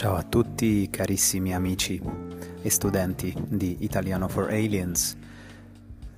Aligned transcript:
Ciao 0.00 0.16
a 0.16 0.22
tutti 0.22 0.88
carissimi 0.88 1.54
amici 1.54 2.00
e 2.62 2.70
studenti 2.70 3.34
di 3.46 3.76
Italiano 3.80 4.28
for 4.28 4.48
Aliens. 4.48 5.14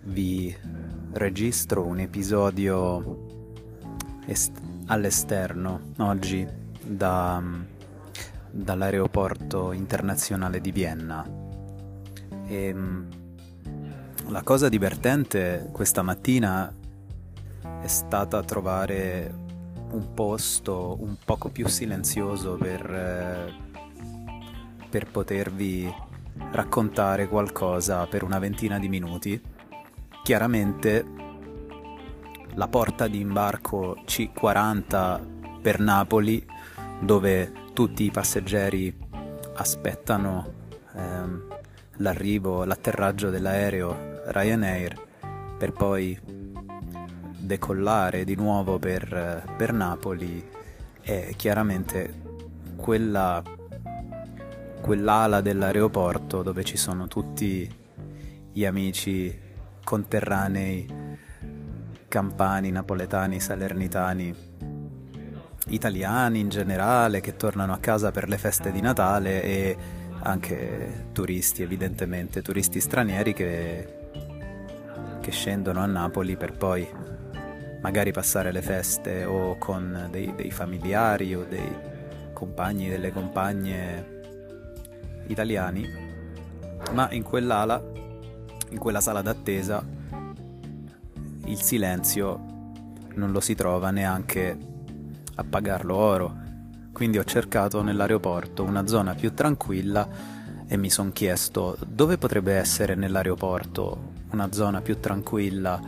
Vi 0.02 0.56
registro 1.14 1.84
un 1.84 1.98
episodio 1.98 3.26
est- 4.26 4.56
all'esterno 4.86 5.94
oggi 5.96 6.46
da, 6.80 7.42
dall'aeroporto 8.52 9.72
internazionale 9.72 10.60
di 10.60 10.70
Vienna. 10.70 11.28
E, 12.46 12.74
la 14.28 14.42
cosa 14.44 14.68
divertente 14.68 15.70
questa 15.72 16.02
mattina 16.02 16.72
è 17.80 17.88
stata 17.88 18.44
trovare 18.44 19.34
un 19.90 20.14
posto 20.14 20.96
un 21.00 21.16
poco 21.24 21.48
più 21.48 21.66
silenzioso 21.66 22.54
per, 22.54 22.88
eh, 22.88 23.61
per 24.92 25.06
potervi 25.06 25.90
raccontare 26.50 27.26
qualcosa 27.26 28.06
per 28.06 28.22
una 28.22 28.38
ventina 28.38 28.78
di 28.78 28.90
minuti. 28.90 29.40
Chiaramente 30.22 31.02
la 32.56 32.68
porta 32.68 33.08
di 33.08 33.20
imbarco 33.20 33.96
C40 34.04 35.60
per 35.62 35.80
Napoli, 35.80 36.46
dove 37.00 37.52
tutti 37.72 38.04
i 38.04 38.10
passeggeri 38.10 38.94
aspettano 39.54 40.52
ehm, 40.94 41.46
l'arrivo, 41.96 42.64
l'atterraggio 42.64 43.30
dell'aereo 43.30 44.20
Ryanair 44.26 45.08
per 45.56 45.72
poi 45.72 46.20
decollare 47.38 48.24
di 48.24 48.34
nuovo 48.34 48.78
per, 48.78 49.54
per 49.56 49.72
Napoli 49.72 50.46
è 51.00 51.32
chiaramente 51.34 52.20
quella, 52.76 53.42
quell'ala 54.82 55.40
dell'aeroporto 55.40 56.42
dove 56.42 56.64
ci 56.64 56.76
sono 56.76 57.06
tutti 57.06 57.72
gli 58.52 58.64
amici 58.66 59.38
conterranei 59.82 60.86
campani, 62.08 62.70
napoletani, 62.70 63.40
salernitani, 63.40 64.34
italiani 65.68 66.40
in 66.40 66.48
generale 66.48 67.20
che 67.20 67.36
tornano 67.36 67.72
a 67.72 67.78
casa 67.78 68.10
per 68.10 68.28
le 68.28 68.36
feste 68.36 68.70
di 68.72 68.80
Natale 68.80 69.42
e 69.42 69.76
anche 70.24 71.06
turisti 71.12 71.62
evidentemente, 71.62 72.42
turisti 72.42 72.80
stranieri 72.80 73.32
che, 73.32 74.10
che 75.20 75.30
scendono 75.30 75.80
a 75.80 75.86
Napoli 75.86 76.36
per 76.36 76.52
poi 76.52 76.86
magari 77.80 78.12
passare 78.12 78.52
le 78.52 78.62
feste 78.62 79.24
o 79.24 79.56
con 79.58 80.08
dei, 80.10 80.34
dei 80.34 80.50
familiari 80.50 81.34
o 81.34 81.46
dei 81.48 81.90
compagni, 82.32 82.88
delle 82.88 83.12
compagne 83.12 84.11
italiani, 85.32 85.88
ma 86.92 87.10
in 87.10 87.22
quell'ala, 87.22 87.82
in 88.70 88.78
quella 88.78 89.00
sala 89.00 89.22
d'attesa, 89.22 89.84
il 91.46 91.60
silenzio 91.60 92.50
non 93.14 93.32
lo 93.32 93.40
si 93.40 93.54
trova 93.54 93.90
neanche 93.90 94.56
a 95.34 95.44
pagarlo 95.44 95.96
oro. 95.96 96.40
Quindi 96.92 97.18
ho 97.18 97.24
cercato 97.24 97.82
nell'aeroporto 97.82 98.62
una 98.62 98.86
zona 98.86 99.14
più 99.14 99.34
tranquilla 99.34 100.06
e 100.66 100.76
mi 100.76 100.90
sono 100.90 101.10
chiesto 101.12 101.76
dove 101.86 102.18
potrebbe 102.18 102.54
essere 102.54 102.94
nell'aeroporto 102.94 104.10
una 104.30 104.52
zona 104.52 104.80
più 104.80 105.00
tranquilla 105.00 105.80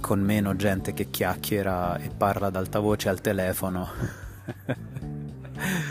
con 0.00 0.20
meno 0.20 0.56
gente 0.56 0.94
che 0.94 1.10
chiacchiera 1.10 1.98
e 1.98 2.08
parla 2.08 2.46
ad 2.46 2.56
alta 2.56 2.78
voce 2.78 3.08
al 3.08 3.20
telefono. 3.20 3.88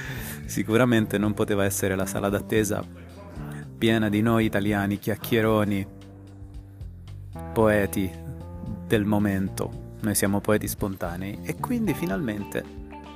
Sicuramente 0.49 1.19
non 1.19 1.35
poteva 1.35 1.63
essere 1.63 1.95
la 1.95 2.07
sala 2.07 2.27
d'attesa 2.27 2.83
piena 3.77 4.09
di 4.09 4.21
noi 4.21 4.45
italiani 4.45 4.97
chiacchieroni, 4.97 5.87
poeti 7.53 8.11
del 8.87 9.05
momento. 9.05 9.95
Noi 10.01 10.15
siamo 10.15 10.41
poeti 10.41 10.67
spontanei 10.67 11.37
e 11.43 11.55
quindi 11.57 11.93
finalmente 11.93 12.63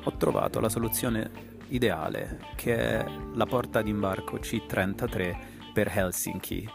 ho 0.03 0.16
trovato 0.16 0.59
la 0.59 0.69
soluzione 0.69 1.31
ideale 1.69 2.39
che 2.55 2.77
è 2.77 3.05
la 3.33 3.45
porta 3.47 3.81
d'imbarco 3.81 4.38
C33 4.38 5.35
per 5.73 5.91
Helsinki. 5.91 6.69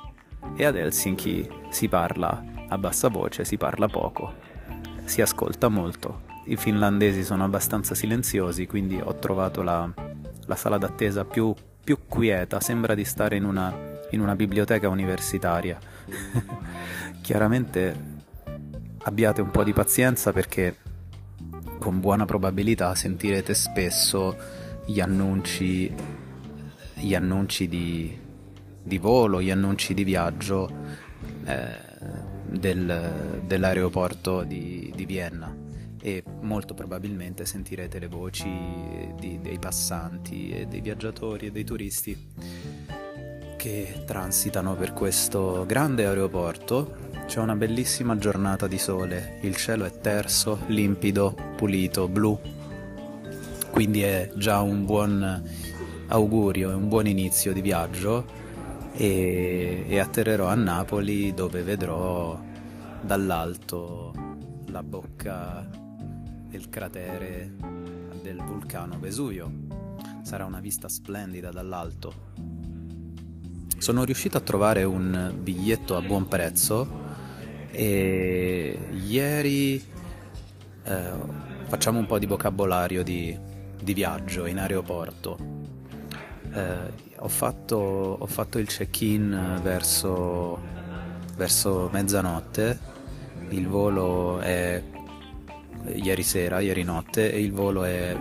E 0.56 0.64
ad 0.64 0.74
Helsinki 0.74 1.48
si 1.70 1.88
parla 1.88 2.44
a 2.68 2.76
bassa 2.78 3.06
voce, 3.06 3.44
si 3.44 3.56
parla 3.56 3.86
poco, 3.86 4.34
si 5.04 5.22
ascolta 5.22 5.68
molto. 5.68 6.26
I 6.46 6.56
finlandesi 6.56 7.22
sono 7.22 7.44
abbastanza 7.44 7.94
silenziosi, 7.94 8.66
quindi 8.66 9.00
ho 9.00 9.14
trovato 9.18 9.62
la, 9.62 9.88
la 10.48 10.56
sala 10.56 10.78
d'attesa 10.78 11.24
più, 11.24 11.54
più, 11.84 11.98
quieta, 12.08 12.58
sembra 12.58 12.94
di 12.94 13.04
stare 13.04 13.36
in 13.36 13.44
una, 13.44 13.72
in 14.10 14.20
una 14.20 14.34
biblioteca 14.34 14.88
universitaria. 14.88 15.78
Chiaramente 17.20 18.16
abbiate 19.02 19.42
un 19.42 19.50
po' 19.50 19.62
di 19.62 19.74
pazienza 19.74 20.32
perché 20.32 20.76
con 21.78 22.00
buona 22.00 22.24
probabilità 22.24 22.94
sentirete 22.94 23.52
spesso 23.52 24.36
gli 24.86 25.00
annunci, 25.00 25.94
gli 26.94 27.14
annunci 27.14 27.68
di, 27.68 28.18
di 28.82 28.98
volo, 28.98 29.42
gli 29.42 29.50
annunci 29.50 29.92
di 29.92 30.02
viaggio 30.02 30.70
eh, 31.44 31.76
del, 32.46 33.42
dell'aeroporto 33.44 34.44
di, 34.44 34.90
di, 34.96 35.04
Vienna 35.04 35.67
e 36.00 36.22
molto 36.40 36.74
probabilmente 36.74 37.44
sentirete 37.44 37.98
le 37.98 38.08
voci 38.08 38.48
di, 39.18 39.40
dei 39.40 39.58
passanti 39.58 40.50
e 40.50 40.66
dei 40.66 40.80
viaggiatori 40.80 41.46
e 41.46 41.50
dei 41.50 41.64
turisti 41.64 42.16
che 43.56 44.04
transitano 44.06 44.74
per 44.76 44.92
questo 44.92 45.64
grande 45.66 46.06
aeroporto. 46.06 47.06
C'è 47.26 47.40
una 47.40 47.56
bellissima 47.56 48.16
giornata 48.16 48.66
di 48.66 48.78
sole, 48.78 49.38
il 49.42 49.56
cielo 49.56 49.84
è 49.84 49.90
terso, 50.00 50.60
limpido, 50.68 51.36
pulito, 51.56 52.08
blu, 52.08 52.38
quindi 53.70 54.00
è 54.02 54.30
già 54.34 54.60
un 54.60 54.86
buon 54.86 55.42
augurio 56.08 56.70
e 56.70 56.74
un 56.74 56.88
buon 56.88 57.06
inizio 57.06 57.52
di 57.52 57.60
viaggio 57.60 58.24
e, 58.92 59.84
e 59.86 59.98
atterrerò 59.98 60.46
a 60.46 60.54
Napoli 60.54 61.34
dove 61.34 61.62
vedrò 61.62 62.40
dall'alto 63.02 64.12
la 64.66 64.82
bocca 64.82 65.67
del 66.48 66.68
cratere 66.68 67.54
del 68.22 68.42
vulcano 68.42 68.98
Vesuvio. 68.98 69.50
Sarà 70.22 70.44
una 70.44 70.60
vista 70.60 70.88
splendida 70.88 71.50
dall'alto. 71.50 72.12
Sono 73.78 74.04
riuscito 74.04 74.36
a 74.36 74.40
trovare 74.40 74.84
un 74.84 75.34
biglietto 75.40 75.96
a 75.96 76.02
buon 76.02 76.26
prezzo 76.26 77.06
e 77.70 78.78
ieri 79.06 79.76
eh, 80.82 81.12
facciamo 81.66 81.98
un 81.98 82.06
po' 82.06 82.18
di 82.18 82.26
vocabolario 82.26 83.02
di, 83.02 83.38
di 83.80 83.94
viaggio 83.94 84.46
in 84.46 84.58
aeroporto 84.58 85.58
eh, 86.52 86.92
ho, 87.16 87.28
fatto, 87.28 87.76
ho, 88.18 88.26
fatto, 88.26 88.58
il 88.58 88.66
check-in 88.66 89.60
verso, 89.62 90.58
verso 91.36 91.88
mezzanotte, 91.92 92.78
il 93.50 93.66
volo 93.66 94.38
è 94.40 94.82
ieri 95.94 96.22
sera, 96.22 96.60
ieri 96.60 96.82
notte 96.82 97.32
e 97.32 97.40
il 97.40 97.52
volo 97.52 97.84
è 97.84 98.16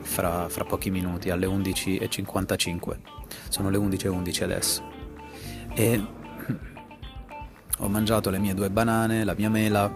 fra, 0.00 0.48
fra 0.48 0.64
pochi 0.64 0.90
minuti 0.90 1.30
alle 1.30 1.46
11.55. 1.46 2.96
Sono 3.48 3.70
le 3.70 3.78
11.11 3.78 4.42
adesso. 4.42 4.82
E 5.74 6.04
ho 7.78 7.88
mangiato 7.88 8.30
le 8.30 8.38
mie 8.38 8.54
due 8.54 8.70
banane, 8.70 9.24
la 9.24 9.34
mia 9.36 9.50
mela, 9.50 9.92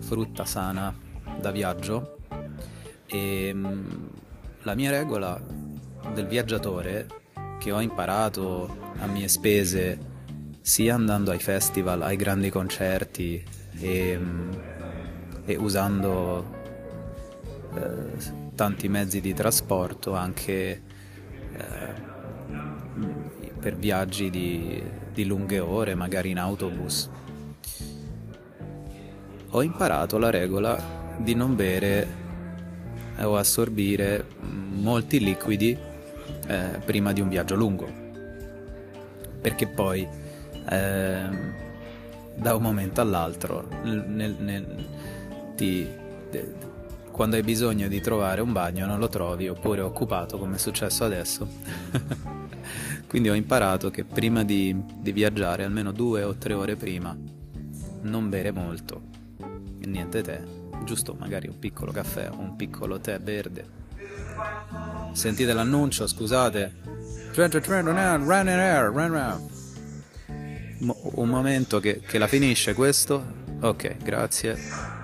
frutta 0.00 0.44
sana 0.44 0.94
da 1.40 1.50
viaggio 1.50 2.18
e 3.06 3.52
mm, 3.54 4.06
la 4.62 4.74
mia 4.74 4.90
regola 4.90 5.40
del 6.14 6.26
viaggiatore 6.26 7.06
che 7.58 7.72
ho 7.72 7.80
imparato 7.80 8.76
a 8.98 9.06
mie 9.06 9.28
spese 9.28 9.98
sia 10.60 10.94
andando 10.94 11.30
ai 11.30 11.38
festival, 11.38 12.02
ai 12.02 12.16
grandi 12.16 12.50
concerti 12.50 13.42
e, 13.80 14.20
e 15.48 15.56
usando 15.56 16.44
eh, 17.74 18.52
tanti 18.54 18.86
mezzi 18.88 19.22
di 19.22 19.32
trasporto 19.32 20.14
anche 20.14 20.82
eh, 21.56 21.94
per 23.58 23.74
viaggi 23.76 24.28
di, 24.28 24.82
di 25.10 25.24
lunghe 25.24 25.58
ore, 25.58 25.94
magari 25.94 26.30
in 26.30 26.38
autobus. 26.38 27.08
Ho 29.50 29.62
imparato 29.62 30.18
la 30.18 30.28
regola 30.28 31.16
di 31.16 31.34
non 31.34 31.56
bere 31.56 32.06
o 33.22 33.38
assorbire 33.38 34.26
molti 34.42 35.18
liquidi 35.18 35.74
eh, 36.46 36.78
prima 36.84 37.12
di 37.12 37.22
un 37.22 37.28
viaggio 37.30 37.54
lungo. 37.54 37.90
Perché 39.40 39.66
poi 39.66 40.06
eh, 40.68 41.28
da 42.34 42.54
un 42.54 42.62
momento 42.62 43.00
all'altro 43.00 43.66
nel, 43.82 44.36
nel, 44.38 44.86
ti, 45.58 45.88
quando 47.10 47.34
hai 47.34 47.42
bisogno 47.42 47.88
di 47.88 48.00
trovare 48.00 48.40
un 48.40 48.52
bagno 48.52 48.86
non 48.86 49.00
lo 49.00 49.08
trovi 49.08 49.48
oppure 49.48 49.80
è 49.80 49.84
occupato 49.84 50.38
come 50.38 50.54
è 50.54 50.58
successo 50.58 51.04
adesso. 51.04 51.48
Quindi 53.08 53.28
ho 53.28 53.34
imparato 53.34 53.90
che 53.90 54.04
prima 54.04 54.44
di, 54.44 54.76
di, 55.00 55.10
viaggiare, 55.12 55.64
almeno 55.64 55.90
due 55.90 56.22
o 56.22 56.36
tre 56.36 56.54
ore 56.54 56.76
prima, 56.76 57.16
non 58.02 58.28
bere 58.28 58.52
molto, 58.52 59.02
niente 59.86 60.22
tè, 60.22 60.42
giusto 60.84 61.16
magari 61.18 61.48
un 61.48 61.58
piccolo 61.58 61.90
caffè 61.90 62.30
o 62.30 62.38
un 62.38 62.54
piccolo 62.54 63.00
tè 63.00 63.18
verde. 63.18 63.76
Sentite 65.12 65.52
l'annuncio, 65.52 66.06
scusate. 66.06 66.74
Un 70.78 71.28
momento 71.28 71.80
che, 71.80 72.00
che 72.00 72.18
la 72.18 72.28
finisce 72.28 72.74
questo. 72.74 73.46
Ok, 73.60 73.96
grazie. 73.96 74.97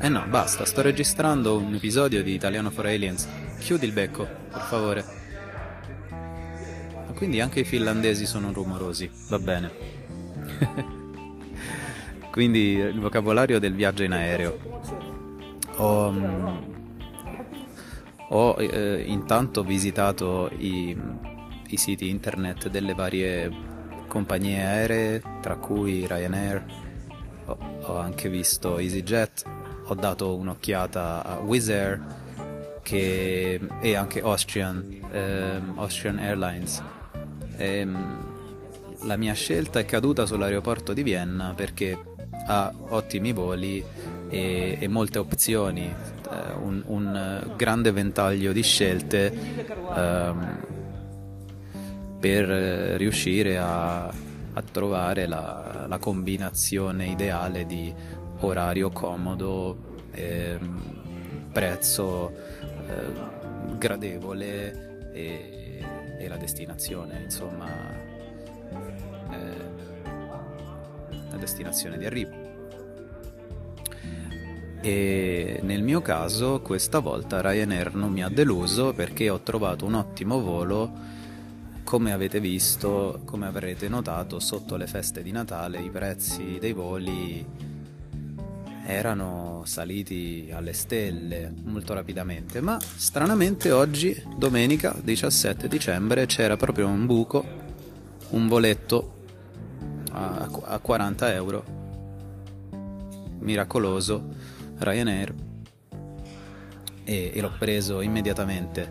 Eh 0.00 0.08
no, 0.08 0.24
basta, 0.28 0.64
sto 0.64 0.80
registrando 0.80 1.58
un 1.58 1.74
episodio 1.74 2.22
di 2.22 2.32
Italiano 2.32 2.70
for 2.70 2.86
Aliens. 2.86 3.26
Chiudi 3.58 3.84
il 3.84 3.90
becco, 3.90 4.28
per 4.48 4.60
favore. 4.60 5.04
Ma 6.08 7.12
quindi 7.16 7.40
anche 7.40 7.60
i 7.60 7.64
finlandesi 7.64 8.24
sono 8.24 8.52
rumorosi, 8.52 9.10
va 9.28 9.40
bene. 9.40 9.70
quindi 12.30 12.74
il 12.74 13.00
vocabolario 13.00 13.58
del 13.58 13.74
viaggio 13.74 14.04
in 14.04 14.12
aereo. 14.12 14.58
Ho, 15.78 16.06
um, 16.06 16.74
ho 18.28 18.54
eh, 18.56 19.02
intanto 19.04 19.64
visitato 19.64 20.48
i, 20.58 20.96
i 21.70 21.76
siti 21.76 22.08
internet 22.08 22.68
delle 22.68 22.94
varie 22.94 23.50
compagnie 24.06 24.64
aeree, 24.64 25.22
tra 25.40 25.56
cui 25.56 26.06
Ryanair, 26.06 26.64
ho, 27.46 27.58
ho 27.82 27.98
anche 27.98 28.28
visto 28.28 28.78
EasyJet 28.78 29.56
ho 29.90 29.94
dato 29.94 30.36
un'occhiata 30.36 31.24
a 31.24 31.38
Wizz 31.38 31.68
Air 31.70 32.00
che, 32.82 33.60
e 33.80 33.96
anche 33.96 34.20
Austrian, 34.20 34.84
ehm, 35.10 35.74
Austrian 35.76 36.18
Airlines. 36.18 36.82
E, 37.56 37.78
ehm, 37.78 38.26
la 39.02 39.16
mia 39.16 39.32
scelta 39.32 39.78
è 39.78 39.84
caduta 39.84 40.26
sull'aeroporto 40.26 40.92
di 40.92 41.02
Vienna 41.02 41.54
perché 41.54 41.96
ha 42.46 42.72
ottimi 42.88 43.32
voli 43.32 43.82
e, 44.28 44.76
e 44.78 44.88
molte 44.88 45.18
opzioni, 45.18 45.84
eh, 45.86 46.52
un, 46.60 46.82
un, 46.86 47.52
grande 47.56 47.92
ventaglio 47.92 48.52
di 48.52 48.62
scelte 48.62 49.32
ehm, 49.94 50.66
per 52.18 52.46
riuscire 52.98 53.56
a, 53.58 54.06
a 54.06 54.62
trovare 54.70 55.26
la, 55.26 55.86
la 55.88 55.98
combinazione 55.98 57.06
ideale 57.06 57.64
di 57.64 57.94
orario 58.40 58.90
comodo, 58.90 59.76
eh, 60.12 60.58
prezzo 61.52 62.30
eh, 62.86 63.76
gradevole 63.76 65.10
e, 65.12 65.84
e, 66.18 66.28
la 66.28 66.36
destinazione, 66.36 67.22
insomma, 67.22 67.68
eh, 69.30 69.56
la 71.30 71.36
destinazione 71.36 71.98
di 71.98 72.06
arrivo. 72.06 72.46
E 74.80 75.58
nel 75.62 75.82
mio 75.82 76.00
caso 76.00 76.60
questa 76.60 77.00
volta 77.00 77.40
Ryanair 77.40 77.94
non 77.94 78.12
mi 78.12 78.22
ha 78.22 78.28
deluso 78.28 78.92
perché 78.92 79.28
ho 79.28 79.40
trovato 79.40 79.84
un 79.84 79.94
ottimo 79.94 80.40
volo 80.40 81.16
come 81.82 82.12
avete 82.12 82.38
visto, 82.38 83.22
come 83.24 83.46
avrete 83.46 83.88
notato, 83.88 84.38
sotto 84.40 84.76
le 84.76 84.86
feste 84.86 85.22
di 85.22 85.32
Natale 85.32 85.80
i 85.80 85.90
prezzi 85.90 86.58
dei 86.60 86.74
voli 86.74 87.44
erano 88.90 89.64
saliti 89.66 90.48
alle 90.50 90.72
stelle 90.72 91.52
molto 91.64 91.92
rapidamente, 91.92 92.62
ma 92.62 92.80
stranamente 92.80 93.70
oggi, 93.70 94.22
domenica 94.34 94.96
17 94.98 95.68
dicembre, 95.68 96.24
c'era 96.24 96.56
proprio 96.56 96.86
un 96.86 97.04
buco, 97.04 97.44
un 98.30 98.48
voletto 98.48 99.16
a, 100.12 100.48
a 100.64 100.78
40 100.78 101.34
euro, 101.34 101.64
miracoloso, 103.40 104.26
Ryanair, 104.78 105.34
e, 107.04 107.32
e 107.34 107.40
l'ho 107.42 107.52
preso 107.58 108.00
immediatamente 108.00 108.90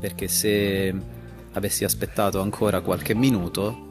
perché 0.00 0.26
se 0.26 0.92
avessi 1.52 1.84
aspettato 1.84 2.40
ancora 2.40 2.80
qualche 2.80 3.14
minuto 3.14 3.85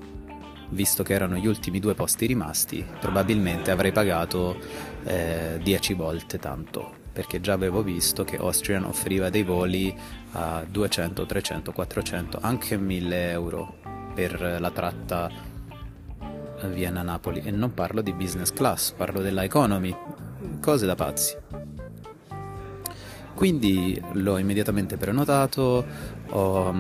visto 0.69 1.03
che 1.03 1.13
erano 1.13 1.35
gli 1.35 1.47
ultimi 1.47 1.79
due 1.79 1.94
posti 1.94 2.25
rimasti, 2.25 2.85
probabilmente 3.00 3.71
avrei 3.71 3.91
pagato 3.91 4.57
10 5.03 5.91
eh, 5.91 5.95
volte 5.95 6.39
tanto 6.39 7.03
perché 7.15 7.39
già 7.39 7.53
avevo 7.53 7.81
visto 7.81 8.25
che 8.25 8.35
Austrian 8.35 8.83
offriva 8.83 9.29
dei 9.29 9.44
voli 9.44 9.95
a 10.33 10.65
200, 10.69 11.25
300, 11.25 11.71
400, 11.71 12.39
anche 12.41 12.75
1000 12.77 13.29
euro 13.29 13.75
per 14.13 14.57
la 14.59 14.69
tratta 14.69 15.31
Vienna-Napoli 16.62 17.41
e 17.45 17.51
non 17.51 17.73
parlo 17.73 18.01
di 18.01 18.11
business 18.11 18.51
class, 18.51 18.91
parlo 18.91 19.21
della 19.21 19.45
economy, 19.45 19.95
cose 20.59 20.85
da 20.85 20.95
pazzi. 20.95 21.38
Quindi 23.33 24.01
l'ho 24.13 24.38
immediatamente 24.38 24.97
prenotato, 24.97 25.85
ho, 26.29 26.73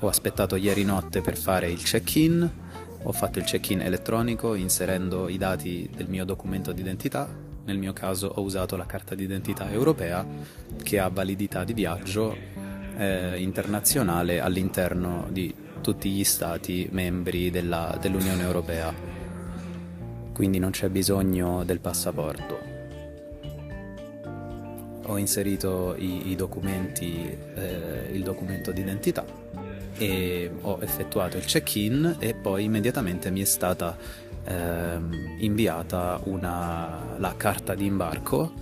ho 0.00 0.08
aspettato 0.08 0.56
ieri 0.56 0.84
notte 0.84 1.20
per 1.20 1.36
fare 1.36 1.70
il 1.70 1.82
check-in 1.82 2.50
ho 3.02 3.12
fatto 3.12 3.38
il 3.38 3.44
check-in 3.44 3.80
elettronico 3.80 4.54
inserendo 4.54 5.28
i 5.28 5.38
dati 5.38 5.88
del 5.94 6.08
mio 6.08 6.24
documento 6.24 6.72
d'identità. 6.72 7.28
Nel 7.64 7.78
mio 7.78 7.92
caso 7.92 8.28
ho 8.28 8.42
usato 8.42 8.76
la 8.76 8.86
carta 8.86 9.14
d'identità 9.14 9.70
europea 9.70 10.24
che 10.82 10.98
ha 10.98 11.08
validità 11.08 11.64
di 11.64 11.72
viaggio 11.72 12.36
eh, 12.96 13.40
internazionale 13.40 14.40
all'interno 14.40 15.26
di 15.30 15.54
tutti 15.80 16.10
gli 16.10 16.24
stati 16.24 16.88
membri 16.90 17.50
della, 17.50 17.96
dell'Unione 18.00 18.42
Europea. 18.42 18.92
Quindi 20.32 20.58
non 20.58 20.70
c'è 20.70 20.88
bisogno 20.88 21.64
del 21.64 21.80
passaporto. 21.80 22.74
Ho 25.06 25.16
inserito 25.18 25.94
i, 25.96 26.30
i 26.30 26.36
documenti, 26.36 27.36
eh, 27.54 28.10
il 28.12 28.22
documento 28.22 28.72
d'identità 28.72 29.44
e 29.98 30.50
ho 30.60 30.78
effettuato 30.80 31.36
il 31.36 31.44
check-in 31.44 32.16
e 32.18 32.34
poi 32.34 32.64
immediatamente 32.64 33.30
mi 33.30 33.40
è 33.40 33.44
stata 33.44 33.96
ehm, 34.44 35.36
inviata 35.38 36.20
una, 36.24 37.16
la 37.18 37.34
carta 37.36 37.74
di 37.74 37.86
imbarco 37.86 38.52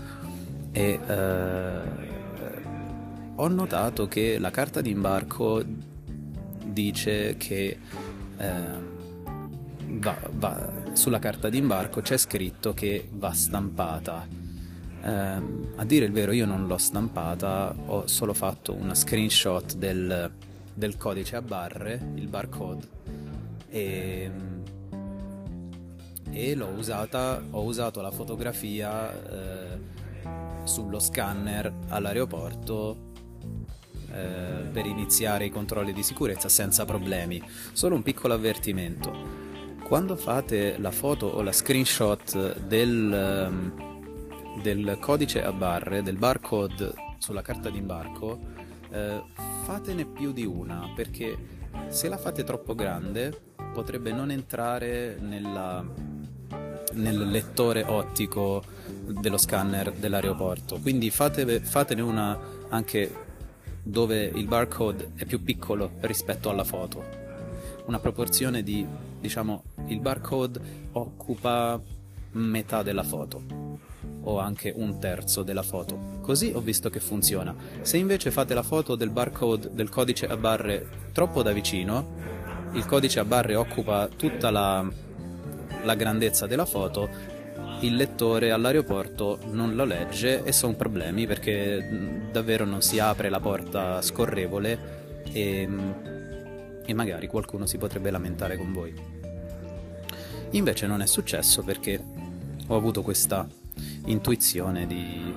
e 0.72 0.98
eh, 1.06 1.78
ho 3.36 3.48
notato 3.48 4.06
che 4.06 4.38
la 4.38 4.50
carta 4.50 4.80
di 4.80 4.90
imbarco 4.90 5.62
dice 6.64 7.36
che 7.36 7.78
eh, 8.36 8.92
va, 9.86 10.16
va, 10.32 10.72
sulla 10.92 11.18
carta 11.18 11.48
di 11.48 11.58
imbarco 11.58 12.00
c'è 12.00 12.16
scritto 12.16 12.74
che 12.74 13.08
va 13.12 13.32
stampata. 13.32 14.26
Eh, 15.02 15.08
a 15.08 15.84
dire 15.84 16.06
il 16.06 16.12
vero 16.12 16.32
io 16.32 16.46
non 16.46 16.66
l'ho 16.66 16.78
stampata, 16.78 17.74
ho 17.86 18.06
solo 18.06 18.32
fatto 18.34 18.72
una 18.74 18.94
screenshot 18.94 19.74
del, 19.76 20.30
del 20.74 20.96
codice 20.96 21.36
a 21.36 21.42
barre, 21.42 22.12
il 22.16 22.28
barcode, 22.28 22.86
e, 23.68 24.30
e 26.30 26.54
l'ho 26.54 26.68
usata, 26.68 27.42
ho 27.50 27.62
usato 27.62 28.00
la 28.00 28.10
fotografia 28.10 29.12
eh, 29.30 29.78
sullo 30.64 30.98
scanner 30.98 31.72
all'aeroporto 31.88 33.12
eh, 34.10 34.68
per 34.72 34.86
iniziare 34.86 35.46
i 35.46 35.50
controlli 35.50 35.92
di 35.92 36.02
sicurezza 36.02 36.48
senza 36.48 36.84
problemi. 36.84 37.42
Solo 37.72 37.94
un 37.94 38.02
piccolo 38.02 38.34
avvertimento. 38.34 39.42
Quando 39.82 40.16
fate 40.16 40.78
la 40.78 40.90
foto 40.90 41.26
o 41.26 41.42
la 41.42 41.52
screenshot 41.52 42.58
del, 42.66 43.12
ehm, 43.12 44.62
del 44.62 44.96
codice 45.00 45.42
a 45.42 45.52
barre, 45.52 46.02
del 46.02 46.16
barcode 46.16 46.94
sulla 47.18 47.42
carta 47.42 47.70
d'imbarco, 47.70 48.53
eh, 48.94 49.22
fatene 49.64 50.04
più 50.04 50.32
di 50.32 50.44
una 50.44 50.90
perché 50.94 51.36
se 51.88 52.08
la 52.08 52.16
fate 52.16 52.44
troppo 52.44 52.74
grande 52.74 53.36
potrebbe 53.72 54.12
non 54.12 54.30
entrare 54.30 55.16
nella, 55.20 55.84
nel 56.92 57.28
lettore 57.28 57.82
ottico 57.82 58.62
dello 59.06 59.36
scanner 59.36 59.92
dell'aeroporto. 59.92 60.78
Quindi 60.80 61.10
fate, 61.10 61.60
fatene 61.60 62.00
una 62.02 62.38
anche 62.68 63.22
dove 63.82 64.24
il 64.24 64.46
barcode 64.46 65.10
è 65.16 65.24
più 65.24 65.42
piccolo 65.42 65.92
rispetto 66.00 66.48
alla 66.48 66.64
foto. 66.64 67.22
Una 67.86 67.98
proporzione 67.98 68.62
di, 68.62 68.86
diciamo, 69.20 69.64
il 69.86 70.00
barcode 70.00 70.88
occupa 70.92 71.80
metà 72.34 72.82
della 72.82 73.02
foto 73.02 73.72
o 74.26 74.38
anche 74.38 74.72
un 74.74 74.98
terzo 74.98 75.42
della 75.42 75.62
foto. 75.62 76.18
Così 76.20 76.52
ho 76.54 76.60
visto 76.60 76.90
che 76.90 77.00
funziona. 77.00 77.54
Se 77.82 77.96
invece 77.96 78.30
fate 78.30 78.54
la 78.54 78.62
foto 78.62 78.94
del 78.94 79.10
barcode 79.10 79.70
del 79.72 79.88
codice 79.88 80.26
a 80.26 80.36
barre 80.36 80.86
troppo 81.12 81.42
da 81.42 81.52
vicino, 81.52 82.32
il 82.72 82.86
codice 82.86 83.20
a 83.20 83.24
barre 83.24 83.54
occupa 83.54 84.08
tutta 84.08 84.50
la, 84.50 84.86
la 85.82 85.94
grandezza 85.94 86.46
della 86.46 86.64
foto, 86.64 87.08
il 87.80 87.96
lettore 87.96 88.50
all'aeroporto 88.50 89.38
non 89.50 89.74
lo 89.74 89.84
legge 89.84 90.42
e 90.42 90.52
sono 90.52 90.74
problemi 90.74 91.26
perché 91.26 92.26
davvero 92.32 92.64
non 92.64 92.80
si 92.80 92.98
apre 92.98 93.28
la 93.28 93.40
porta 93.40 94.00
scorrevole 94.00 95.22
e, 95.30 95.68
e 96.84 96.94
magari 96.94 97.26
qualcuno 97.26 97.66
si 97.66 97.76
potrebbe 97.76 98.10
lamentare 98.10 98.56
con 98.56 98.72
voi. 98.72 98.94
Invece 100.50 100.86
non 100.86 101.02
è 101.02 101.06
successo 101.06 101.62
perché 101.62 102.00
ho 102.66 102.76
avuto 102.76 103.02
questa 103.02 103.46
intuizione 104.06 104.86
di, 104.86 105.32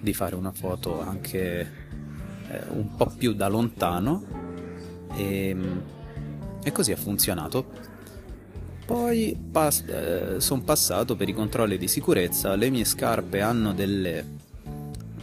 di 0.00 0.12
fare 0.12 0.34
una 0.34 0.52
foto 0.52 1.00
anche 1.00 1.60
eh, 2.48 2.62
un 2.70 2.94
po' 2.96 3.12
più 3.16 3.32
da 3.32 3.48
lontano 3.48 4.24
e, 5.14 5.56
e 6.62 6.72
così 6.72 6.92
ha 6.92 6.96
funzionato 6.96 7.92
poi 8.84 9.36
pas- 9.50 9.84
eh, 9.86 10.40
sono 10.40 10.62
passato 10.62 11.16
per 11.16 11.28
i 11.28 11.32
controlli 11.32 11.78
di 11.78 11.88
sicurezza, 11.88 12.54
le 12.54 12.68
mie 12.68 12.84
scarpe 12.84 13.40
hanno 13.40 13.72
delle, 13.72 14.24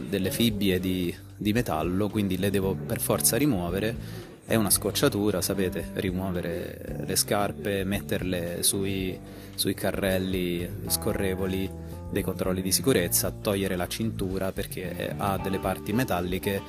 delle 0.08 0.32
fibbie 0.32 0.80
di, 0.80 1.14
di 1.36 1.52
metallo, 1.52 2.08
quindi 2.08 2.38
le 2.38 2.50
devo 2.50 2.74
per 2.74 3.00
forza 3.00 3.36
rimuovere. 3.36 4.20
È 4.44 4.56
una 4.56 4.70
scocciatura, 4.70 5.40
sapete, 5.40 5.90
rimuovere 5.94 7.04
le 7.06 7.14
scarpe, 7.14 7.84
metterle 7.84 8.64
sui, 8.64 9.16
sui 9.54 9.74
carrelli 9.74 10.68
scorrevoli 10.88 11.70
dei 12.10 12.22
controlli 12.22 12.62
di 12.62 12.72
sicurezza, 12.72 13.30
togliere 13.30 13.76
la 13.76 13.88
cintura 13.88 14.52
perché 14.52 15.14
ha 15.16 15.38
delle 15.38 15.58
parti 15.58 15.92
metalliche 15.92 16.60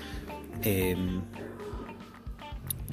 e 0.59 0.97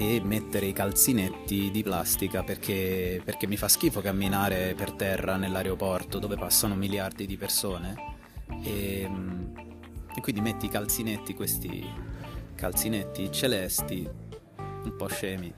e 0.00 0.18
mettere 0.24 0.64
i 0.64 0.72
calzinetti 0.72 1.70
di 1.70 1.82
plastica 1.82 2.42
perché, 2.42 3.20
perché 3.22 3.46
mi 3.46 3.58
fa 3.58 3.68
schifo 3.68 4.00
camminare 4.00 4.72
per 4.74 4.92
terra 4.92 5.36
nell'aeroporto 5.36 6.18
dove 6.18 6.36
passano 6.36 6.74
miliardi 6.74 7.26
di 7.26 7.36
persone. 7.36 8.16
E, 8.62 9.08
e 10.14 10.20
quindi 10.22 10.40
metti 10.40 10.64
i 10.64 10.68
calzinetti, 10.70 11.34
questi 11.34 11.86
calzinetti 12.54 13.30
celesti, 13.30 14.08
un 14.84 14.96
po' 14.96 15.08
scemi 15.08 15.52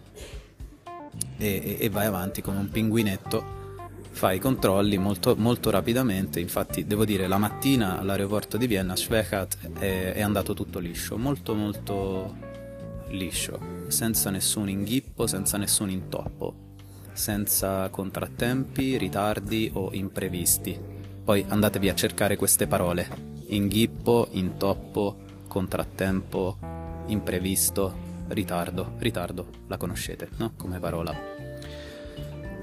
e, 1.36 1.76
e 1.78 1.88
vai 1.88 2.06
avanti 2.06 2.42
come 2.42 2.58
un 2.58 2.68
pinguinetto 2.68 3.60
fai 4.22 4.36
i 4.36 4.38
controlli 4.38 4.98
molto, 4.98 5.34
molto, 5.36 5.70
rapidamente. 5.70 6.38
Infatti, 6.38 6.86
devo 6.86 7.04
dire, 7.04 7.26
la 7.26 7.38
mattina 7.38 7.98
all'aeroporto 7.98 8.56
di 8.56 8.68
Vienna, 8.68 8.94
Schwechat, 8.94 9.72
è, 9.80 10.12
è 10.12 10.20
andato 10.20 10.54
tutto 10.54 10.78
liscio, 10.78 11.18
molto, 11.18 11.56
molto 11.56 12.36
liscio, 13.08 13.58
senza 13.88 14.30
nessun 14.30 14.68
inghippo, 14.68 15.26
senza 15.26 15.56
nessun 15.56 15.90
intoppo, 15.90 16.54
senza 17.12 17.88
contrattempi, 17.88 18.96
ritardi 18.96 19.72
o 19.74 19.88
imprevisti. 19.92 20.78
Poi 21.24 21.44
andatevi 21.48 21.88
a 21.88 21.94
cercare 21.96 22.36
queste 22.36 22.68
parole. 22.68 23.08
Inghippo, 23.46 24.28
intoppo, 24.30 25.16
contrattempo, 25.48 26.58
imprevisto, 27.06 27.92
ritardo. 28.28 28.92
Ritardo, 28.98 29.48
la 29.66 29.76
conoscete, 29.76 30.28
no? 30.36 30.52
Come 30.56 30.78
parola. 30.78 31.31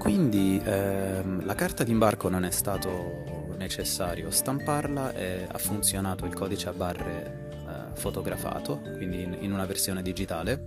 Quindi 0.00 0.60
ehm, 0.64 1.44
la 1.44 1.54
carta 1.54 1.84
d'imbarco 1.84 2.28
non 2.28 2.44
è 2.44 2.50
stato 2.50 3.54
necessario 3.56 4.30
stamparla 4.30 5.12
e 5.14 5.46
ha 5.46 5.58
funzionato 5.58 6.24
il 6.24 6.34
codice 6.34 6.68
a 6.70 6.72
barre 6.72 7.40
fotografato, 7.94 8.80
quindi 8.96 9.22
in, 9.22 9.36
in 9.40 9.52
una 9.52 9.66
versione 9.66 10.02
digitale. 10.02 10.66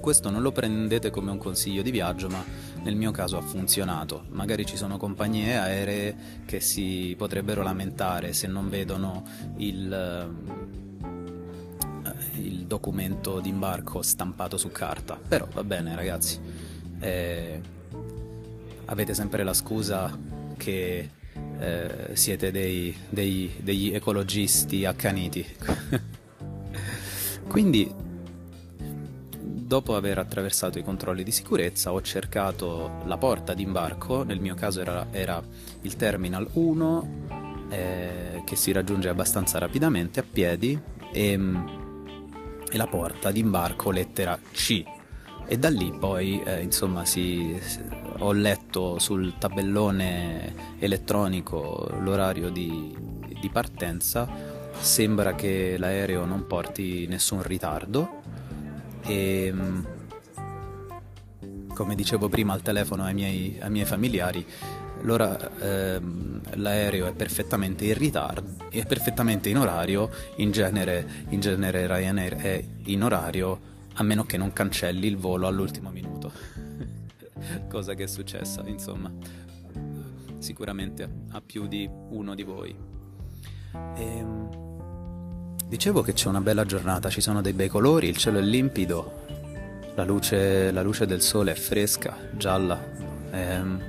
Questo 0.00 0.30
non 0.30 0.40
lo 0.42 0.52
prendete 0.52 1.10
come 1.10 1.30
un 1.30 1.38
consiglio 1.38 1.82
di 1.82 1.90
viaggio, 1.90 2.28
ma 2.28 2.42
nel 2.82 2.96
mio 2.96 3.10
caso 3.10 3.36
ha 3.36 3.42
funzionato. 3.42 4.24
Magari 4.30 4.64
ci 4.64 4.76
sono 4.76 4.96
compagnie 4.96 5.56
aeree 5.56 6.16
che 6.46 6.60
si 6.60 7.14
potrebbero 7.16 7.62
lamentare 7.62 8.32
se 8.32 8.46
non 8.46 8.70
vedono 8.70 9.24
il, 9.56 9.92
eh, 12.04 12.40
il 12.40 12.66
documento 12.66 13.40
d'imbarco 13.40 14.00
stampato 14.00 14.56
su 14.56 14.70
carta. 14.70 15.18
Però 15.28 15.46
va 15.52 15.64
bene 15.64 15.94
ragazzi, 15.94 16.38
eh, 17.00 17.60
avete 18.86 19.14
sempre 19.14 19.42
la 19.42 19.54
scusa 19.54 20.16
che 20.56 21.10
eh, 21.58 22.10
siete 22.12 22.50
dei, 22.50 22.94
dei, 23.08 23.52
degli 23.58 23.94
ecologisti 23.94 24.84
accaniti. 24.84 25.46
Quindi, 27.48 27.92
dopo 29.38 29.96
aver 29.96 30.18
attraversato 30.18 30.78
i 30.78 30.84
controlli 30.84 31.22
di 31.22 31.32
sicurezza, 31.32 31.92
ho 31.92 32.02
cercato 32.02 33.02
la 33.06 33.18
porta 33.18 33.54
d'imbarco, 33.54 34.22
nel 34.22 34.40
mio 34.40 34.54
caso 34.54 34.80
era, 34.80 35.06
era 35.10 35.42
il 35.82 35.96
Terminal 35.96 36.48
1, 36.52 37.68
eh, 37.70 38.42
che 38.44 38.56
si 38.56 38.72
raggiunge 38.72 39.08
abbastanza 39.08 39.58
rapidamente 39.58 40.20
a 40.20 40.24
piedi, 40.30 40.78
e, 41.12 41.38
e 42.70 42.76
la 42.76 42.86
porta 42.86 43.30
d'imbarco 43.30 43.90
lettera 43.90 44.38
C. 44.52 44.99
E 45.52 45.58
da 45.58 45.68
lì 45.68 45.90
poi, 45.90 46.40
eh, 46.44 46.62
insomma, 46.62 47.04
si, 47.04 47.60
ho 48.18 48.30
letto 48.30 49.00
sul 49.00 49.34
tabellone 49.36 50.54
elettronico 50.78 51.90
l'orario 52.02 52.50
di, 52.50 52.96
di 53.40 53.48
partenza, 53.50 54.28
sembra 54.78 55.34
che 55.34 55.74
l'aereo 55.76 56.24
non 56.24 56.46
porti 56.46 57.08
nessun 57.08 57.42
ritardo. 57.42 58.20
E 59.02 59.52
come 61.74 61.96
dicevo 61.96 62.28
prima 62.28 62.52
al 62.52 62.62
telefono 62.62 63.02
ai 63.02 63.14
miei, 63.14 63.58
ai 63.60 63.70
miei 63.70 63.86
familiari, 63.86 64.46
ehm, 65.02 66.42
l'aereo 66.58 67.08
è 67.08 67.12
perfettamente 67.12 67.86
in 67.86 67.94
ritardo, 67.94 68.68
è 68.68 68.86
perfettamente 68.86 69.48
in 69.48 69.58
orario, 69.58 70.10
in 70.36 70.52
genere, 70.52 71.24
in 71.30 71.40
genere 71.40 71.88
Ryanair 71.88 72.36
è 72.36 72.64
in 72.84 73.02
orario 73.02 73.70
a 74.00 74.02
meno 74.02 74.24
che 74.24 74.38
non 74.38 74.52
cancelli 74.52 75.06
il 75.06 75.18
volo 75.18 75.46
all'ultimo 75.46 75.90
minuto 75.90 76.32
cosa 77.68 77.94
che 77.94 78.04
è 78.04 78.06
successa, 78.06 78.62
insomma, 78.66 79.12
sicuramente 80.38 81.08
a 81.30 81.40
più 81.40 81.66
di 81.66 81.88
uno 82.10 82.34
di 82.34 82.42
voi. 82.42 82.74
E, 83.72 84.02
ehm, 84.02 85.56
dicevo 85.66 86.02
che 86.02 86.12
c'è 86.12 86.28
una 86.28 86.40
bella 86.40 86.64
giornata, 86.64 87.08
ci 87.08 87.20
sono 87.20 87.40
dei 87.40 87.52
bei 87.52 87.68
colori, 87.68 88.08
il 88.08 88.16
cielo 88.16 88.38
è 88.38 88.42
limpido, 88.42 89.24
la 89.94 90.04
luce, 90.04 90.70
la 90.70 90.82
luce 90.82 91.06
del 91.06 91.20
sole 91.20 91.52
è 91.52 91.54
fresca, 91.54 92.16
gialla, 92.32 92.78
ehm, 93.30 93.82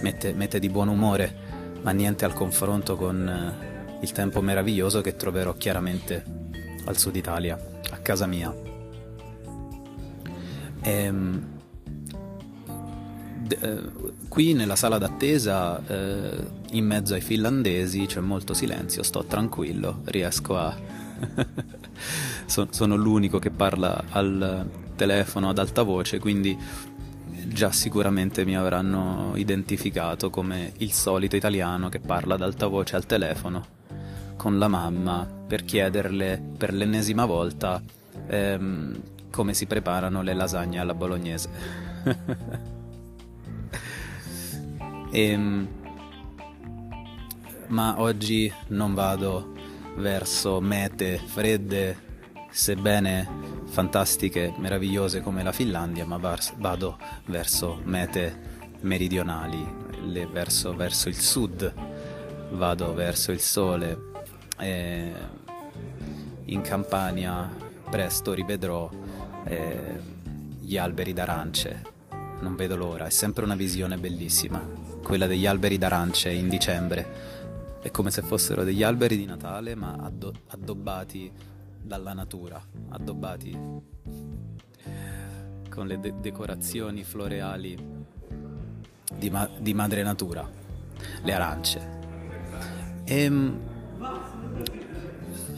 mette, 0.00 0.32
mette 0.32 0.58
di 0.58 0.68
buon 0.68 0.88
umore, 0.88 1.34
ma 1.82 1.90
niente 1.92 2.24
al 2.24 2.32
confronto 2.32 2.96
con 2.96 3.28
eh, 3.28 3.98
il 4.00 4.12
tempo 4.12 4.40
meraviglioso 4.40 5.00
che 5.00 5.16
troverò 5.16 5.54
chiaramente 5.54 6.24
al 6.84 6.96
sud 6.96 7.16
Italia, 7.16 7.58
a 7.90 7.96
casa 7.98 8.26
mia. 8.26 8.65
Ehm, 10.86 11.44
eh, 13.48 13.82
qui 14.28 14.54
nella 14.54 14.76
sala 14.76 14.98
d'attesa, 14.98 15.84
eh, 15.84 16.46
in 16.70 16.86
mezzo 16.86 17.14
ai 17.14 17.20
finlandesi, 17.20 18.06
c'è 18.06 18.20
molto 18.20 18.54
silenzio, 18.54 19.02
sto 19.02 19.24
tranquillo, 19.24 20.02
riesco 20.04 20.56
a... 20.56 20.74
so, 22.46 22.68
sono 22.70 22.94
l'unico 22.94 23.38
che 23.40 23.50
parla 23.50 24.04
al 24.10 24.68
telefono 24.94 25.48
ad 25.48 25.58
alta 25.58 25.82
voce, 25.82 26.20
quindi 26.20 26.56
già 27.48 27.72
sicuramente 27.72 28.44
mi 28.44 28.56
avranno 28.56 29.32
identificato 29.34 30.30
come 30.30 30.72
il 30.78 30.92
solito 30.92 31.34
italiano 31.36 31.88
che 31.88 31.98
parla 32.00 32.34
ad 32.34 32.42
alta 32.42 32.66
voce 32.66 32.96
al 32.96 33.06
telefono 33.06 33.74
con 34.36 34.58
la 34.58 34.68
mamma 34.68 35.26
per 35.46 35.64
chiederle 35.64 36.42
per 36.58 36.74
l'ennesima 36.74 37.24
volta 37.24 37.80
ehm, 38.26 39.00
come 39.36 39.52
si 39.52 39.66
preparano 39.66 40.22
le 40.22 40.32
lasagne 40.32 40.78
alla 40.78 40.94
bolognese. 40.94 41.50
E, 45.10 45.28
ehm, 45.30 45.68
ma 47.66 48.00
oggi 48.00 48.50
non 48.68 48.94
vado 48.94 49.52
verso 49.96 50.58
mete 50.62 51.18
fredde, 51.18 51.98
sebbene 52.48 53.28
fantastiche, 53.66 54.54
meravigliose 54.56 55.20
come 55.20 55.42
la 55.42 55.52
Finlandia, 55.52 56.06
ma 56.06 56.18
vado 56.56 56.96
verso 57.26 57.78
mete 57.84 58.54
meridionali, 58.80 59.62
verso, 60.32 60.74
verso 60.74 61.10
il 61.10 61.16
sud, 61.20 61.74
vado 62.52 62.94
verso 62.94 63.32
il 63.32 63.40
sole. 63.40 64.14
E 64.58 65.12
in 66.46 66.62
Campania 66.62 67.64
presto 67.90 68.32
rivedrò 68.32 68.88
eh, 69.46 70.00
gli 70.60 70.76
alberi 70.76 71.12
d'arance, 71.12 71.82
non 72.40 72.56
vedo 72.56 72.76
l'ora, 72.76 73.06
è 73.06 73.10
sempre 73.10 73.44
una 73.44 73.54
visione 73.54 73.96
bellissima 73.96 74.60
quella 75.02 75.26
degli 75.28 75.46
alberi 75.46 75.78
d'arance 75.78 76.30
in 76.30 76.48
dicembre. 76.48 77.34
È 77.80 77.90
come 77.92 78.10
se 78.10 78.22
fossero 78.22 78.64
degli 78.64 78.82
alberi 78.82 79.16
di 79.16 79.24
Natale, 79.24 79.76
ma 79.76 79.96
addo- 80.00 80.34
addobbati 80.48 81.30
dalla 81.80 82.12
natura, 82.12 82.60
addobbati 82.88 83.56
con 85.70 85.86
le 85.86 86.00
de- 86.00 86.14
decorazioni 86.20 87.04
floreali 87.04 87.78
di, 89.14 89.30
ma- 89.30 89.48
di 89.58 89.74
madre 89.74 90.02
natura. 90.02 90.50
le 91.22 91.32
arance. 91.32 91.94
E 93.04 93.22
ehm, 93.22 93.60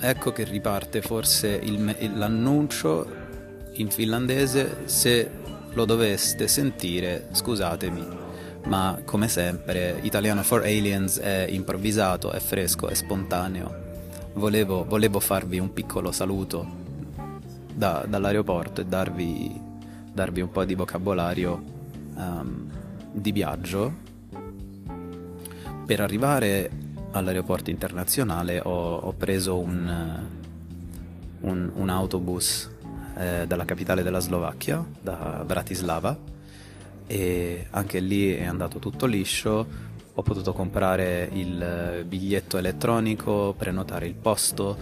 ecco 0.01 0.33
che 0.33 0.45
riparte 0.45 1.01
forse 1.01 1.49
il, 1.49 2.13
l'annuncio 2.17 3.28
in 3.79 3.91
finlandese 3.91 4.89
se 4.89 5.31
lo 5.73 5.85
doveste 5.85 6.49
sentire, 6.49 7.29
scusatemi, 7.31 8.07
ma 8.65 9.01
come 9.05 9.29
sempre 9.29 10.01
Italiano 10.03 10.43
for 10.43 10.63
Aliens 10.63 11.19
è 11.19 11.47
improvvisato, 11.49 12.31
è 12.33 12.41
fresco, 12.41 12.89
è 12.89 12.95
spontaneo. 12.95 13.87
Volevo, 14.35 14.85
volevo 14.85 15.21
farvi 15.21 15.59
un 15.59 15.73
piccolo 15.73 16.11
saluto 16.11 16.67
da, 17.73 18.05
dall'aeroporto 18.09 18.81
e 18.81 18.85
darvi, 18.85 19.61
darvi, 20.13 20.41
un 20.41 20.51
po' 20.51 20.65
di 20.65 20.75
vocabolario 20.75 21.63
um, 22.15 22.71
di 23.13 23.31
viaggio. 23.31 24.07
Per 25.87 26.01
arrivare 26.01 26.71
all'aeroporto 27.13 27.71
internazionale 27.71 28.61
ho, 28.61 28.97
ho 28.97 29.13
preso 29.13 29.59
un, 29.59 30.27
un, 31.41 31.71
un 31.75 31.89
autobus 31.89 32.77
eh, 33.19 33.47
dalla 33.47 33.65
capitale 33.65 34.03
della 34.03 34.21
Slovacchia, 34.21 34.85
da 35.01 35.43
Bratislava, 35.45 36.17
e 37.07 37.67
anche 37.71 38.01
lì 38.01 38.35
è 38.35 38.45
andato 38.45 38.79
tutto 38.79 39.07
liscio. 39.07 39.87
Ho 40.15 40.23
potuto 40.23 40.53
comprare 40.53 41.29
il 41.33 42.05
biglietto 42.07 42.59
elettronico, 42.59 43.55
prenotare 43.57 44.07
il 44.07 44.15
posto. 44.15 44.77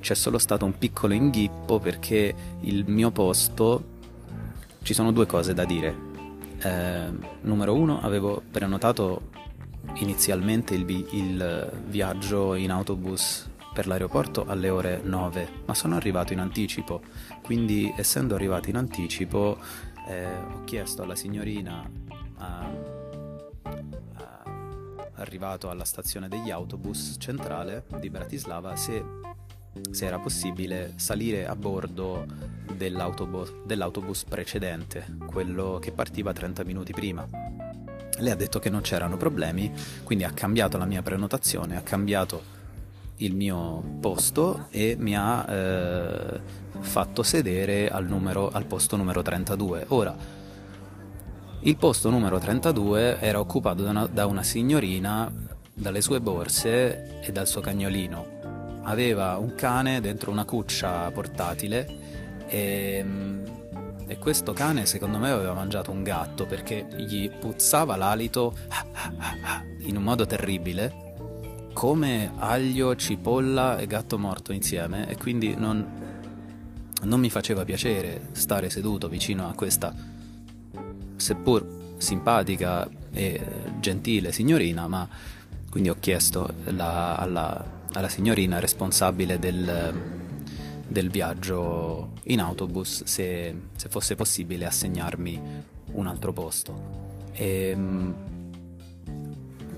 C'è 0.00 0.14
solo 0.14 0.38
stato 0.38 0.64
un 0.64 0.76
piccolo 0.78 1.14
inghippo 1.14 1.78
perché 1.78 2.34
il 2.60 2.84
mio 2.86 3.10
posto 3.10 3.94
ci 4.82 4.94
sono 4.94 5.12
due 5.12 5.26
cose 5.26 5.54
da 5.54 5.64
dire. 5.64 5.94
Eh, 6.58 7.08
numero 7.42 7.74
uno, 7.74 8.00
avevo 8.00 8.42
prenotato 8.50 9.30
inizialmente 9.94 10.74
il, 10.74 10.84
vi- 10.84 11.06
il 11.12 11.82
viaggio 11.86 12.54
in 12.54 12.70
autobus 12.70 13.48
per 13.76 13.86
l'aeroporto 13.86 14.46
alle 14.46 14.70
ore 14.70 15.00
9, 15.04 15.48
ma 15.66 15.74
sono 15.74 15.96
arrivato 15.96 16.32
in 16.32 16.38
anticipo, 16.38 17.02
quindi 17.46 17.90
essendo 17.96 18.34
arrivato 18.34 18.68
in 18.68 18.76
anticipo 18.76 19.56
eh, 20.08 20.26
ho 20.26 20.64
chiesto 20.64 21.02
alla 21.02 21.14
signorina, 21.16 21.88
arrivato 25.16 25.70
alla 25.70 25.84
stazione 25.84 26.28
degli 26.28 26.50
autobus 26.50 27.16
centrale 27.18 27.84
di 28.00 28.10
Bratislava, 28.10 28.76
se, 28.76 29.02
se 29.90 30.06
era 30.06 30.18
possibile 30.18 30.94
salire 30.96 31.46
a 31.46 31.56
bordo 31.56 32.26
dell'autobus, 32.72 33.52
dell'autobus 33.64 34.24
precedente, 34.24 35.06
quello 35.26 35.78
che 35.80 35.92
partiva 35.92 36.32
30 36.32 36.64
minuti 36.64 36.92
prima. 36.92 37.26
Lei 38.18 38.30
ha 38.30 38.36
detto 38.36 38.58
che 38.58 38.70
non 38.70 38.80
c'erano 38.80 39.16
problemi, 39.16 39.72
quindi 40.02 40.24
ha 40.24 40.30
cambiato 40.30 40.78
la 40.78 40.86
mia 40.86 41.02
prenotazione, 41.02 41.76
ha 41.76 41.82
cambiato 41.82 42.54
il 43.16 43.34
mio 43.34 43.82
posto 44.00 44.66
e 44.70 44.96
mi 44.98 45.16
ha 45.16 45.44
eh, 45.48 46.40
fatto 46.80 47.22
sedere 47.22 47.88
al, 47.88 48.06
numero, 48.06 48.50
al 48.50 48.64
posto 48.64 48.96
numero 48.96 49.22
32. 49.22 49.86
Ora, 49.88 50.16
il 51.60 51.76
posto 51.76 52.10
numero 52.10 52.38
32 52.38 53.18
era 53.20 53.40
occupato 53.40 53.82
da 53.82 53.90
una, 53.90 54.06
da 54.06 54.26
una 54.26 54.42
signorina, 54.42 55.32
dalle 55.72 56.00
sue 56.00 56.20
borse 56.20 57.20
e 57.20 57.32
dal 57.32 57.46
suo 57.46 57.60
cagnolino. 57.60 58.34
Aveva 58.82 59.36
un 59.36 59.54
cane 59.54 60.00
dentro 60.00 60.30
una 60.30 60.44
cuccia 60.44 61.10
portatile 61.10 61.86
e, 62.46 63.04
e 64.06 64.18
questo 64.18 64.52
cane 64.52 64.86
secondo 64.86 65.18
me 65.18 65.30
aveva 65.30 65.54
mangiato 65.54 65.90
un 65.90 66.04
gatto 66.04 66.46
perché 66.46 66.86
gli 66.96 67.28
puzzava 67.28 67.96
l'alito 67.96 68.54
in 69.80 69.96
un 69.96 70.02
modo 70.02 70.24
terribile 70.24 71.04
come 71.72 72.32
aglio, 72.38 72.96
cipolla 72.96 73.76
e 73.76 73.86
gatto 73.86 74.18
morto 74.18 74.52
insieme 74.52 75.06
e 75.08 75.16
quindi 75.18 75.54
non, 75.56 76.05
non 77.06 77.20
mi 77.20 77.30
faceva 77.30 77.64
piacere 77.64 78.28
stare 78.32 78.68
seduto 78.68 79.08
vicino 79.08 79.48
a 79.48 79.54
questa 79.54 79.94
seppur 81.16 81.94
simpatica 81.96 82.88
e 83.12 83.40
gentile 83.80 84.32
signorina, 84.32 84.86
ma 84.86 85.08
quindi 85.70 85.88
ho 85.88 85.96
chiesto 85.98 86.52
la, 86.64 87.16
alla, 87.16 87.64
alla, 87.92 88.08
signorina 88.08 88.58
responsabile 88.58 89.38
del, 89.38 89.94
del, 90.86 91.10
viaggio 91.10 92.12
in 92.24 92.40
autobus 92.40 93.04
se, 93.04 93.54
se, 93.74 93.88
fosse 93.88 94.14
possibile 94.14 94.66
assegnarmi 94.66 95.40
un 95.92 96.06
altro 96.06 96.32
posto. 96.32 97.04
E, 97.32 97.74
mm, 97.74 98.12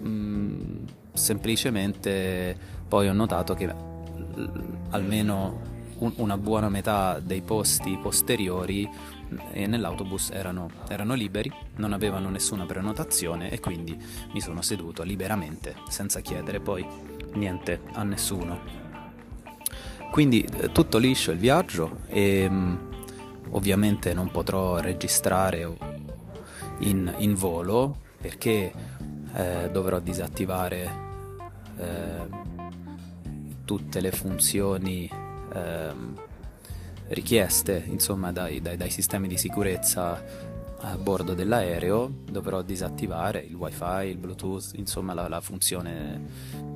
mm 0.05 0.77
semplicemente 1.13 2.57
poi 2.87 3.09
ho 3.09 3.13
notato 3.13 3.55
che 3.55 3.75
almeno 4.91 5.68
un, 5.99 6.13
una 6.17 6.37
buona 6.37 6.69
metà 6.69 7.21
dei 7.21 7.43
posti 7.43 7.99
posteriori 8.01 8.89
eh, 9.53 9.67
nell'autobus 9.67 10.31
erano, 10.31 10.71
erano, 10.89 11.15
liberi, 11.15 11.53
non 11.77 11.93
avevano 11.93 12.29
nessuna 12.29 12.65
prenotazione 12.67 13.51
e 13.51 13.61
quindi 13.61 13.97
mi 14.33 14.41
sono 14.41 14.63
seduto 14.63 15.03
liberamente 15.03 15.77
senza 15.89 16.21
chiedere 16.21 16.61
poi 16.61 16.87
niente 17.35 17.81
a 17.93 18.03
nessuno. 18.03 18.87
Quindi 20.11 20.43
eh, 20.43 20.73
tutto 20.73 20.99
liscio 20.99 21.33
il 21.33 21.39
viaggio 21.39 22.01
e 22.07 22.49
mm, 22.49 22.77
ovviamente 23.51 24.15
non 24.15 24.31
potrò 24.31 24.79
registrare 24.79 25.77
in, 26.81 27.13
in 27.19 27.35
volo 27.35 28.07
perché 28.21 28.73
eh, 29.35 29.69
dovrò 29.71 29.99
disattivare 30.01 31.07
eh, 31.77 32.47
tutte 33.65 34.01
le 34.01 34.11
funzioni 34.11 35.09
eh, 35.59 35.95
richieste 37.09 37.85
insomma, 37.87 38.33
dai, 38.33 38.61
dai, 38.61 38.77
dai, 38.77 38.91
sistemi 38.91 39.29
di 39.29 39.37
sicurezza 39.37 40.23
a 40.81 40.97
bordo 40.97 41.35
dell'aereo 41.35 42.11
dovrò 42.31 42.63
disattivare 42.63 43.41
il 43.41 43.55
wifi, 43.55 44.07
il 44.09 44.19
bluetooth, 44.19 44.73
insomma 44.75 45.15
la, 45.15 45.29
la 45.29 45.41
funzione 45.41 46.21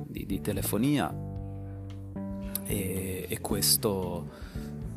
di, 0.07 0.25
di 0.25 0.41
telefonia. 0.41 1.31
E, 2.65 3.25
e 3.27 3.41
questo, 3.41 4.29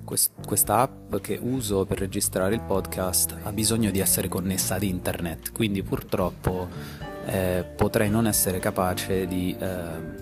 quest, 0.04 0.32
questa 0.46 0.78
app 0.78 1.16
che 1.16 1.38
uso 1.40 1.84
per 1.84 1.98
registrare 1.98 2.54
il 2.54 2.62
podcast 2.62 3.36
ha 3.42 3.52
bisogno 3.52 3.90
di 3.90 3.98
essere 3.98 4.28
connessa 4.28 4.76
ad 4.76 4.84
internet 4.84 5.50
quindi 5.50 5.82
purtroppo 5.82 6.68
eh, 7.26 7.64
potrei 7.76 8.08
non 8.08 8.28
essere 8.28 8.60
capace 8.60 9.26
di 9.26 9.54
eh, 9.58 10.15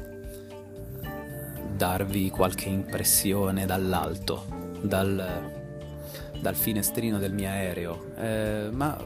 darvi 1.76 2.30
qualche 2.30 2.68
impressione 2.68 3.66
dall'alto, 3.66 4.46
dal, 4.80 5.50
dal 6.40 6.54
finestrino 6.54 7.18
del 7.18 7.32
mio 7.32 7.48
aereo, 7.48 8.14
eh, 8.16 8.68
ma, 8.72 8.96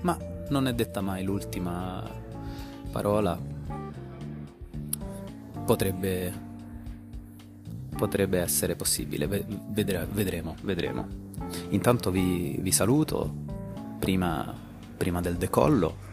ma 0.00 0.18
non 0.48 0.66
è 0.66 0.74
detta 0.74 1.00
mai 1.00 1.22
l'ultima 1.22 2.08
parola. 2.90 3.38
Potrebbe, 5.64 6.32
potrebbe 7.96 8.40
essere 8.40 8.74
possibile, 8.74 9.26
Vedre, 9.26 10.06
vedremo, 10.10 10.56
vedremo. 10.62 11.06
Intanto 11.70 12.10
vi, 12.10 12.58
vi 12.60 12.72
saluto 12.72 13.32
prima, 13.98 14.52
prima 14.96 15.20
del 15.20 15.36
decollo 15.36 16.10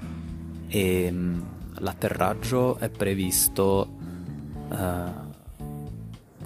e 0.67 1.09
mm, 1.11 1.41
l'atterraggio 1.79 2.77
è 2.77 2.89
previsto 2.89 3.95
uh, 4.69 5.28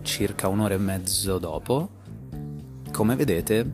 circa 0.03 0.47
un'ora 0.47 0.75
e 0.75 0.77
mezzo 0.77 1.39
dopo. 1.39 1.89
Come 2.91 3.15
vedete, 3.15 3.71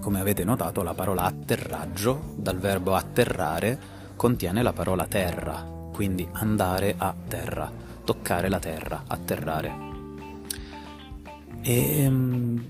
come 0.00 0.20
avete 0.20 0.44
notato, 0.44 0.82
la 0.82 0.94
parola 0.94 1.24
atterraggio, 1.24 2.32
dal 2.36 2.58
verbo 2.58 2.94
atterrare, 2.94 3.78
contiene 4.16 4.62
la 4.62 4.72
parola 4.72 5.06
terra, 5.06 5.64
quindi 5.92 6.26
andare 6.32 6.94
a 6.96 7.14
terra, 7.28 7.70
toccare 8.04 8.48
la 8.48 8.58
terra, 8.58 9.04
atterrare. 9.06 9.90
E 11.60 12.06
um, 12.06 12.64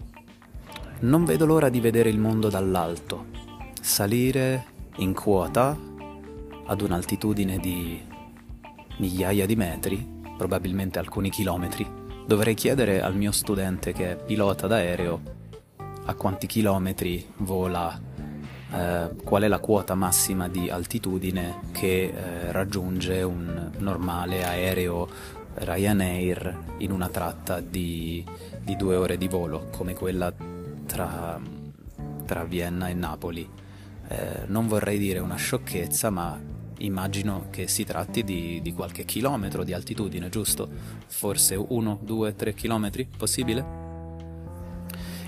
non 1.00 1.24
vedo 1.24 1.46
l'ora 1.46 1.68
di 1.68 1.80
vedere 1.80 2.08
il 2.08 2.18
mondo 2.18 2.48
dall'alto, 2.48 3.26
salire 3.80 4.64
in 4.96 5.14
quota 5.14 5.76
ad 6.66 6.80
un'altitudine 6.80 7.58
di 7.58 8.00
migliaia 8.98 9.46
di 9.46 9.56
metri, 9.56 10.11
probabilmente 10.42 10.98
alcuni 10.98 11.30
chilometri, 11.30 11.86
dovrei 12.26 12.54
chiedere 12.54 13.00
al 13.00 13.14
mio 13.14 13.30
studente 13.30 13.92
che 13.92 14.10
è 14.10 14.16
pilota 14.16 14.66
d'aereo 14.66 15.20
a 16.06 16.14
quanti 16.14 16.48
chilometri 16.48 17.24
vola, 17.36 17.96
eh, 18.72 19.10
qual 19.22 19.42
è 19.42 19.46
la 19.46 19.60
quota 19.60 19.94
massima 19.94 20.48
di 20.48 20.68
altitudine 20.68 21.60
che 21.70 22.12
eh, 22.12 22.50
raggiunge 22.50 23.22
un 23.22 23.70
normale 23.78 24.44
aereo 24.44 25.08
Ryanair 25.54 26.58
in 26.78 26.90
una 26.90 27.08
tratta 27.08 27.60
di, 27.60 28.24
di 28.64 28.74
due 28.74 28.96
ore 28.96 29.16
di 29.16 29.28
volo, 29.28 29.68
come 29.70 29.94
quella 29.94 30.32
tra, 30.86 31.40
tra 32.26 32.42
Vienna 32.42 32.88
e 32.88 32.94
Napoli. 32.94 33.48
Eh, 34.08 34.42
non 34.46 34.66
vorrei 34.66 34.98
dire 34.98 35.20
una 35.20 35.36
sciocchezza, 35.36 36.10
ma 36.10 36.36
immagino 36.84 37.46
che 37.50 37.68
si 37.68 37.84
tratti 37.84 38.22
di, 38.24 38.60
di 38.62 38.72
qualche 38.72 39.04
chilometro 39.04 39.64
di 39.64 39.72
altitudine, 39.72 40.28
giusto? 40.28 40.68
Forse 41.06 41.54
uno, 41.54 41.98
due, 42.02 42.34
tre 42.34 42.54
chilometri, 42.54 43.08
possibile? 43.16 43.80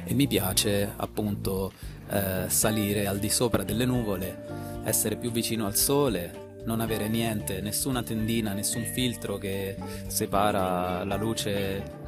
E 0.04 0.14
mi 0.14 0.26
piace 0.26 0.92
appunto 0.96 1.72
eh, 2.08 2.44
salire 2.48 3.06
al 3.06 3.18
di 3.18 3.30
sopra 3.30 3.62
delle 3.62 3.84
nuvole, 3.84 4.82
essere 4.84 5.16
più 5.16 5.30
vicino 5.30 5.66
al 5.66 5.76
sole, 5.76 6.42
non 6.64 6.80
avere 6.80 7.08
niente, 7.08 7.60
nessuna 7.60 8.02
tendina, 8.02 8.52
nessun 8.52 8.84
filtro 8.84 9.38
che 9.38 9.76
separa 10.06 11.04
la 11.04 11.16
luce 11.16 12.02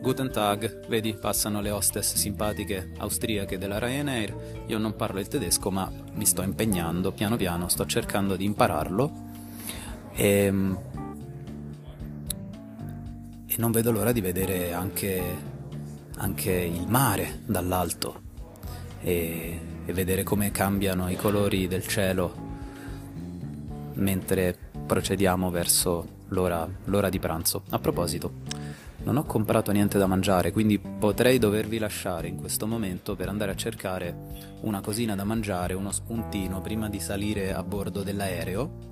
Guten 0.00 0.32
Tag, 0.32 0.86
vedi, 0.88 1.12
passano 1.12 1.60
le 1.60 1.70
hostess 1.70 2.14
simpatiche 2.14 2.92
austriache 2.96 3.58
della 3.58 3.78
Ryanair. 3.78 4.64
Io 4.68 4.78
non 4.78 4.96
parlo 4.96 5.20
il 5.20 5.28
tedesco, 5.28 5.70
ma 5.70 5.92
mi 6.14 6.24
sto 6.24 6.40
impegnando 6.40 7.12
piano 7.12 7.36
piano, 7.36 7.68
sto 7.68 7.84
cercando 7.84 8.34
di 8.34 8.46
impararlo. 8.46 9.12
E, 10.14 10.26
ehm, 10.26 10.78
e 13.46 13.54
non 13.58 13.70
vedo 13.72 13.92
l'ora 13.92 14.12
di 14.12 14.22
vedere 14.22 14.72
anche, 14.72 15.22
anche 16.16 16.50
il 16.50 16.86
mare 16.88 17.42
dall'alto 17.44 18.22
e, 19.02 19.60
e 19.84 19.92
vedere 19.92 20.22
come 20.22 20.50
cambiano 20.50 21.10
i 21.10 21.16
colori 21.16 21.68
del 21.68 21.86
cielo 21.86 22.48
mentre 23.94 24.56
procediamo 24.86 25.50
verso 25.50 26.18
l'ora, 26.28 26.66
l'ora 26.84 27.10
di 27.10 27.18
pranzo. 27.18 27.64
A 27.68 27.78
proposito, 27.78 28.48
non 29.02 29.16
ho 29.16 29.24
comprato 29.24 29.72
niente 29.72 29.98
da 29.98 30.06
mangiare, 30.06 30.52
quindi 30.52 30.78
potrei 30.78 31.38
dovervi 31.38 31.78
lasciare 31.78 32.28
in 32.28 32.36
questo 32.36 32.66
momento 32.66 33.16
per 33.16 33.28
andare 33.28 33.52
a 33.52 33.56
cercare 33.56 34.14
una 34.62 34.80
cosina 34.80 35.14
da 35.14 35.24
mangiare, 35.24 35.74
uno 35.74 35.90
spuntino 35.90 36.60
prima 36.60 36.88
di 36.88 37.00
salire 37.00 37.52
a 37.52 37.62
bordo 37.62 38.02
dell'aereo. 38.02 38.88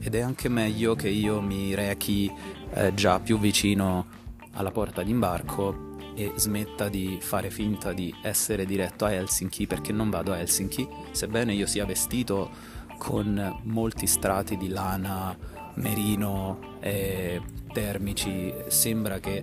Ed 0.00 0.14
è 0.14 0.20
anche 0.20 0.48
meglio 0.48 0.94
che 0.94 1.08
io 1.08 1.40
mi 1.40 1.74
rechi 1.74 2.30
eh, 2.72 2.92
già 2.94 3.20
più 3.20 3.38
vicino 3.38 4.06
alla 4.52 4.70
porta 4.70 5.02
d'imbarco 5.02 5.92
e 6.14 6.32
smetta 6.36 6.88
di 6.88 7.18
fare 7.20 7.50
finta 7.50 7.92
di 7.92 8.14
essere 8.22 8.66
diretto 8.66 9.04
a 9.04 9.12
Helsinki 9.12 9.66
perché 9.66 9.92
non 9.92 10.10
vado 10.10 10.32
a 10.32 10.38
Helsinki, 10.38 10.86
sebbene 11.12 11.54
io 11.54 11.66
sia 11.66 11.84
vestito 11.84 12.50
con 12.98 13.60
molti 13.64 14.06
strati 14.06 14.56
di 14.56 14.68
lana, 14.68 15.36
merino 15.74 16.76
e 16.80 17.40
termici, 17.74 18.54
sembra 18.68 19.18
che 19.18 19.42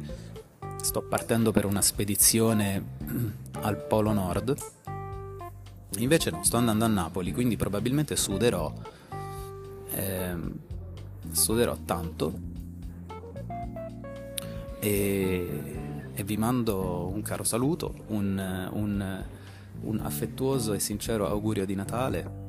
sto 0.77 1.01
partendo 1.01 1.51
per 1.51 1.65
una 1.65 1.81
spedizione 1.81 2.81
al 3.59 3.75
Polo 3.75 4.13
Nord. 4.13 4.55
Invece 5.97 6.31
no, 6.31 6.41
sto 6.41 6.55
andando 6.55 6.85
a 6.85 6.87
Napoli, 6.87 7.33
quindi 7.33 7.57
probabilmente 7.57 8.15
suderò. 8.15 8.73
Eh, 9.93 10.35
suderò 11.29 11.77
tanto. 11.83 12.49
E, 14.79 15.61
e, 16.13 16.23
vi 16.23 16.37
mando 16.37 17.11
un 17.13 17.21
caro 17.21 17.43
saluto, 17.43 17.93
un, 18.07 18.69
un, 18.71 19.23
un 19.81 19.99
affettuoso 19.99 20.71
e 20.71 20.79
sincero 20.79 21.27
augurio 21.27 21.65
di 21.65 21.75
Natale 21.75 22.39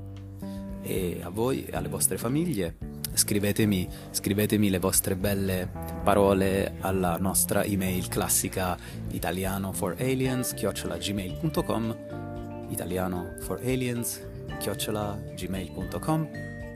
e 0.83 1.21
a 1.23 1.29
voi 1.29 1.65
e 1.65 1.77
alle 1.77 1.89
vostre 1.89 2.17
famiglie 2.17 3.01
scrivetemi, 3.15 3.89
scrivetemi 4.11 4.71
le 4.71 4.79
vostre 4.79 5.17
belle 5.17 5.69
parole 6.03 6.75
alla 6.81 7.17
nostra 7.19 7.65
email 7.65 8.09
classica 8.09 8.77
italiano 9.11 9.73
for 9.73 9.97
aliens 9.99 10.55
gmail.com 10.55 11.97
italiano 12.69 13.35
for 13.41 13.61
aliens 13.63 14.21
gmail.com 15.37 16.29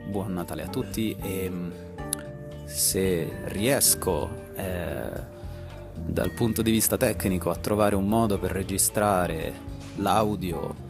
buon 0.09 0.33
Natale 0.33 0.63
a 0.63 0.67
tutti 0.67 1.15
e 1.19 1.49
mm, 1.49 1.71
se 2.65 3.41
riesco 3.45 4.45
eh, 4.55 5.35
dal 5.93 6.31
punto 6.31 6.61
di 6.61 6.71
vista 6.71 6.97
tecnico 6.97 7.49
a 7.49 7.55
trovare 7.55 7.95
un 7.95 8.07
modo 8.07 8.37
per 8.37 8.51
registrare 8.51 9.53
l'audio 9.95 10.85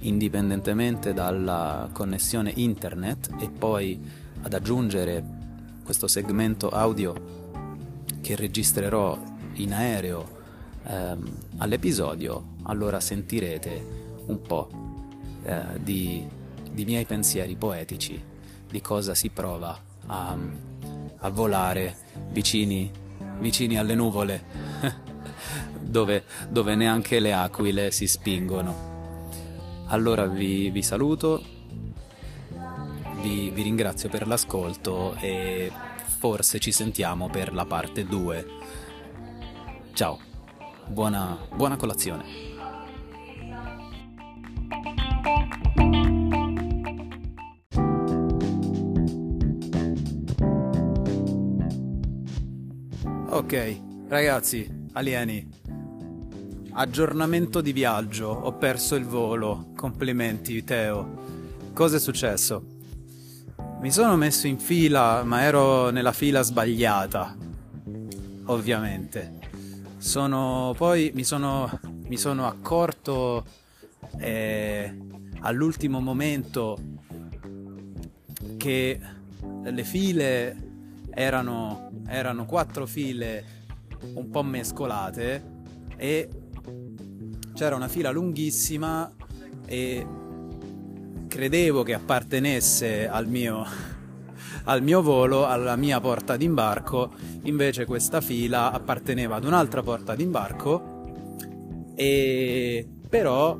indipendentemente 0.00 1.12
dalla 1.12 1.88
connessione 1.92 2.52
internet 2.54 3.30
e 3.40 3.48
poi 3.48 4.00
ad 4.42 4.52
aggiungere 4.52 5.24
questo 5.84 6.06
segmento 6.06 6.68
audio 6.68 7.40
che 8.20 8.36
registrerò 8.36 9.18
in 9.54 9.72
aereo 9.72 10.40
ehm, 10.84 11.30
all'episodio, 11.58 12.54
allora 12.64 13.00
sentirete 13.00 14.00
un 14.26 14.40
po' 14.40 14.68
eh, 15.44 15.80
di, 15.80 16.26
di, 16.70 16.84
miei 16.84 17.04
pensieri 17.04 17.56
poetici, 17.56 18.22
di 18.68 18.80
cosa 18.80 19.14
si 19.14 19.30
prova 19.30 19.78
a, 20.06 20.36
a 21.18 21.28
volare 21.30 21.96
vicini, 22.30 22.90
vicini, 23.38 23.76
alle 23.76 23.94
nuvole, 23.94 24.44
dove, 25.80 26.24
dove 26.48 26.74
neanche 26.74 27.20
le 27.20 27.32
aquile 27.32 27.90
si 27.90 28.06
spingono. 28.06 28.90
Allora 29.86 30.26
vi, 30.26 30.70
vi 30.70 30.82
saluto 30.82 31.42
vi, 33.22 33.50
vi 33.50 33.62
ringrazio 33.62 34.08
per 34.08 34.26
l'ascolto 34.26 35.14
e 35.20 35.70
forse 36.18 36.58
ci 36.58 36.72
sentiamo 36.72 37.28
per 37.28 37.54
la 37.54 37.64
parte 37.64 38.04
2. 38.04 38.46
Ciao, 39.92 40.18
buona, 40.88 41.38
buona 41.54 41.76
colazione. 41.76 42.50
Ok, 53.30 53.80
ragazzi, 54.08 54.68
alieni. 54.92 55.48
Aggiornamento 56.74 57.60
di 57.60 57.72
viaggio, 57.72 58.28
ho 58.28 58.52
perso 58.54 58.94
il 58.94 59.04
volo. 59.04 59.72
Complimenti, 59.76 60.64
Teo. 60.64 61.20
Cosa 61.72 61.96
è 61.96 62.00
successo? 62.00 62.71
Mi 63.82 63.90
sono 63.90 64.14
messo 64.14 64.46
in 64.46 64.60
fila, 64.60 65.24
ma 65.24 65.42
ero 65.42 65.90
nella 65.90 66.12
fila 66.12 66.42
sbagliata, 66.42 67.36
ovviamente. 68.44 69.40
Sono, 69.98 70.72
poi 70.76 71.10
mi 71.12 71.24
sono, 71.24 71.80
mi 72.06 72.16
sono 72.16 72.46
accorto 72.46 73.44
eh, 74.18 74.96
all'ultimo 75.40 75.98
momento 75.98 76.78
che 78.56 79.00
le 79.64 79.82
file 79.82 80.56
erano, 81.10 81.90
erano 82.06 82.46
quattro 82.46 82.86
file 82.86 83.44
un 84.14 84.30
po' 84.30 84.44
mescolate 84.44 85.44
e 85.96 86.28
c'era 87.52 87.74
una 87.74 87.88
fila 87.88 88.12
lunghissima 88.12 89.12
e 89.66 90.06
credevo 91.32 91.82
che 91.82 91.94
appartenesse 91.94 93.08
al 93.08 93.26
mio, 93.26 93.64
al 94.64 94.82
mio 94.82 95.00
volo, 95.00 95.46
alla 95.46 95.76
mia 95.76 95.98
porta 95.98 96.36
d'imbarco, 96.36 97.10
invece 97.44 97.86
questa 97.86 98.20
fila 98.20 98.70
apparteneva 98.70 99.36
ad 99.36 99.44
un'altra 99.44 99.82
porta 99.82 100.14
d'imbarco 100.14 101.06
e 101.94 102.86
però 103.08 103.58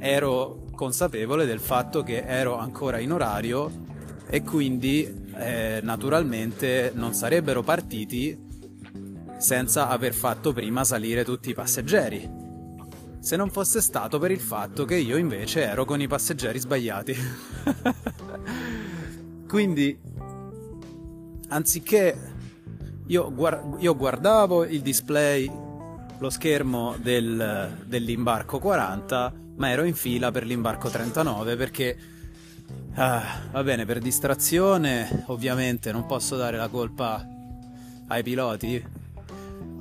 ero 0.00 0.64
consapevole 0.74 1.46
del 1.46 1.60
fatto 1.60 2.02
che 2.02 2.24
ero 2.26 2.56
ancora 2.58 2.98
in 2.98 3.12
orario 3.12 3.70
e 4.28 4.42
quindi 4.42 5.28
eh, 5.36 5.78
naturalmente 5.80 6.90
non 6.92 7.14
sarebbero 7.14 7.62
partiti 7.62 8.36
senza 9.38 9.88
aver 9.88 10.12
fatto 10.12 10.52
prima 10.52 10.82
salire 10.82 11.24
tutti 11.24 11.50
i 11.50 11.54
passeggeri 11.54 12.51
se 13.22 13.36
non 13.36 13.50
fosse 13.50 13.80
stato 13.80 14.18
per 14.18 14.32
il 14.32 14.40
fatto 14.40 14.84
che 14.84 14.96
io 14.96 15.16
invece 15.16 15.62
ero 15.62 15.84
con 15.84 16.00
i 16.00 16.08
passeggeri 16.08 16.58
sbagliati. 16.58 17.14
Quindi, 19.46 19.96
anziché 21.46 22.18
io, 23.06 23.32
guard- 23.32 23.80
io, 23.80 23.94
guardavo 23.94 24.64
il 24.64 24.80
display, 24.80 25.48
lo 26.18 26.30
schermo 26.30 26.96
del, 27.00 27.84
dell'imbarco 27.84 28.58
40, 28.58 29.32
ma 29.54 29.70
ero 29.70 29.84
in 29.84 29.94
fila 29.94 30.32
per 30.32 30.44
l'imbarco 30.44 30.88
39 30.88 31.54
perché, 31.54 31.96
ah, 32.94 33.22
va 33.52 33.62
bene, 33.62 33.86
per 33.86 34.00
distrazione 34.00 35.26
ovviamente 35.26 35.92
non 35.92 36.06
posso 36.06 36.34
dare 36.34 36.56
la 36.56 36.66
colpa 36.66 37.24
ai 38.08 38.24
piloti 38.24 38.84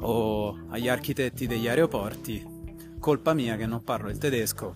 o 0.01 0.59
agli 0.69 0.87
architetti 0.87 1.47
degli 1.47 1.67
aeroporti 1.67 2.50
colpa 3.01 3.33
mia 3.33 3.57
che 3.57 3.65
non 3.65 3.83
parlo 3.83 4.09
il 4.09 4.19
tedesco, 4.19 4.71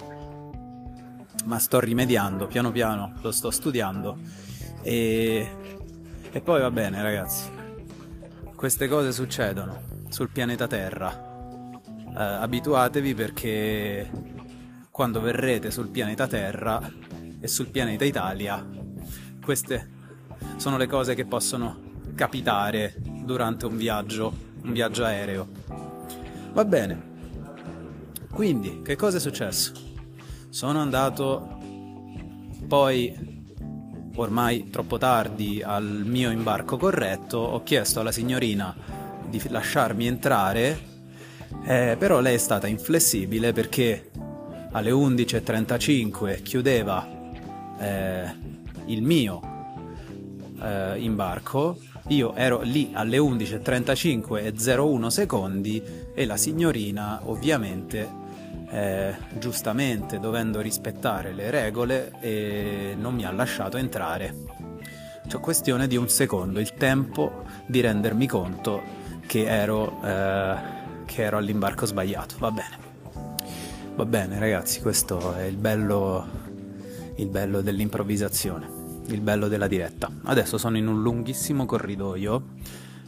ma 1.46 1.60
sto 1.60 1.80
rimediando 1.80 2.48
piano 2.48 2.72
piano, 2.72 3.14
lo 3.22 3.32
sto 3.32 3.52
studiando 3.52 4.18
e, 4.82 5.48
e 6.32 6.42
poi 6.42 6.60
va 6.60 6.72
bene 6.72 7.02
ragazzi, 7.04 7.50
queste 8.56 8.88
cose 8.88 9.14
succedono 9.14 9.80
sul 10.10 10.30
pianeta 10.30 10.68
Terra. 10.68 11.34
Uh, 11.88 12.18
abituatevi 12.18 13.14
perché 13.14 14.10
quando 14.90 15.22
verrete 15.22 15.70
sul 15.70 15.90
pianeta 15.90 16.26
Terra 16.26 16.82
e 17.40 17.48
sul 17.48 17.68
pianeta 17.68 18.06
Italia, 18.06 18.66
queste, 19.44 19.90
sono 20.56 20.78
le 20.78 20.88
cose 20.88 21.14
che 21.14 21.26
possono 21.26 22.02
capitare 22.16 22.96
durante 22.98 23.68
un 23.68 23.78
viaggio, 23.78 24.34
un 24.64 24.72
viaggio 24.72 25.04
aereo. 25.04 25.48
Va 26.54 26.66
bene. 26.66 27.14
Quindi, 28.36 28.82
che 28.82 28.98
cosa 28.98 29.16
è 29.16 29.20
successo? 29.22 29.72
Sono 30.50 30.80
andato 30.80 31.58
poi 32.68 33.46
ormai 34.16 34.70
troppo 34.70 34.98
tardi 34.98 35.62
al 35.64 36.04
mio 36.04 36.32
imbarco 36.32 36.76
corretto, 36.76 37.38
ho 37.38 37.64
chiesto 37.64 38.02
alla 38.02 38.12
signorina 38.12 38.76
di 39.30 39.42
lasciarmi 39.48 40.06
entrare, 40.06 40.80
eh, 41.64 41.96
però 41.98 42.20
lei 42.20 42.36
è 42.36 42.38
stata 42.38 42.68
inflessibile 42.68 43.54
perché 43.54 44.12
alle 44.74 44.92
11.35 44.92 46.42
chiudeva 46.44 47.08
eh, 47.80 48.36
il 48.88 49.02
mio 49.02 49.40
eh, 50.62 51.00
imbarco, 51.00 51.78
io 52.08 52.36
ero 52.36 52.60
lì 52.64 52.90
alle 52.92 53.18
11.35 53.18 54.44
e 54.44 54.78
01 54.78 55.10
secondi 55.10 55.82
e 56.14 56.26
la 56.26 56.36
signorina 56.36 57.22
ovviamente 57.24 58.24
eh, 58.70 59.16
giustamente 59.38 60.20
dovendo 60.20 60.62
rispettare 60.62 61.34
le 61.34 61.50
regole 61.50 62.12
e 62.20 62.96
non 62.98 63.14
mi 63.14 63.26
ha 63.26 63.32
lasciato 63.32 63.78
entrare. 63.78 64.34
Cioè 65.28 65.42
questione 65.42 65.88
di 65.88 65.98
un 65.98 66.08
secondo, 66.08 66.60
il 66.60 66.74
tempo 66.74 67.44
di 67.66 67.82
rendermi 67.82 68.28
conto 68.28 68.82
che 69.26 69.46
ero, 69.46 70.02
eh, 70.04 70.56
che 71.06 71.24
ero 71.24 71.38
all'imbarco 71.38 71.86
sbagliato. 71.86 72.36
Va 72.40 72.52
bene. 72.52 72.84
Va 73.96 74.06
bene 74.06 74.40
ragazzi, 74.40 74.82
questo 74.82 75.34
è 75.36 75.44
il 75.44 75.56
bello, 75.56 76.28
il 77.16 77.28
bello 77.28 77.62
dell'improvvisazione, 77.62 78.68
il 79.08 79.22
bello 79.22 79.48
della 79.48 79.68
diretta. 79.68 80.12
Adesso 80.24 80.58
sono 80.58 80.78
in 80.78 80.88
un 80.88 81.02
lunghissimo 81.02 81.66
corridoio 81.66 82.44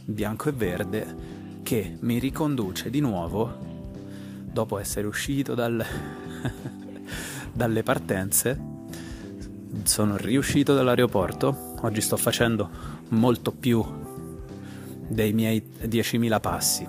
bianco 0.04 0.48
e 0.48 0.52
verde 0.52 1.16
che 1.62 1.98
mi 2.00 2.18
riconduce 2.18 2.88
di 2.88 3.00
nuovo 3.00 3.77
dopo 4.58 4.78
essere 4.78 5.06
uscito 5.06 5.54
dal, 5.54 5.84
dalle 7.52 7.82
partenze, 7.84 8.60
sono 9.84 10.16
riuscito 10.16 10.74
dall'aeroporto. 10.74 11.76
Oggi 11.82 12.00
sto 12.00 12.16
facendo 12.16 12.68
molto 13.10 13.52
più 13.52 13.84
dei 15.06 15.32
miei 15.32 15.64
10.000 15.80 16.40
passi. 16.40 16.88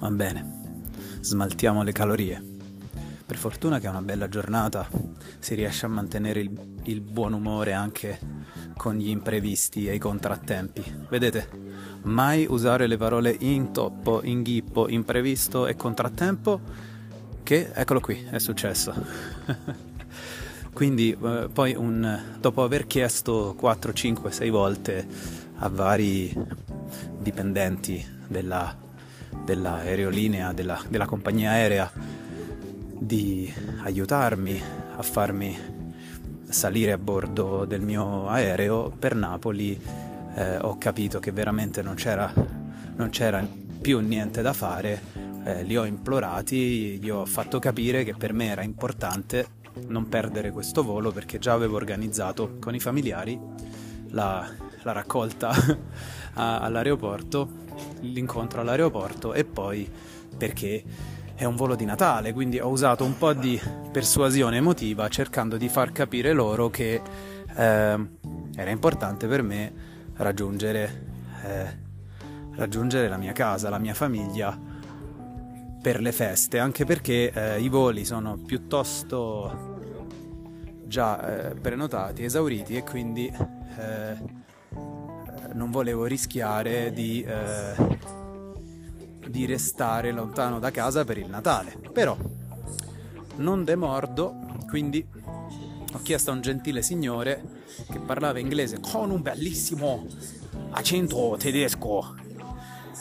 Va 0.00 0.10
bene, 0.10 0.62
smaltiamo 1.20 1.84
le 1.84 1.92
calorie. 1.92 2.42
Per 3.24 3.36
fortuna 3.36 3.78
che 3.78 3.86
è 3.86 3.90
una 3.90 4.02
bella 4.02 4.28
giornata, 4.28 4.88
si 5.38 5.54
riesce 5.54 5.86
a 5.86 5.90
mantenere 5.90 6.40
il, 6.40 6.50
il 6.84 7.00
buon 7.02 7.34
umore 7.34 7.72
anche 7.72 8.18
con 8.76 8.96
gli 8.96 9.10
imprevisti 9.10 9.86
e 9.86 9.94
i 9.94 9.98
contrattempi. 9.98 10.82
Vedete, 11.08 11.67
mai 12.02 12.46
usare 12.48 12.86
le 12.86 12.96
parole 12.96 13.34
intoppo, 13.38 14.20
inghippo, 14.22 14.88
imprevisto 14.88 15.66
e 15.66 15.76
contrattempo, 15.76 16.60
che 17.42 17.70
eccolo 17.72 18.00
qui, 18.00 18.26
è 18.30 18.38
successo. 18.38 18.94
Quindi 20.72 21.10
eh, 21.10 21.48
poi 21.52 21.74
un, 21.74 22.20
dopo 22.40 22.62
aver 22.62 22.86
chiesto 22.86 23.54
4, 23.58 23.92
5, 23.92 24.30
6 24.30 24.50
volte 24.50 25.06
a 25.56 25.68
vari 25.68 26.32
dipendenti 27.18 28.04
della, 28.26 28.76
dell'aerolinea, 29.44 30.52
della, 30.52 30.80
della 30.88 31.06
compagnia 31.06 31.50
aerea, 31.50 31.90
di 33.00 33.52
aiutarmi 33.82 34.62
a 34.96 35.02
farmi 35.02 35.56
salire 36.48 36.92
a 36.92 36.98
bordo 36.98 37.64
del 37.64 37.80
mio 37.80 38.28
aereo 38.28 38.90
per 38.96 39.14
Napoli 39.14 39.78
eh, 40.38 40.56
ho 40.58 40.78
capito 40.78 41.18
che 41.18 41.32
veramente 41.32 41.82
non 41.82 41.96
c'era, 41.96 42.32
non 42.94 43.10
c'era 43.10 43.44
più 43.80 43.98
niente 43.98 44.40
da 44.40 44.52
fare, 44.52 45.02
eh, 45.44 45.64
li 45.64 45.76
ho 45.76 45.84
implorati, 45.84 46.98
gli 47.00 47.10
ho 47.10 47.24
fatto 47.26 47.58
capire 47.58 48.04
che 48.04 48.14
per 48.14 48.32
me 48.32 48.46
era 48.46 48.62
importante 48.62 49.56
non 49.88 50.08
perdere 50.08 50.52
questo 50.52 50.82
volo 50.84 51.10
perché 51.10 51.38
già 51.38 51.52
avevo 51.52 51.76
organizzato 51.76 52.56
con 52.60 52.74
i 52.74 52.80
familiari 52.80 53.38
la, 54.10 54.48
la 54.82 54.92
raccolta 54.92 55.50
a, 56.34 56.60
all'aeroporto, 56.60 57.48
l'incontro 58.00 58.60
all'aeroporto 58.60 59.34
e 59.34 59.44
poi 59.44 59.90
perché 60.36 60.84
è 61.34 61.44
un 61.44 61.56
volo 61.56 61.74
di 61.74 61.84
Natale, 61.84 62.32
quindi 62.32 62.60
ho 62.60 62.68
usato 62.68 63.04
un 63.04 63.16
po' 63.16 63.32
di 63.32 63.60
persuasione 63.90 64.56
emotiva 64.56 65.08
cercando 65.08 65.56
di 65.56 65.68
far 65.68 65.90
capire 65.90 66.32
loro 66.32 66.68
che 66.68 67.00
eh, 67.56 68.08
era 68.56 68.70
importante 68.70 69.26
per 69.26 69.42
me 69.42 69.87
raggiungere, 70.18 71.06
eh, 71.44 71.78
raggiungere 72.54 73.08
la 73.08 73.16
mia 73.16 73.32
casa, 73.32 73.68
la 73.68 73.78
mia 73.78 73.94
famiglia 73.94 74.56
per 75.80 76.00
le 76.00 76.12
feste, 76.12 76.58
anche 76.58 76.84
perché 76.84 77.32
eh, 77.32 77.60
i 77.60 77.68
voli 77.68 78.04
sono 78.04 78.36
piuttosto 78.36 79.76
già 80.84 81.50
eh, 81.50 81.54
prenotati, 81.54 82.24
esauriti 82.24 82.76
e 82.76 82.82
quindi 82.82 83.26
eh, 83.26 84.16
non 85.52 85.70
volevo 85.70 86.04
rischiare 86.04 86.92
di, 86.92 87.22
eh, 87.22 87.98
di 89.28 89.46
restare 89.46 90.10
lontano 90.10 90.58
da 90.58 90.70
casa 90.70 91.04
per 91.04 91.18
il 91.18 91.28
Natale. 91.28 91.76
Però 91.92 92.16
non 93.36 93.64
demordo, 93.64 94.34
quindi 94.68 95.06
ho 95.92 96.00
chiesto 96.02 96.30
a 96.30 96.34
un 96.34 96.40
gentile 96.40 96.82
signore 96.82 97.42
che 97.90 97.98
parlava 97.98 98.38
inglese 98.38 98.78
con 98.80 99.10
un 99.10 99.22
bellissimo 99.22 100.06
accento 100.70 101.36
tedesco 101.38 102.14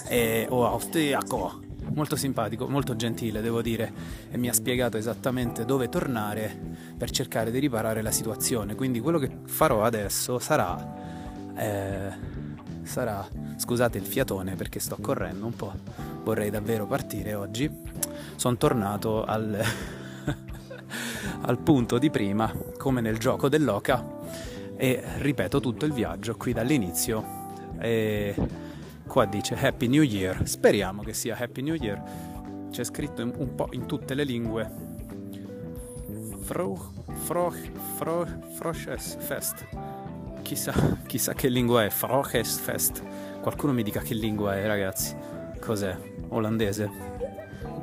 eh, 0.08 0.48
o 0.50 0.66
austriaco 0.66 1.66
molto 1.94 2.16
simpatico, 2.16 2.68
molto 2.68 2.96
gentile 2.96 3.42
devo 3.42 3.62
dire 3.62 3.92
e 4.30 4.38
mi 4.38 4.50
ha 4.50 4.54
spiegato 4.54 4.98
esattamente 4.98 5.66
dove 5.66 5.90
tornare 5.90 6.76
per 6.98 7.12
cercare 7.12 7.52
di 7.52 7.60
riparare 7.60 8.02
la 8.02 8.12
situazione. 8.12 8.76
Quindi 8.76 9.00
quello 9.00 9.20
che 9.20 9.32
farò 9.46 9.84
adesso 9.84 10.40
sarà 10.40 10.96
eh, 11.56 12.36
sarà 12.84 13.28
scusate 13.58 13.98
il 13.98 14.06
fiatone 14.06 14.56
perché 14.56 14.80
sto 14.80 14.98
correndo 15.02 15.46
un 15.46 15.56
po' 15.56 15.74
vorrei 16.24 16.50
davvero 16.50 16.86
partire 16.86 17.34
oggi. 17.34 17.70
Sono 18.36 18.58
tornato 18.58 19.24
al 19.24 19.64
al 21.48 21.60
punto 21.60 21.98
di 21.98 22.10
prima 22.10 22.54
come 22.78 23.02
nel 23.02 23.18
gioco 23.18 23.48
dell'oca 23.50 24.06
e 24.76 25.02
ripeto 25.18 25.60
tutto 25.60 25.86
il 25.86 25.94
viaggio 25.94 26.36
qui 26.36 26.54
dall'inizio. 26.54 27.46
E 27.80 28.36
qua 29.08 29.26
dice 29.26 29.56
Happy 29.56 29.88
New 29.88 30.04
Year. 30.04 30.48
Speriamo 30.48 31.02
che 31.04 31.14
sia 31.14 31.38
Happy 31.38 31.62
New 31.62 31.76
Year. 31.76 32.02
C'è 32.70 32.84
scritto 32.84 33.24
un 33.24 33.56
po' 33.56 33.70
in 33.72 33.86
tutte 33.86 34.14
le 34.14 34.24
lingue. 34.24 34.70
Froch, 36.42 36.92
Froch, 37.14 37.58
Froch, 37.96 38.30
Froches 38.56 39.18
Fest. 39.20 39.66
Chissà, 40.42 40.74
chissà 41.08 41.34
che 41.34 41.48
lingua 41.48 41.86
è. 41.86 41.90
Froches 41.90 42.58
Fest. 42.58 43.04
Qualcuno 43.42 43.74
mi 43.74 43.84
dica 43.84 44.02
che 44.02 44.14
lingua 44.14 44.58
è 44.58 44.66
ragazzi. 44.68 45.16
Cos'è? 45.60 45.96
olandese? 46.30 47.17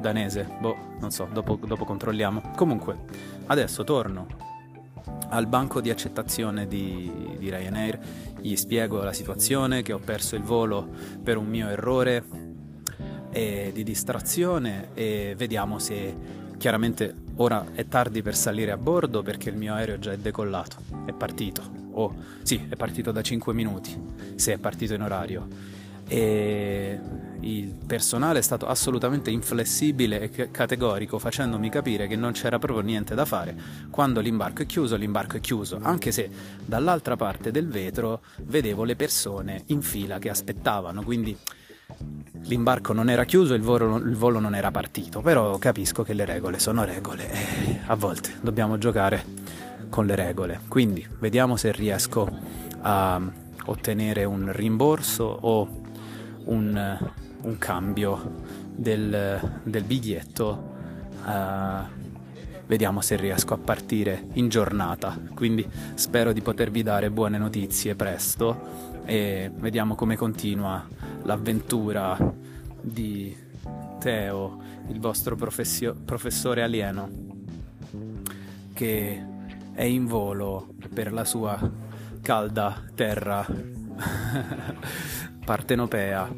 Danese? 0.05 0.47
boh 0.61 0.77
non 1.01 1.11
so 1.11 1.27
dopo, 1.33 1.59
dopo 1.65 1.87
controlliamo 1.87 2.53
comunque 2.55 2.97
adesso 3.47 3.85
torno 3.85 4.27
al 5.31 5.47
banco 5.47 5.81
di 5.81 5.91
accettazione 5.91 6.67
di, 6.67 7.37
di 7.39 7.51
Ryanair, 7.51 7.99
gli 8.41 8.55
spiego 8.57 9.03
la 9.03 9.13
situazione, 9.13 9.83
che 9.83 9.93
ho 9.93 9.99
perso 9.99 10.37
il 10.37 10.43
volo 10.43 10.89
per 11.23 11.37
un 11.37 11.47
mio 11.47 11.69
errore 11.69 12.25
e 13.31 13.71
di 13.75 13.83
distrazione 13.83 14.91
e 14.95 15.35
vediamo 15.37 15.79
se 15.79 16.15
chiaramente 16.57 17.15
ora 17.37 17.67
è 17.75 17.87
tardi 17.89 18.23
per 18.23 18.37
salire 18.37 18.71
a 18.71 18.77
bordo 18.77 19.23
perché 19.23 19.51
il 19.51 19.57
mio 19.57 19.75
aereo 19.75 19.99
già 19.99 20.13
è 20.13 20.19
decollato, 20.19 20.77
è 21.05 21.13
partito, 21.13 21.63
o 21.91 22.05
oh, 22.05 22.15
sì, 22.43 22.67
è 22.69 22.77
partito 22.77 23.11
da 23.11 23.23
5 23.23 23.53
minuti, 23.53 23.95
se 24.37 24.53
è 24.53 24.59
partito 24.59 24.95
in 24.95 25.03
orario. 25.03 25.74
E 26.07 27.01
il 27.41 27.75
personale 27.87 28.39
è 28.39 28.43
stato 28.43 28.67
assolutamente 28.67 29.31
inflessibile 29.31 30.31
e 30.31 30.51
categorico, 30.51 31.19
facendomi 31.19 31.69
capire 31.69 32.07
che 32.07 32.17
non 32.17 32.33
c'era 32.33 32.59
proprio 32.59 32.83
niente 32.83 33.15
da 33.15 33.25
fare. 33.25 33.55
Quando 33.91 34.21
l'imbarco 34.21 34.63
è 34.63 34.67
chiuso, 34.67 34.97
l'imbarco 34.97 35.37
è 35.37 35.41
chiuso, 35.41 35.79
anche 35.83 36.11
se 36.11 36.31
dall'altra 36.65 37.17
parte 37.17 37.51
del 37.51 37.69
vetro 37.69 38.23
vedevo 38.45 38.85
le 38.85 38.97
persone 38.97 39.63
in 39.67 39.83
fila 39.83 40.19
che 40.19 40.31
aspettavano, 40.31 41.03
quindi 41.03 41.37
l'imbarco 42.45 42.93
non 42.93 43.11
era 43.11 43.25
chiuso, 43.25 43.55
il 43.55 43.63
volo, 43.63 43.97
il 43.97 44.17
volo 44.17 44.39
non 44.39 44.55
era 44.55 44.71
partito, 44.71 45.21
però 45.21 45.59
capisco 45.59 46.03
che 46.03 46.15
le 46.15 46.25
regole 46.25 46.59
sono 46.59 46.85
regole 46.85 47.31
e 47.31 47.81
a 47.87 47.95
volte 47.95 48.35
dobbiamo 48.41 48.79
giocare 48.79 49.23
con 49.91 50.07
le 50.07 50.15
regole. 50.15 50.61
Quindi 50.67 51.07
vediamo 51.19 51.57
se 51.57 51.73
riesco 51.73 52.29
a 52.81 53.21
ottenere 53.67 54.25
un 54.25 54.51
rimborso 54.53 55.25
o 55.25 55.83
un 56.45 56.99
un 57.45 57.59
cambio 57.59 58.43
del, 58.75 59.61
del 59.63 59.85
biglietto 59.85 60.73
uh, 61.25 62.03
vediamo 62.67 63.01
se 63.01 63.17
riesco 63.17 63.55
a 63.55 63.59
partire 63.59 64.29
in 64.35 64.49
giornata. 64.49 65.19
Quindi 65.35 65.67
spero 65.95 66.33
di 66.33 66.41
potervi 66.41 66.83
dare 66.83 67.11
buone 67.11 67.39
notizie 67.39 67.95
presto 67.95 68.93
e 69.05 69.51
vediamo 69.55 69.95
come 69.95 70.17
continua 70.17 70.87
l'avventura 71.23 72.17
di 72.81 73.37
Teo, 73.99 74.61
il 74.89 75.01
vostro 75.01 75.37
professio- 75.37 75.95
professore 75.95 76.63
alieno, 76.63 77.09
che 78.73 79.25
è 79.73 79.83
in 79.83 80.07
volo 80.07 80.75
per 80.93 81.13
la 81.13 81.25
sua 81.25 81.59
calda 82.21 82.83
terra 82.95 83.47
partenopea, 85.45 86.35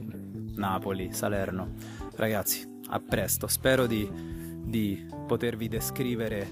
Napoli, 0.56 1.12
Salerno. 1.12 1.74
Ragazzi, 2.16 2.80
a 2.88 2.98
presto, 2.98 3.46
spero 3.46 3.86
di, 3.86 4.08
di 4.64 5.06
potervi 5.26 5.68
descrivere 5.68 6.48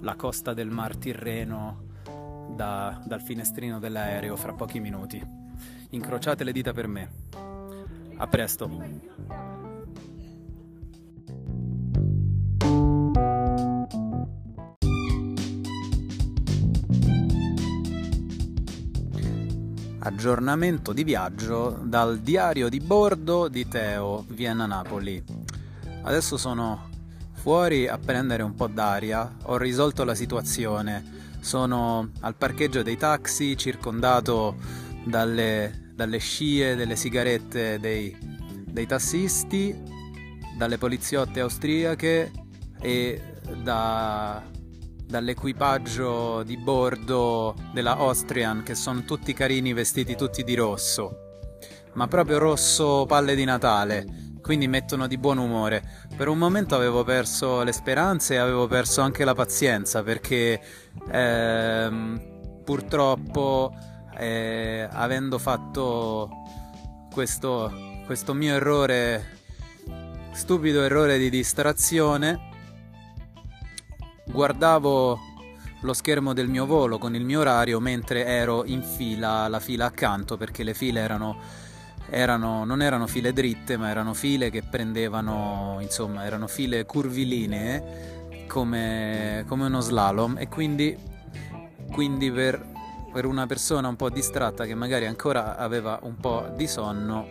la 0.00 0.14
costa 0.14 0.54
del 0.54 0.70
Mar 0.70 0.96
Tirreno 0.96 1.84
da, 2.54 3.02
dal 3.04 3.20
finestrino 3.20 3.80
dell'aereo 3.80 4.36
fra 4.36 4.52
pochi 4.52 4.78
minuti. 4.78 5.20
Incrociate 5.90 6.44
le 6.44 6.52
dita 6.52 6.72
per 6.72 6.86
me. 6.86 7.10
A 8.16 8.26
presto. 8.28 9.65
Aggiornamento 20.06 20.92
di 20.92 21.02
viaggio 21.02 21.80
dal 21.82 22.20
diario 22.20 22.68
di 22.68 22.78
bordo 22.78 23.48
di 23.48 23.66
Teo, 23.66 24.24
Vienna-Napoli. 24.28 25.22
Adesso 26.02 26.36
sono 26.36 26.88
fuori 27.32 27.88
a 27.88 27.98
prendere 27.98 28.44
un 28.44 28.54
po' 28.54 28.68
d'aria, 28.68 29.36
ho 29.42 29.56
risolto 29.56 30.04
la 30.04 30.14
situazione, 30.14 31.34
sono 31.40 32.10
al 32.20 32.36
parcheggio 32.36 32.82
dei 32.82 32.96
taxi 32.96 33.56
circondato 33.56 34.54
dalle, 35.04 35.90
dalle 35.92 36.18
scie 36.18 36.76
delle 36.76 36.94
sigarette 36.94 37.80
dei, 37.80 38.16
dei 38.64 38.86
tassisti, 38.86 39.76
dalle 40.56 40.78
poliziotte 40.78 41.40
austriache 41.40 42.30
e 42.80 43.20
da 43.60 44.40
dall'equipaggio 45.06 46.42
di 46.42 46.56
bordo 46.56 47.54
della 47.72 47.96
Austrian 47.96 48.62
che 48.62 48.74
sono 48.74 49.04
tutti 49.04 49.32
carini 49.32 49.72
vestiti 49.72 50.16
tutti 50.16 50.42
di 50.42 50.54
rosso 50.54 51.20
ma 51.94 52.08
proprio 52.08 52.38
rosso 52.38 53.06
palle 53.06 53.34
di 53.34 53.44
Natale 53.44 54.26
quindi 54.46 54.68
mettono 54.68 55.08
di 55.08 55.18
buon 55.18 55.38
umore. 55.38 55.82
Per 56.16 56.28
un 56.28 56.38
momento 56.38 56.76
avevo 56.76 57.02
perso 57.02 57.64
le 57.64 57.72
speranze 57.72 58.34
e 58.34 58.36
avevo 58.36 58.68
perso 58.68 59.00
anche 59.00 59.24
la 59.24 59.34
pazienza 59.34 60.04
perché 60.04 60.60
ehm, 61.10 62.60
purtroppo 62.62 63.74
eh, 64.16 64.86
avendo 64.88 65.38
fatto 65.38 66.30
questo, 67.10 67.72
questo 68.06 68.34
mio 68.34 68.54
errore 68.54 69.34
stupido 70.30 70.84
errore 70.84 71.18
di 71.18 71.28
distrazione 71.28 72.55
guardavo 74.26 75.18
lo 75.80 75.92
schermo 75.92 76.32
del 76.32 76.48
mio 76.48 76.66
volo 76.66 76.98
con 76.98 77.14
il 77.14 77.24
mio 77.24 77.40
orario 77.40 77.80
mentre 77.80 78.24
ero 78.24 78.64
in 78.64 78.82
fila, 78.82 79.46
la 79.48 79.60
fila 79.60 79.86
accanto, 79.86 80.36
perché 80.36 80.64
le 80.64 80.74
file 80.74 81.00
erano, 81.00 81.36
erano, 82.10 82.64
non 82.64 82.82
erano 82.82 83.06
file 83.06 83.32
dritte, 83.32 83.76
ma 83.76 83.88
erano 83.88 84.14
file 84.14 84.50
che 84.50 84.62
prendevano, 84.62 85.78
insomma, 85.80 86.24
erano 86.24 86.48
file 86.48 86.84
curvilinee 86.84 88.46
come, 88.48 89.44
come 89.46 89.66
uno 89.66 89.80
slalom. 89.80 90.38
E 90.38 90.48
quindi, 90.48 90.96
quindi 91.92 92.30
per, 92.32 92.64
per, 93.12 93.26
una 93.26 93.46
persona 93.46 93.86
un 93.86 93.96
po' 93.96 94.10
distratta 94.10 94.64
che 94.64 94.74
magari 94.74 95.06
ancora 95.06 95.56
aveva 95.56 96.00
un 96.02 96.16
po' 96.16 96.52
di 96.56 96.66
sonno, 96.66 97.26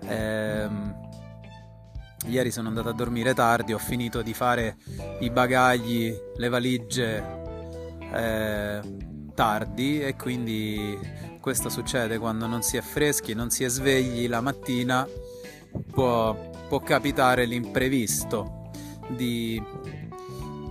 ehm, 0.00 1.03
Ieri 2.26 2.50
sono 2.50 2.68
andato 2.68 2.88
a 2.88 2.92
dormire 2.92 3.34
tardi, 3.34 3.72
ho 3.72 3.78
finito 3.78 4.22
di 4.22 4.32
fare 4.32 4.76
i 5.20 5.30
bagagli, 5.30 6.14
le 6.36 6.48
valigie 6.48 7.24
eh, 8.12 8.80
tardi 9.34 10.00
e 10.00 10.16
quindi 10.16 10.98
questo 11.40 11.68
succede 11.68 12.18
quando 12.18 12.46
non 12.46 12.62
si 12.62 12.78
è 12.78 12.80
freschi, 12.80 13.34
non 13.34 13.50
si 13.50 13.64
è 13.64 13.68
svegli 13.68 14.26
la 14.28 14.40
mattina, 14.40 15.06
può, 15.90 16.34
può 16.68 16.80
capitare 16.80 17.44
l'imprevisto 17.44 18.70
di, 19.08 19.62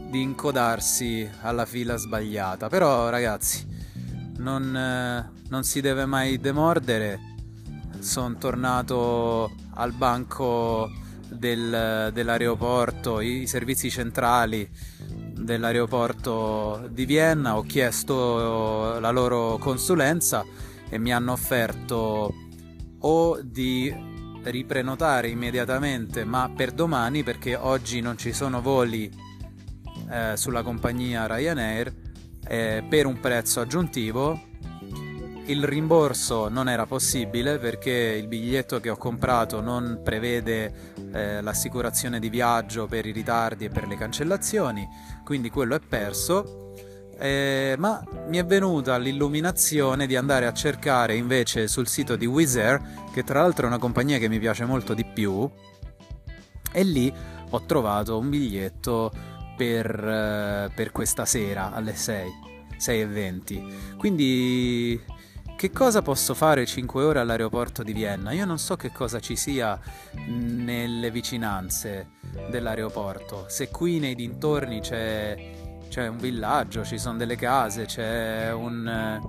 di, 0.09 0.21
incodarsi 0.21 1.29
alla 1.41 1.65
fila 1.65 1.95
sbagliata. 1.97 2.69
Però 2.69 3.09
ragazzi, 3.09 3.67
non, 4.37 4.75
eh, 4.75 5.31
non 5.49 5.63
si 5.63 5.79
deve 5.81 6.05
mai 6.05 6.39
demordere. 6.39 7.19
Sono 7.99 8.35
tornato 8.37 9.51
al 9.75 9.91
banco 9.91 10.89
del, 11.27 12.11
dell'aeroporto, 12.13 13.19
i 13.19 13.47
servizi 13.47 13.89
centrali 13.89 14.69
dell'aeroporto 15.33 16.87
di 16.89 17.05
Vienna, 17.05 17.57
ho 17.57 17.63
chiesto 17.63 18.99
la 18.99 19.11
loro 19.11 19.57
consulenza 19.57 20.45
e 20.89 20.97
mi 20.97 21.11
hanno 21.11 21.31
offerto 21.31 22.33
o 22.99 23.39
di 23.41 24.11
riprenotare 24.43 25.29
immediatamente 25.29 26.25
ma 26.25 26.51
per 26.53 26.71
domani 26.71 27.23
perché 27.23 27.55
oggi 27.55 28.01
non 28.01 28.17
ci 28.17 28.33
sono 28.33 28.61
voli 28.61 29.09
eh, 30.09 30.35
sulla 30.35 30.63
compagnia 30.63 31.25
Ryanair 31.25 31.93
eh, 32.45 32.83
per 32.87 33.05
un 33.05 33.19
prezzo 33.19 33.61
aggiuntivo 33.61 34.51
il 35.47 35.63
rimborso 35.65 36.47
non 36.47 36.69
era 36.69 36.85
possibile 36.85 37.57
perché 37.57 37.91
il 37.91 38.27
biglietto 38.27 38.79
che 38.79 38.89
ho 38.89 38.97
comprato 38.97 39.61
non 39.61 39.99
prevede 40.03 40.93
eh, 41.11 41.41
l'assicurazione 41.41 42.19
di 42.19 42.29
viaggio 42.29 42.85
per 42.87 43.05
i 43.05 43.11
ritardi 43.11 43.65
e 43.65 43.69
per 43.69 43.87
le 43.87 43.97
cancellazioni, 43.97 44.87
quindi 45.23 45.49
quello 45.49 45.75
è 45.75 45.79
perso. 45.79 46.61
Eh, 47.19 47.75
ma 47.77 48.03
mi 48.27 48.37
è 48.37 48.45
venuta 48.45 48.97
l'illuminazione 48.97 50.07
di 50.07 50.15
andare 50.15 50.47
a 50.47 50.53
cercare 50.53 51.15
invece 51.15 51.67
sul 51.67 51.87
sito 51.87 52.15
di 52.15 52.25
Wizz 52.25 52.55
Air, 52.55 52.81
che 53.13 53.23
tra 53.23 53.41
l'altro 53.41 53.65
è 53.65 53.67
una 53.67 53.77
compagnia 53.77 54.17
che 54.17 54.27
mi 54.27 54.39
piace 54.39 54.65
molto 54.65 54.93
di 54.93 55.05
più, 55.05 55.49
e 56.71 56.83
lì 56.83 57.13
ho 57.49 57.65
trovato 57.65 58.17
un 58.17 58.29
biglietto 58.29 59.11
per, 59.55 59.85
eh, 59.87 60.71
per 60.73 60.91
questa 60.91 61.25
sera 61.25 61.71
alle 61.71 61.95
6, 61.95 62.31
6.20. 62.77 63.95
Quindi 63.97 64.99
che 65.63 65.71
cosa 65.71 66.01
posso 66.01 66.33
fare 66.33 66.65
5 66.65 67.05
ore 67.05 67.19
all'aeroporto 67.21 67.83
di 67.83 67.93
Vienna? 67.93 68.33
Io 68.33 68.43
non 68.43 68.59
so 68.59 68.75
che 68.75 68.91
cosa 68.91 69.21
ci 69.21 69.37
sia 69.37 69.79
nelle 70.27 71.09
vicinanze 71.09 72.15
dell'aeroporto. 72.49 73.45
Se 73.47 73.69
qui 73.69 73.97
nei 73.97 74.13
dintorni 74.13 74.81
c'è, 74.81 75.51
c'è 75.87 76.07
un 76.07 76.17
villaggio, 76.17 76.83
ci 76.83 76.97
sono 76.97 77.17
delle 77.17 77.37
case, 77.37 77.85
c'è 77.85 78.51
un, 78.51 79.21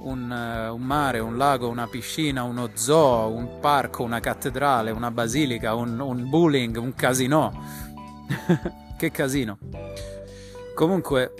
un, 0.00 0.68
un, 0.74 0.82
mare, 0.82 1.20
un 1.20 1.38
lago, 1.38 1.70
una 1.70 1.86
piscina, 1.86 2.42
uno 2.42 2.72
zoo, 2.74 3.32
un 3.32 3.60
parco, 3.60 4.02
una 4.02 4.20
cattedrale, 4.20 4.90
una 4.90 5.10
basilica, 5.10 5.74
un, 5.74 5.98
un 5.98 6.28
bowling, 6.28 6.76
un 6.76 6.94
casino. 6.94 7.64
che 8.98 9.10
casino. 9.10 9.56
Comunque, 10.74 11.32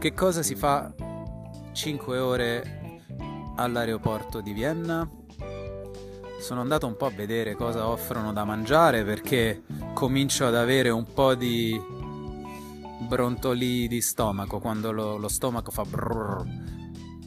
che 0.00 0.12
cosa 0.12 0.42
si 0.42 0.56
fa 0.56 0.92
5 1.76 2.18
ore 2.18 3.02
all'aeroporto 3.56 4.40
di 4.40 4.54
Vienna. 4.54 5.06
Sono 6.40 6.62
andato 6.62 6.86
un 6.86 6.96
po' 6.96 7.04
a 7.04 7.10
vedere 7.10 7.54
cosa 7.54 7.86
offrono 7.86 8.32
da 8.32 8.44
mangiare 8.44 9.04
perché 9.04 9.62
comincio 9.92 10.46
ad 10.46 10.54
avere 10.54 10.88
un 10.88 11.04
po' 11.12 11.34
di 11.34 11.78
brontoli 13.06 13.88
di 13.88 14.00
stomaco. 14.00 14.58
Quando 14.58 14.90
lo, 14.90 15.18
lo 15.18 15.28
stomaco 15.28 15.70
fa 15.70 15.84
brrr 15.84 16.44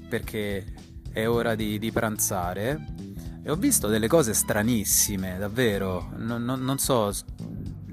perché 0.10 0.66
è 1.12 1.28
ora 1.28 1.54
di, 1.54 1.78
di, 1.78 1.92
pranzare. 1.92 2.88
E 3.44 3.52
ho 3.52 3.56
visto 3.56 3.88
delle 3.88 4.08
cose 4.08 4.34
stranissime 4.34 5.38
davvero. 5.38 6.10
Non, 6.18 6.44
non, 6.44 6.64
non 6.64 6.80
so 6.80 7.14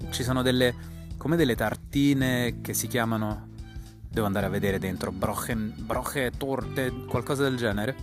ci 0.08 0.22
sono 0.22 0.40
delle 0.40 0.74
come 1.18 1.36
delle 1.36 1.54
tartine 1.54 2.62
che 2.62 2.72
si 2.72 2.86
chiamano 2.86 3.48
Devo 4.16 4.28
andare 4.28 4.46
a 4.46 4.48
vedere 4.48 4.78
dentro. 4.78 5.12
Brochen, 5.12 5.74
broche, 5.76 6.32
torte, 6.38 6.90
qualcosa 7.06 7.42
del 7.42 7.58
genere. 7.58 7.94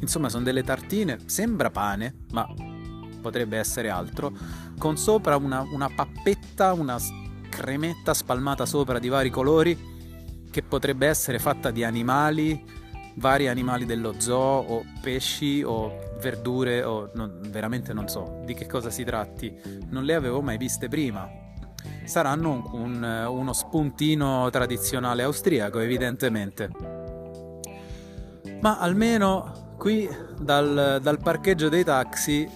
Insomma, 0.00 0.28
sono 0.28 0.44
delle 0.44 0.62
tartine. 0.62 1.20
Sembra 1.24 1.70
pane, 1.70 2.26
ma 2.32 2.46
potrebbe 3.22 3.56
essere 3.56 3.88
altro. 3.88 4.32
Con 4.76 4.98
sopra 4.98 5.36
una, 5.36 5.62
una 5.72 5.88
pappetta, 5.88 6.74
una 6.74 6.98
cremetta 7.48 8.12
spalmata 8.12 8.66
sopra 8.66 8.98
di 8.98 9.08
vari 9.08 9.30
colori. 9.30 10.44
Che 10.50 10.62
potrebbe 10.62 11.06
essere 11.06 11.38
fatta 11.38 11.70
di 11.70 11.84
animali, 11.84 12.62
vari 13.14 13.48
animali 13.48 13.86
dello 13.86 14.16
zoo, 14.18 14.36
o 14.38 14.84
pesci, 15.00 15.62
o 15.62 16.10
verdure, 16.20 16.82
o 16.82 17.10
non, 17.14 17.40
veramente 17.48 17.94
non 17.94 18.08
so 18.08 18.42
di 18.44 18.52
che 18.52 18.66
cosa 18.66 18.90
si 18.90 19.04
tratti. 19.04 19.50
Non 19.88 20.04
le 20.04 20.12
avevo 20.12 20.42
mai 20.42 20.58
viste 20.58 20.88
prima. 20.88 21.26
Saranno 22.04 22.50
un, 22.50 22.64
un, 22.72 23.26
uno 23.28 23.52
spuntino 23.52 24.48
tradizionale 24.50 25.22
austriaco, 25.22 25.78
evidentemente. 25.78 26.70
Ma 28.60 28.78
almeno 28.78 29.74
qui 29.78 30.08
dal, 30.38 31.00
dal 31.02 31.18
parcheggio 31.18 31.68
dei 31.68 31.84
taxi 31.84 32.48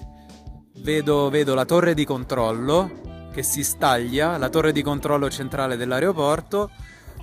vedo, 0.79 1.29
vedo 1.31 1.55
la 1.55 1.65
torre 1.65 1.95
di 1.95 2.05
controllo 2.05 3.29
che 3.33 3.43
si 3.43 3.65
staglia, 3.65 4.39
la 4.39 4.49
torre 4.49 4.73
di 4.73 4.83
controllo 4.83 5.29
centrale 5.29 5.77
dell'aeroporto 5.77 6.71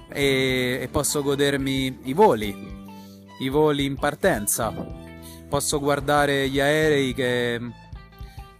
e, 0.10 0.80
e 0.82 0.88
posso 0.92 1.24
godermi 1.24 2.02
i 2.04 2.14
voli, 2.14 2.56
i 3.40 3.50
voli 3.50 3.86
in 3.86 3.96
partenza. 3.96 4.74
Posso 5.50 5.80
guardare 5.80 6.50
gli 6.50 6.60
aerei 6.60 7.14
che, 7.14 7.60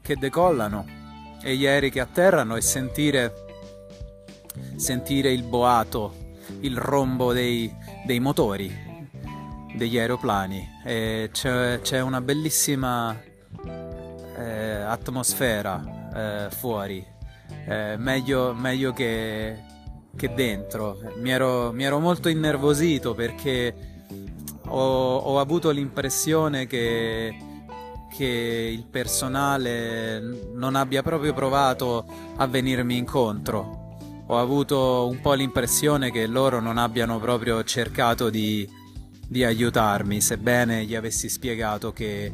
che 0.02 0.16
decollano 0.16 0.86
e 1.44 1.56
gli 1.56 1.68
aerei 1.68 1.92
che 1.92 2.00
atterrano 2.00 2.56
e 2.56 2.62
sentire, 2.62 3.43
sentire 4.76 5.32
il 5.32 5.44
boato, 5.44 6.36
il 6.62 6.78
rombo 6.78 7.34
dei, 7.34 7.74
dei 8.06 8.20
motori 8.20 8.92
degli 9.76 9.98
aeroplani. 9.98 10.70
E 10.84 11.30
c'è, 11.32 11.80
c'è 11.82 12.02
una 12.02 12.22
bellissima 12.22 13.20
eh, 14.38 14.82
atmosfera 14.82 16.12
eh, 16.14 16.52
fuori 16.52 17.12
eh, 17.66 17.96
meglio, 17.98 18.54
meglio 18.54 18.94
che, 18.94 19.58
che, 20.16 20.34
dentro. 20.34 21.00
Mi 21.18 21.32
ero, 21.32 21.72
mi 21.72 21.84
ero, 21.84 22.00
molto 22.00 22.30
innervosito 22.30 23.14
perché 23.14 23.74
ho, 24.68 25.16
ho 25.18 25.40
avuto 25.40 25.70
l'impressione 25.72 26.68
che, 26.68 27.36
che 28.16 28.70
il 28.74 28.86
personale 28.86 30.20
non 30.54 30.76
abbia 30.76 31.02
proprio 31.02 31.34
provato 31.34 32.06
a 32.36 32.48
venirmi 32.48 32.98
incontro. 32.98 33.83
Ho 34.28 34.40
avuto 34.40 35.08
un 35.08 35.20
po' 35.20 35.34
l'impressione 35.34 36.10
che 36.10 36.28
loro 36.28 36.62
non 36.62 36.78
abbiano 36.78 37.20
proprio 37.20 37.64
cercato 37.64 38.30
di, 38.30 38.68
di 39.28 39.44
aiutarmi, 39.44 40.22
sebbene 40.22 40.86
gli 40.86 40.96
avessi 40.96 41.28
spiegato 41.28 41.92
che 41.92 42.26
eh, 42.26 42.32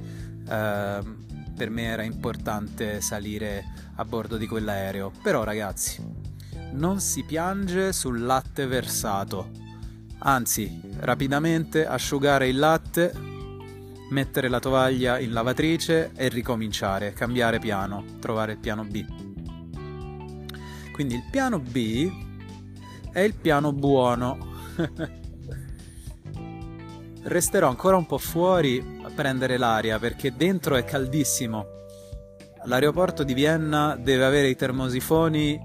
per 1.59 1.69
me 1.69 1.83
era 1.83 2.03
importante 2.03 3.01
salire 3.01 3.65
a 3.95 4.05
bordo 4.05 4.37
di 4.37 4.45
quell'aereo. 4.45 5.11
Però 5.23 5.43
ragazzi, 5.43 6.01
non 6.71 6.99
si 6.99 7.23
piange 7.23 7.91
sul 7.91 8.21
latte 8.23 8.67
versato. 8.67 9.49
Anzi, 10.19 10.81
rapidamente 10.99 11.87
asciugare 11.87 12.47
il 12.49 12.59
latte, 12.59 13.11
mettere 14.11 14.47
la 14.47 14.59
tovaglia 14.59 15.17
in 15.17 15.33
lavatrice 15.33 16.11
e 16.15 16.29
ricominciare, 16.29 17.13
cambiare 17.13 17.59
piano, 17.59 18.03
trovare 18.19 18.53
il 18.53 18.57
piano 18.59 18.83
B. 18.83 19.28
Quindi 20.99 21.15
il 21.15 21.23
piano 21.31 21.59
B 21.59 22.11
è 23.13 23.21
il 23.21 23.33
piano 23.33 23.71
buono. 23.71 24.37
Resterò 27.23 27.69
ancora 27.69 27.95
un 27.95 28.05
po' 28.05 28.17
fuori 28.17 28.99
a 29.01 29.09
prendere 29.09 29.55
l'aria 29.55 29.97
perché 29.97 30.35
dentro 30.35 30.75
è 30.75 30.83
caldissimo. 30.83 31.65
L'aeroporto 32.65 33.23
di 33.23 33.33
Vienna 33.33 33.95
deve 33.95 34.25
avere 34.25 34.49
i 34.49 34.57
termosifoni 34.57 35.57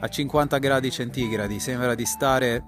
a 0.00 0.08
50 0.08 0.58
gradi 0.58 0.90
centigradi, 0.90 1.60
sembra 1.60 1.94
di 1.94 2.04
stare 2.04 2.64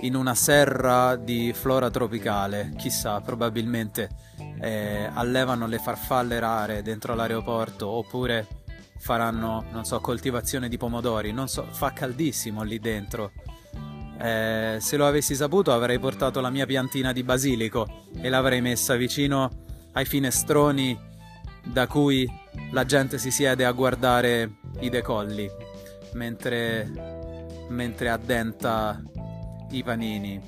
in 0.00 0.14
una 0.14 0.34
serra 0.34 1.16
di 1.16 1.52
flora 1.52 1.90
tropicale, 1.90 2.72
chissà, 2.78 3.20
probabilmente 3.20 4.08
eh, 4.58 5.10
allevano 5.12 5.66
le 5.66 5.76
farfalle 5.76 6.40
rare 6.40 6.80
dentro 6.80 7.14
l'aeroporto 7.14 7.86
oppure 7.86 8.64
faranno, 9.06 9.66
non 9.70 9.84
so, 9.84 10.00
coltivazione 10.00 10.68
di 10.68 10.76
pomodori, 10.76 11.30
non 11.30 11.46
so, 11.46 11.64
fa 11.70 11.92
caldissimo 11.92 12.64
lì 12.64 12.80
dentro. 12.80 13.30
Eh, 14.18 14.78
se 14.80 14.96
lo 14.96 15.06
avessi 15.06 15.36
saputo 15.36 15.72
avrei 15.72 16.00
portato 16.00 16.40
la 16.40 16.50
mia 16.50 16.66
piantina 16.66 17.12
di 17.12 17.22
basilico 17.22 18.06
e 18.20 18.28
l'avrei 18.28 18.60
messa 18.60 18.96
vicino 18.96 19.48
ai 19.92 20.06
finestroni 20.06 20.98
da 21.62 21.86
cui 21.86 22.28
la 22.72 22.84
gente 22.84 23.18
si 23.18 23.30
siede 23.30 23.64
a 23.64 23.70
guardare 23.70 24.56
i 24.80 24.88
decolli 24.88 25.48
mentre, 26.14 26.90
mentre 27.68 28.08
addenta 28.08 29.00
i 29.70 29.84
panini. 29.84 30.40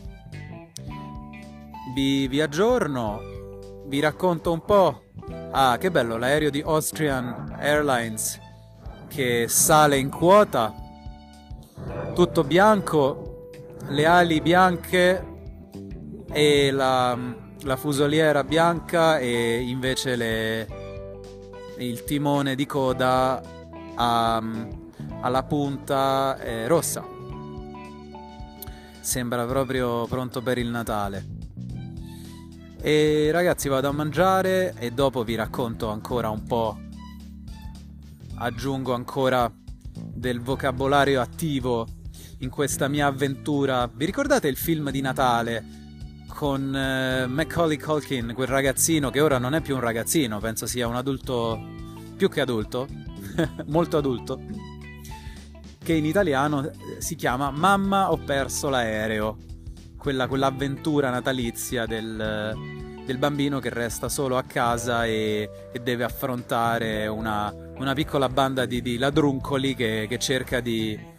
Vi, 1.95 2.27
vi 2.27 2.41
aggiorno, 2.41 3.21
vi 3.87 4.01
racconto 4.01 4.51
un 4.51 4.65
po'. 4.65 5.05
Ah, 5.53 5.77
che 5.79 5.93
bello, 5.93 6.17
l'aereo 6.17 6.51
di 6.51 6.61
Austrian 6.61 7.55
Airlines 7.57 8.47
che 9.09 9.47
sale 9.49 9.99
in 9.99 10.11
quota, 10.11 10.73
tutto 12.15 12.45
bianco, 12.45 13.51
le 13.89 14.07
ali 14.07 14.41
bianche 14.41 15.25
e 16.31 16.71
la, 16.71 17.19
la 17.63 17.77
fusoliera 17.77 18.45
bianca 18.45 19.19
e 19.19 19.61
invece 19.61 20.17
le, 20.17 20.69
il 21.79 22.05
timone 22.05 22.55
di 22.55 22.67
coda 22.67 23.41
a, 23.95 24.43
alla 25.21 25.43
punta 25.43 26.39
eh, 26.39 26.67
rossa. 26.67 27.05
Sembra 29.01 29.47
proprio 29.47 30.07
pronto 30.07 30.43
per 30.43 30.59
il 30.59 30.69
Natale. 30.69 31.37
E 32.81 33.31
ragazzi 33.33 33.69
vado 33.69 33.89
a 33.89 33.93
mangiare 33.93 34.75
e 34.79 34.93
dopo 34.93 35.25
vi 35.25 35.35
racconto 35.35 35.89
ancora 35.89 36.29
un 36.31 36.45
po', 36.45 36.79
aggiungo 38.39 38.95
ancora 38.95 39.51
del 39.93 40.41
vocabolario 40.41 41.21
attivo 41.21 41.87
in 42.39 42.51
questa 42.51 42.89
mia 42.89 43.07
avventura. 43.07 43.91
Vi 43.93 44.05
ricordate 44.05 44.49
il 44.49 44.57
film 44.57 44.91
di 44.91 45.01
Natale 45.01 45.65
con 46.29 46.63
uh, 46.63 47.29
Macaulay 47.29 47.79
Culkin, 47.79 48.33
quel 48.35 48.47
ragazzino 48.47 49.11
che 49.11 49.21
ora 49.21 49.39
non 49.39 49.55
è 49.55 49.61
più 49.61 49.75
un 49.75 49.81
ragazzino, 49.81 50.39
penso 50.39 50.67
sia 50.67 50.87
un 50.87 50.95
adulto 50.95 51.61
più 52.17 52.29
che 52.29 52.41
adulto, 52.41 52.87
molto 53.67 53.97
adulto, 53.97 54.41
che 55.83 55.95
in 55.95 56.05
italiano 56.05 56.65
eh, 56.65 57.01
si 57.01 57.17
chiama 57.17 57.51
Mamma 57.51 58.13
ho 58.13 58.19
perso 58.19 58.69
l'aereo, 58.69 59.37
quella, 59.97 60.29
quell'avventura 60.29 61.11
natalizia 61.11 61.87
del, 61.87 62.55
del, 63.05 63.19
bambino 63.19 63.59
che 63.59 63.71
resta 63.71 64.09
solo 64.09 64.37
a 64.37 64.43
casa 64.43 65.07
e, 65.07 65.49
e 65.73 65.79
deve 65.81 66.05
affrontare 66.05 67.07
una, 67.09 67.53
una, 67.79 67.95
piccola 67.95 68.29
banda 68.29 68.67
di, 68.67 68.83
di 68.83 68.99
ladruncoli 68.99 69.75
che, 69.75 70.07
che 70.09 70.19
cerca 70.19 70.61
di 70.61 71.17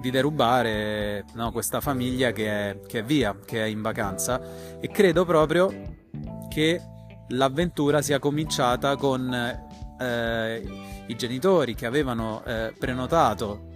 di 0.00 0.10
derubare 0.10 1.24
no, 1.34 1.50
questa 1.52 1.80
famiglia 1.80 2.30
che 2.32 2.48
è, 2.48 2.80
che 2.86 3.00
è 3.00 3.04
via, 3.04 3.36
che 3.44 3.64
è 3.64 3.66
in 3.66 3.82
vacanza. 3.82 4.40
E 4.80 4.88
credo 4.88 5.24
proprio 5.24 5.96
che 6.48 6.80
l'avventura 7.28 8.00
sia 8.00 8.18
cominciata 8.18 8.96
con 8.96 9.32
eh, 10.00 10.62
i 11.06 11.16
genitori 11.16 11.74
che 11.74 11.86
avevano 11.86 12.42
eh, 12.44 12.72
prenotato 12.78 13.66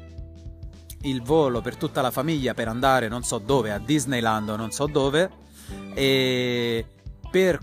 il 1.03 1.23
volo 1.23 1.61
per 1.61 1.77
tutta 1.77 2.01
la 2.01 2.13
famiglia 2.13 2.55
per 2.55 2.69
andare 2.69 3.09
non 3.09 3.25
so 3.25 3.39
dove, 3.39 3.73
a 3.73 3.79
Disneyland 3.79 4.51
o 4.51 4.57
non 4.57 4.71
so 4.71 4.87
dove 4.87 5.29
e 5.95 6.87
per 7.29 7.59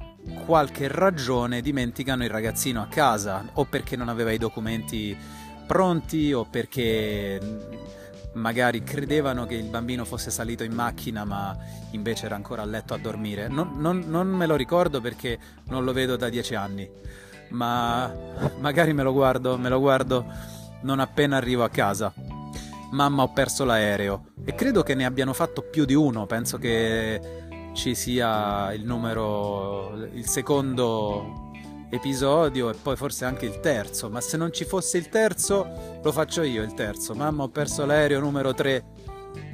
qualche 0.45 0.87
ragione 0.87 1.61
dimenticano 1.61 2.23
il 2.23 2.29
ragazzino 2.29 2.81
a 2.81 2.87
casa 2.87 3.49
o 3.53 3.65
perché 3.65 3.95
non 3.95 4.09
aveva 4.09 4.31
i 4.31 4.37
documenti 4.37 5.17
pronti 5.65 6.33
o 6.33 6.45
perché 6.45 7.39
magari 8.33 8.83
credevano 8.83 9.45
che 9.45 9.55
il 9.55 9.69
bambino 9.69 10.05
fosse 10.05 10.29
salito 10.31 10.63
in 10.63 10.73
macchina 10.73 11.23
ma 11.25 11.55
invece 11.91 12.25
era 12.25 12.35
ancora 12.35 12.61
a 12.61 12.65
letto 12.65 12.93
a 12.93 12.97
dormire. 12.97 13.47
Non, 13.47 13.73
non, 13.75 14.05
non 14.07 14.27
me 14.27 14.45
lo 14.45 14.55
ricordo 14.55 15.01
perché 15.01 15.37
non 15.65 15.83
lo 15.83 15.93
vedo 15.93 16.15
da 16.15 16.29
dieci 16.29 16.55
anni, 16.55 16.89
ma 17.49 18.13
magari 18.59 18.93
me 18.93 19.03
lo 19.03 19.13
guardo, 19.13 19.57
me 19.57 19.69
lo 19.69 19.79
guardo 19.79 20.25
non 20.81 20.99
appena 20.99 21.37
arrivo 21.37 21.63
a 21.63 21.69
casa. 21.69 22.13
Mamma 22.91 23.23
ho 23.23 23.31
perso 23.31 23.65
l'aereo 23.65 24.31
e 24.43 24.55
credo 24.55 24.81
che 24.81 24.95
ne 24.95 25.05
abbiano 25.05 25.33
fatto 25.33 25.61
più 25.61 25.85
di 25.85 25.93
uno, 25.93 26.25
penso 26.25 26.57
che 26.57 27.47
ci 27.79 27.95
sia 27.95 28.73
il 28.73 28.83
numero, 28.83 29.95
il 30.11 30.27
secondo 30.27 31.49
episodio 31.89 32.69
e 32.69 32.73
poi 32.73 32.97
forse 32.97 33.23
anche 33.23 33.45
il 33.45 33.61
terzo, 33.61 34.09
ma 34.09 34.19
se 34.19 34.35
non 34.35 34.51
ci 34.51 34.65
fosse 34.65 34.97
il 34.97 35.07
terzo 35.07 36.01
lo 36.03 36.11
faccio 36.11 36.41
io 36.41 36.61
il 36.61 36.73
terzo. 36.73 37.15
Mamma 37.15 37.43
ho 37.43 37.47
perso 37.47 37.85
l'aereo 37.85 38.19
numero 38.19 38.53
3 38.53 38.83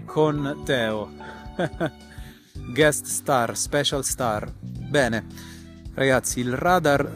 con 0.05 0.63
Teo. 0.65 1.11
Guest 2.73 3.05
star, 3.05 3.55
special 3.55 4.03
star. 4.03 4.51
Bene, 4.59 5.27
ragazzi, 5.93 6.39
il 6.39 6.53
radar 6.53 7.07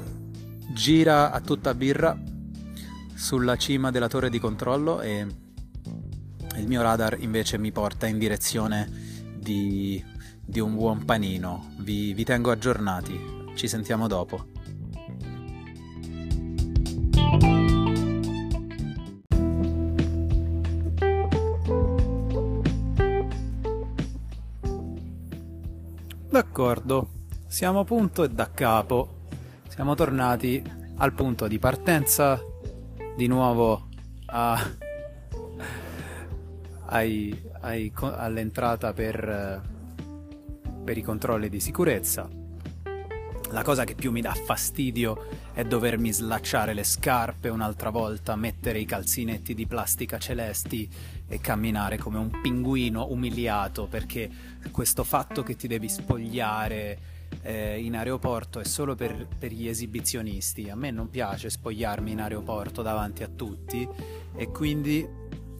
gira 0.75 1.31
a 1.31 1.41
tutta 1.41 1.73
birra 1.73 2.15
sulla 3.15 3.55
cima 3.55 3.89
della 3.89 4.07
torre 4.07 4.29
di 4.29 4.37
controllo 4.37 5.01
e 5.01 5.25
il 6.55 6.67
mio 6.67 6.83
radar 6.83 7.17
invece 7.19 7.57
mi 7.57 7.71
porta 7.71 8.05
in 8.05 8.19
direzione 8.19 8.87
di, 9.39 10.17
di 10.49 10.59
un 10.59 10.73
buon 10.73 11.05
panino. 11.05 11.75
vi, 11.77 12.11
vi 12.13 12.23
tengo 12.23 12.49
aggiornati. 12.49 13.37
Ci 13.53 13.67
sentiamo 13.67 14.07
dopo. 14.07 14.47
D'accordo, 26.31 27.09
siamo 27.45 27.83
punto 27.83 28.23
e 28.23 28.29
da 28.29 28.49
capo. 28.51 29.27
Siamo 29.67 29.93
tornati 29.93 30.63
al 30.97 31.13
punto 31.13 31.47
di 31.47 31.59
partenza, 31.59 32.39
di 33.15 33.27
nuovo 33.27 33.87
a, 34.25 34.59
ai, 36.85 37.39
ai, 37.61 37.91
all'entrata 37.99 38.93
per 38.93 39.29
eh, 39.29 39.78
per 40.89 40.97
i 40.97 41.03
controlli 41.03 41.49
di 41.49 41.59
sicurezza. 41.59 42.27
La 43.51 43.61
cosa 43.61 43.83
che 43.83 43.93
più 43.93 44.09
mi 44.09 44.21
dà 44.21 44.33
fastidio 44.33 45.23
è 45.53 45.63
dovermi 45.63 46.11
slacciare 46.11 46.73
le 46.73 46.83
scarpe 46.83 47.49
un'altra 47.49 47.91
volta, 47.91 48.35
mettere 48.35 48.79
i 48.79 48.85
calzinetti 48.85 49.53
di 49.53 49.67
plastica 49.67 50.17
celesti 50.17 50.89
e 51.27 51.39
camminare 51.39 51.99
come 51.99 52.17
un 52.17 52.41
pinguino 52.41 53.05
umiliato 53.11 53.85
perché 53.85 54.31
questo 54.71 55.03
fatto 55.03 55.43
che 55.43 55.55
ti 55.55 55.67
devi 55.67 55.87
spogliare 55.87 56.97
eh, 57.43 57.79
in 57.79 57.95
aeroporto 57.95 58.59
è 58.59 58.63
solo 58.63 58.95
per, 58.95 59.27
per, 59.37 59.51
gli 59.51 59.67
esibizionisti. 59.67 60.71
A 60.71 60.75
me 60.75 60.89
non 60.89 61.11
piace 61.11 61.51
spogliarmi 61.51 62.13
in 62.13 62.21
aeroporto 62.21 62.81
davanti 62.81 63.21
a 63.21 63.27
tutti 63.27 63.87
e 64.35 64.47
quindi, 64.47 65.07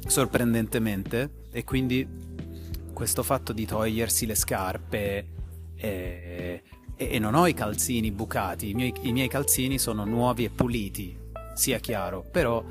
sorprendentemente, 0.07 1.45
e 1.51 1.63
quindi 1.63 2.28
questo 3.00 3.24
fatto 3.24 3.54
di 3.54 3.66
togliersi 3.66 4.26
le 4.26 4.36
scarpe 4.36 5.28
e, 5.74 6.64
e 6.97 7.18
non 7.18 7.34
ho 7.34 7.47
i 7.47 7.54
calzini 7.54 8.12
bucati, 8.12 8.72
i 8.72 8.74
miei, 8.74 8.93
i 9.04 9.14
miei, 9.14 9.30
calzini 9.30 9.80
sono 9.80 10.04
nuovi 10.04 10.43
e 10.43 10.50
puliti, 10.50 11.18
sia 11.54 11.80
chiaro, 11.80 12.26
però 12.30 12.62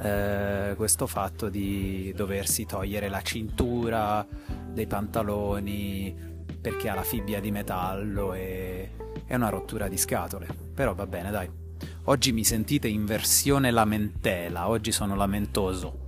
eh, 0.00 0.72
questo 0.76 1.06
fatto 1.06 1.50
di 1.50 2.10
doversi 2.16 2.64
togliere 2.64 3.10
la 3.10 3.20
cintura 3.20 4.26
dei 4.72 4.86
pantaloni, 4.86 6.16
perché 6.58 6.88
ha 6.88 6.94
la 6.94 7.02
fibbia 7.02 7.38
di 7.38 7.50
metallo 7.50 8.32
e 8.32 8.92
è 9.26 9.34
una 9.34 9.50
rottura 9.50 9.88
di 9.88 9.98
scatole. 9.98 10.46
Però 10.72 10.94
va 10.94 11.06
bene, 11.06 11.30
dai. 11.30 11.50
Oggi 12.04 12.32
mi 12.32 12.44
sentite 12.44 12.88
in 12.88 13.04
versione 13.04 13.70
lamentela, 13.70 14.70
oggi 14.70 14.90
sono 14.90 15.14
lamentoso. 15.14 16.05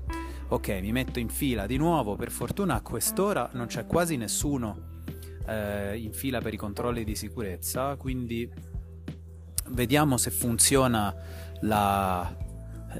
Ok, 0.50 0.68
mi 0.80 0.92
metto 0.92 1.18
in 1.18 1.28
fila 1.28 1.66
di 1.66 1.76
nuovo, 1.76 2.16
per 2.16 2.30
fortuna 2.30 2.76
a 2.76 2.80
quest'ora 2.80 3.50
non 3.52 3.66
c'è 3.66 3.84
quasi 3.84 4.16
nessuno 4.16 5.02
eh, 5.46 5.98
in 5.98 6.14
fila 6.14 6.40
per 6.40 6.54
i 6.54 6.56
controlli 6.56 7.04
di 7.04 7.14
sicurezza, 7.14 7.96
quindi 7.96 8.50
vediamo 9.68 10.16
se 10.16 10.30
funziona 10.30 11.14
la, 11.60 12.34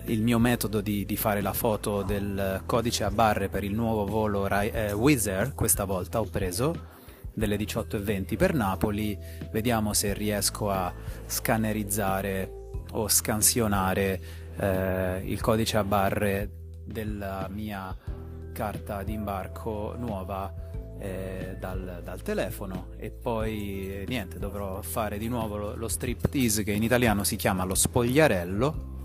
il 0.05 0.23
mio 0.23 0.39
metodo 0.39 0.83
di, 0.83 1.07
di, 1.07 1.17
fare 1.17 1.41
la 1.41 1.55
foto 1.55 2.03
del 2.03 2.65
codice 2.67 3.05
a 3.05 3.11
barre 3.11 3.49
per 3.49 3.65
il 3.65 3.73
nuovo 3.73 4.05
volo 4.05 4.47
eh, 4.47 4.93
Wizz 4.93 5.53
questa 5.55 5.85
volta 5.85 6.21
ho 6.21 6.27
preso 6.27 6.97
delle 7.33 7.57
18.20 7.57 8.37
per 8.37 8.53
Napoli, 8.53 9.17
vediamo 9.53 9.95
se 9.95 10.13
riesco 10.13 10.71
a 10.71 10.93
scannerizzare 11.25 12.53
o 12.93 13.09
scansionare 13.09 14.21
eh, 14.55 15.23
il 15.25 15.41
codice 15.41 15.79
a 15.79 15.85
barre 15.85 16.58
della 16.89 17.49
mia 17.51 17.97
carta 18.53 19.03
d'imbarco 19.03 19.95
nuova 19.97 20.53
eh, 20.99 21.57
dal, 21.59 22.01
dal, 22.03 22.23
telefono. 22.23 22.89
E 22.97 23.11
poi 23.11 24.05
niente 24.09 24.39
dovrò 24.39 24.83
fare 24.83 25.19
di 25.19 25.29
nuovo 25.29 25.57
lo, 25.57 25.77
lo 25.77 25.89
striptease 25.89 26.65
che 26.65 26.73
in 26.73 26.83
italiano 26.83 27.25
si 27.25 27.37
chiama 27.37 27.65
lo 27.65 27.75
spogliarello. 27.75 28.97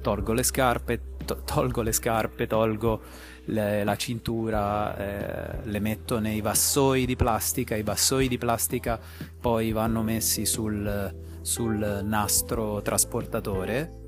Tolgo 0.00 0.32
le 0.32 0.42
scarpe 0.42 1.00
to- 1.24 1.42
tolgo 1.44 1.82
le 1.82 1.92
scarpe 1.92 2.46
tolgo 2.46 3.00
le, 3.46 3.84
la 3.84 3.96
cintura, 3.96 4.96
eh, 4.96 5.58
le 5.64 5.78
metto 5.80 6.18
nei 6.18 6.40
vassoi 6.40 7.04
di 7.04 7.16
plastica, 7.16 7.76
i 7.76 7.82
vassoi 7.82 8.28
di 8.28 8.38
plastica 8.38 8.98
poi 9.40 9.72
vanno 9.72 10.02
messi 10.02 10.46
sul, 10.46 11.14
sul 11.42 12.00
nastro 12.04 12.80
trasportatore 12.80 14.03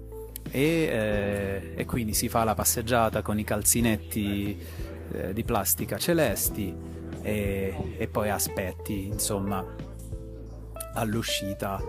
e, 0.51 0.61
eh, 0.61 1.73
e, 1.77 1.85
quindi 1.85 2.15
si 2.15 2.29
fa 2.29 2.45
la 2.45 2.55
passeggiata 2.55 3.23
con 3.23 3.39
i 3.39 3.45
calzinetti 3.45 4.59
eh, 5.13 5.33
di 5.33 5.45
plastica 5.45 5.99
celesti 5.99 6.75
e, 7.23 7.95
e, 7.99 8.09
poi 8.09 8.31
aspetti 8.31 9.07
insomma 9.07 9.65
all'uscita 10.95 11.83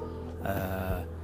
eh, 0.46 1.16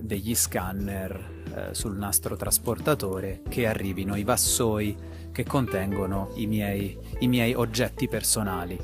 degli 0.00 0.34
scanner 0.34 1.40
eh, 1.54 1.74
sul 1.74 1.96
nastro 1.96 2.36
trasportatore 2.36 3.42
che 3.48 3.66
arrivino 3.66 4.16
i 4.16 4.24
vassoi 4.24 4.96
che 5.32 5.44
contengono 5.44 6.30
i 6.34 6.46
miei, 6.46 6.98
i 7.20 7.28
miei 7.28 7.54
oggetti 7.54 8.08
personali. 8.08 8.78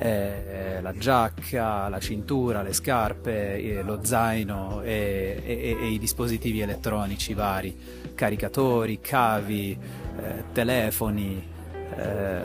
Eh, 0.00 0.78
la 0.80 0.92
giacca, 0.92 1.88
la 1.88 1.98
cintura, 1.98 2.62
le 2.62 2.72
scarpe, 2.72 3.56
eh, 3.56 3.82
lo 3.82 4.04
zaino 4.04 4.80
e, 4.82 5.42
e, 5.44 5.76
e, 5.80 5.86
i 5.88 5.98
dispositivi 5.98 6.60
elettronici 6.60 7.34
vari, 7.34 7.76
caricatori, 8.14 9.00
cavi, 9.00 9.76
eh, 10.20 10.44
telefoni, 10.52 11.44
eh, 11.96 12.40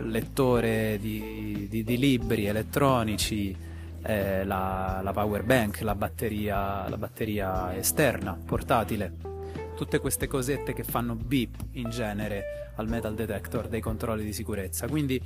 lettore 0.00 0.98
di, 1.00 1.68
di, 1.70 1.84
di, 1.84 1.98
libri 1.98 2.46
elettronici, 2.46 3.56
eh, 4.02 4.44
la, 4.44 5.00
la, 5.04 5.12
power 5.12 5.44
bank, 5.44 5.82
la 5.82 5.94
batteria, 5.94 6.88
la 6.88 6.96
batteria 6.96 7.76
esterna, 7.76 8.36
portatile 8.44 9.30
tutte 9.74 9.98
queste 9.98 10.28
cosette 10.28 10.74
che 10.74 10.84
fanno 10.84 11.14
beep 11.14 11.56
in 11.72 11.90
genere 11.90 12.70
al 12.76 12.88
metal 12.88 13.14
detector 13.14 13.68
dei 13.68 13.80
controlli 13.80 14.24
di 14.24 14.32
sicurezza. 14.32 14.86
Quindi 14.86 15.20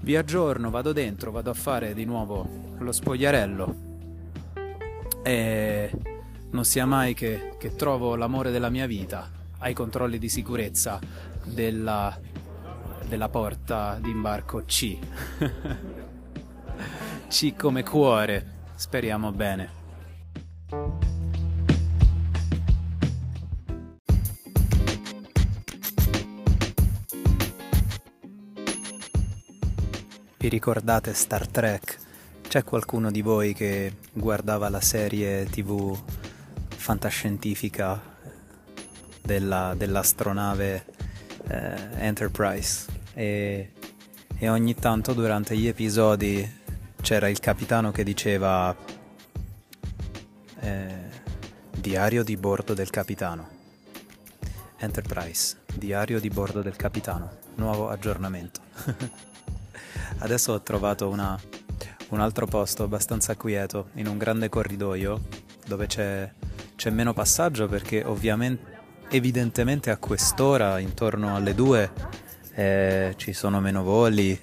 vi 0.00 0.16
aggiorno, 0.16 0.70
vado 0.70 0.92
dentro, 0.92 1.30
vado 1.30 1.50
a 1.50 1.54
fare 1.54 1.94
di 1.94 2.04
nuovo 2.04 2.74
lo 2.78 2.92
spogliarello 2.92 3.84
e 5.22 5.90
non 6.50 6.64
sia 6.64 6.86
mai 6.86 7.14
che, 7.14 7.56
che 7.58 7.74
trovo 7.74 8.14
l'amore 8.14 8.50
della 8.50 8.70
mia 8.70 8.86
vita 8.86 9.28
ai 9.58 9.74
controlli 9.74 10.18
di 10.18 10.28
sicurezza 10.28 11.00
della, 11.44 12.16
della 13.08 13.28
porta 13.28 13.98
d'imbarco 14.00 14.62
C. 14.64 14.98
C 17.28 17.56
come 17.56 17.82
cuore, 17.82 18.46
speriamo 18.74 19.32
bene. 19.32 21.04
Vi 30.38 30.48
ricordate 30.48 31.14
Star 31.14 31.46
Trek? 31.46 31.98
C'è 32.46 32.62
qualcuno 32.62 33.10
di 33.10 33.22
voi 33.22 33.54
che 33.54 33.96
guardava 34.12 34.68
la 34.68 34.82
serie 34.82 35.46
tv 35.46 35.98
fantascientifica 36.68 37.98
della, 39.22 39.74
dell'astronave 39.74 40.84
eh, 41.48 41.74
Enterprise? 41.98 42.84
E, 43.14 43.72
e 44.36 44.48
ogni 44.50 44.74
tanto 44.74 45.14
durante 45.14 45.56
gli 45.56 45.68
episodi 45.68 46.46
c'era 47.00 47.28
il 47.28 47.40
capitano 47.40 47.90
che 47.90 48.04
diceva 48.04 48.76
eh, 50.60 50.94
diario 51.70 52.22
di 52.22 52.36
bordo 52.36 52.74
del 52.74 52.90
capitano 52.90 53.48
Enterprise 54.76 55.64
diario 55.76 56.20
di 56.20 56.28
bordo 56.28 56.62
del 56.62 56.76
capitano. 56.76 57.44
Nuovo 57.54 57.88
aggiornamento 57.88 58.60
Adesso 60.18 60.52
ho 60.52 60.62
trovato 60.62 61.08
una, 61.08 61.38
un 62.10 62.20
altro 62.20 62.46
posto 62.46 62.84
abbastanza 62.84 63.36
quieto, 63.36 63.90
in 63.94 64.06
un 64.06 64.18
grande 64.18 64.48
corridoio, 64.48 65.20
dove 65.66 65.86
c'è, 65.86 66.30
c'è 66.76 66.90
meno 66.90 67.12
passaggio 67.12 67.66
perché 67.66 68.02
ovviamente, 68.04 68.74
evidentemente 69.08 69.90
a 69.90 69.96
quest'ora, 69.96 70.78
intorno 70.78 71.34
alle 71.34 71.54
2, 71.54 71.90
eh, 72.54 73.14
ci 73.16 73.32
sono 73.32 73.60
meno 73.60 73.82
voli 73.82 74.38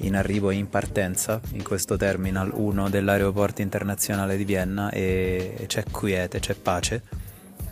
in 0.00 0.16
arrivo 0.16 0.50
e 0.50 0.56
in 0.56 0.68
partenza 0.68 1.40
in 1.52 1.62
questo 1.62 1.96
terminal 1.96 2.50
1 2.52 2.90
dell'aeroporto 2.90 3.62
internazionale 3.62 4.36
di 4.36 4.44
Vienna 4.44 4.90
e, 4.90 5.54
e 5.56 5.66
c'è 5.66 5.84
quiete, 5.90 6.40
c'è 6.40 6.54
pace. 6.54 7.02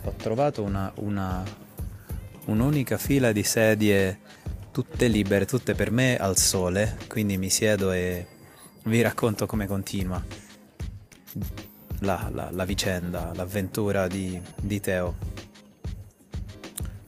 Ho 0.03 0.13
trovato 0.17 0.63
una, 0.63 0.91
una, 0.95 1.43
un'unica 2.45 2.97
fila 2.97 3.31
di 3.31 3.43
sedie 3.43 4.19
tutte 4.75 5.07
libere, 5.07 5.45
tutte 5.45 5.73
per 5.73 5.89
me 5.89 6.17
al 6.17 6.35
sole, 6.35 6.97
quindi 7.07 7.37
mi 7.37 7.49
siedo 7.49 7.93
e 7.93 8.27
vi 8.83 9.01
racconto 9.01 9.45
come 9.45 9.67
continua 9.67 10.21
la, 11.99 12.29
la, 12.29 12.49
la 12.51 12.65
vicenda, 12.65 13.31
l'avventura 13.33 14.09
di, 14.09 14.37
di 14.61 14.81
Teo. 14.81 15.15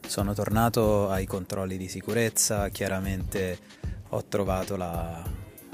Sono 0.00 0.32
tornato 0.32 1.10
ai 1.10 1.26
controlli 1.26 1.76
di 1.76 1.88
sicurezza, 1.88 2.70
chiaramente 2.70 3.58
ho 4.08 4.24
trovato 4.24 4.76
la, 4.76 5.22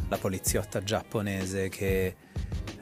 la 0.08 0.16
poliziotta 0.16 0.82
giapponese 0.82 1.68
che 1.68 2.16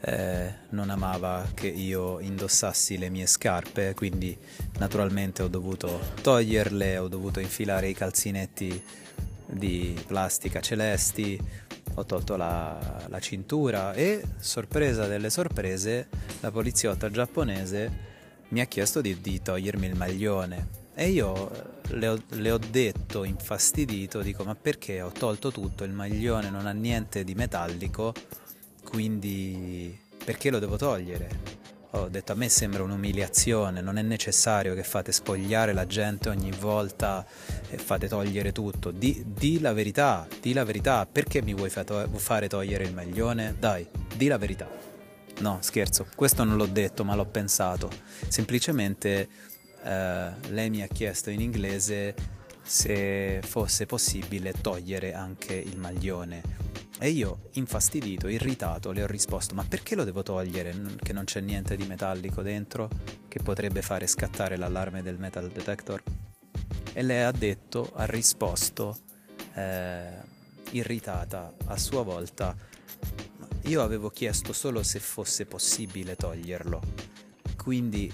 eh, 0.04 0.52
non 0.70 0.90
amava 0.90 1.48
che 1.54 1.68
io 1.68 2.18
indossassi 2.18 2.98
le 2.98 3.08
mie 3.08 3.26
scarpe, 3.26 3.94
quindi 3.94 4.36
naturalmente 4.78 5.42
ho 5.42 5.48
dovuto 5.48 6.00
toglierle, 6.20 6.98
ho 6.98 7.08
dovuto 7.08 7.38
infilare 7.38 7.88
i 7.88 7.94
calzinetti 7.94 8.82
di 9.46 10.00
plastica 10.06 10.60
celesti, 10.60 11.40
ho 11.94 12.04
tolto 12.04 12.36
la, 12.36 13.04
la 13.08 13.20
cintura 13.20 13.92
e, 13.92 14.22
sorpresa 14.38 15.06
delle 15.06 15.30
sorprese, 15.30 16.08
la 16.40 16.50
poliziotta 16.50 17.10
giapponese 17.10 18.10
mi 18.48 18.60
ha 18.60 18.64
chiesto 18.66 19.00
di, 19.00 19.20
di 19.20 19.40
togliermi 19.40 19.86
il 19.86 19.96
maglione. 19.96 20.80
E 20.94 21.08
io 21.08 21.50
eh, 21.50 21.96
le 21.96 22.08
ho, 22.08 22.22
le 22.28 22.50
ho, 22.50 22.58
detto 22.58 23.24
infastidito, 23.24 24.20
dico 24.20 24.44
ma 24.44 24.54
perché 24.54 25.00
ho 25.00 25.10
tolto 25.10 25.50
tutto, 25.50 25.84
il 25.84 25.92
maglione 25.92 26.50
non 26.50 26.66
ha 26.66 26.72
niente 26.72 27.24
di 27.24 27.34
metallico, 27.34 28.12
quindi 28.92 29.98
perché 30.22 30.50
lo 30.50 30.58
devo 30.58 30.76
togliere? 30.76 31.60
Ho 31.92 32.08
detto 32.08 32.32
a 32.32 32.34
me 32.34 32.50
sembra 32.50 32.82
un'umiliazione, 32.82 33.80
non 33.80 33.96
è 33.96 34.02
necessario 34.02 34.74
che 34.74 34.82
fate 34.82 35.12
spogliare 35.12 35.72
la 35.72 35.86
gente 35.86 36.28
ogni 36.28 36.50
volta 36.50 37.26
e 37.70 37.78
fate 37.78 38.06
togliere 38.06 38.52
tutto. 38.52 38.90
Di, 38.90 39.24
di 39.26 39.60
la 39.60 39.72
verità, 39.72 40.28
di 40.42 40.52
la 40.52 40.64
verità, 40.64 41.06
perché 41.10 41.40
mi 41.40 41.54
vuoi 41.54 41.70
fare 41.70 42.48
togliere 42.48 42.84
il 42.84 42.92
maglione? 42.92 43.56
Dai, 43.58 43.86
di 44.14 44.26
la 44.26 44.36
verità. 44.36 44.68
No, 45.38 45.58
scherzo, 45.62 46.06
questo 46.14 46.44
non 46.44 46.56
l'ho 46.56 46.66
detto 46.66 47.02
ma 47.02 47.14
l'ho 47.14 47.26
pensato. 47.26 47.90
Semplicemente 48.28 49.28
eh, 49.82 50.30
lei 50.48 50.68
mi 50.68 50.82
ha 50.82 50.86
chiesto 50.86 51.30
in 51.30 51.40
inglese 51.40 52.14
se 52.62 53.40
fosse 53.42 53.86
possibile 53.86 54.52
togliere 54.60 55.14
anche 55.14 55.54
il 55.54 55.78
maglione 55.78 56.71
e 57.02 57.08
io, 57.08 57.48
infastidito, 57.54 58.28
irritato, 58.28 58.92
le 58.92 59.02
ho 59.02 59.08
risposto: 59.08 59.56
Ma 59.56 59.64
perché 59.64 59.96
lo 59.96 60.04
devo 60.04 60.22
togliere? 60.22 60.72
Che 61.02 61.12
non 61.12 61.24
c'è 61.24 61.40
niente 61.40 61.74
di 61.74 61.84
metallico 61.84 62.42
dentro 62.42 62.88
che 63.26 63.40
potrebbe 63.42 63.82
fare 63.82 64.06
scattare 64.06 64.56
l'allarme 64.56 65.02
del 65.02 65.18
metal 65.18 65.50
detector? 65.50 66.00
E 66.92 67.02
lei 67.02 67.24
ha 67.24 67.32
detto, 67.32 67.90
ha 67.94 68.04
risposto, 68.04 68.96
eh, 69.54 70.12
irritata 70.70 71.52
a 71.64 71.76
sua 71.76 72.02
volta: 72.02 72.54
Io 73.62 73.82
avevo 73.82 74.08
chiesto 74.08 74.52
solo 74.52 74.84
se 74.84 75.00
fosse 75.00 75.44
possibile 75.44 76.14
toglierlo. 76.14 76.80
Quindi 77.56 78.12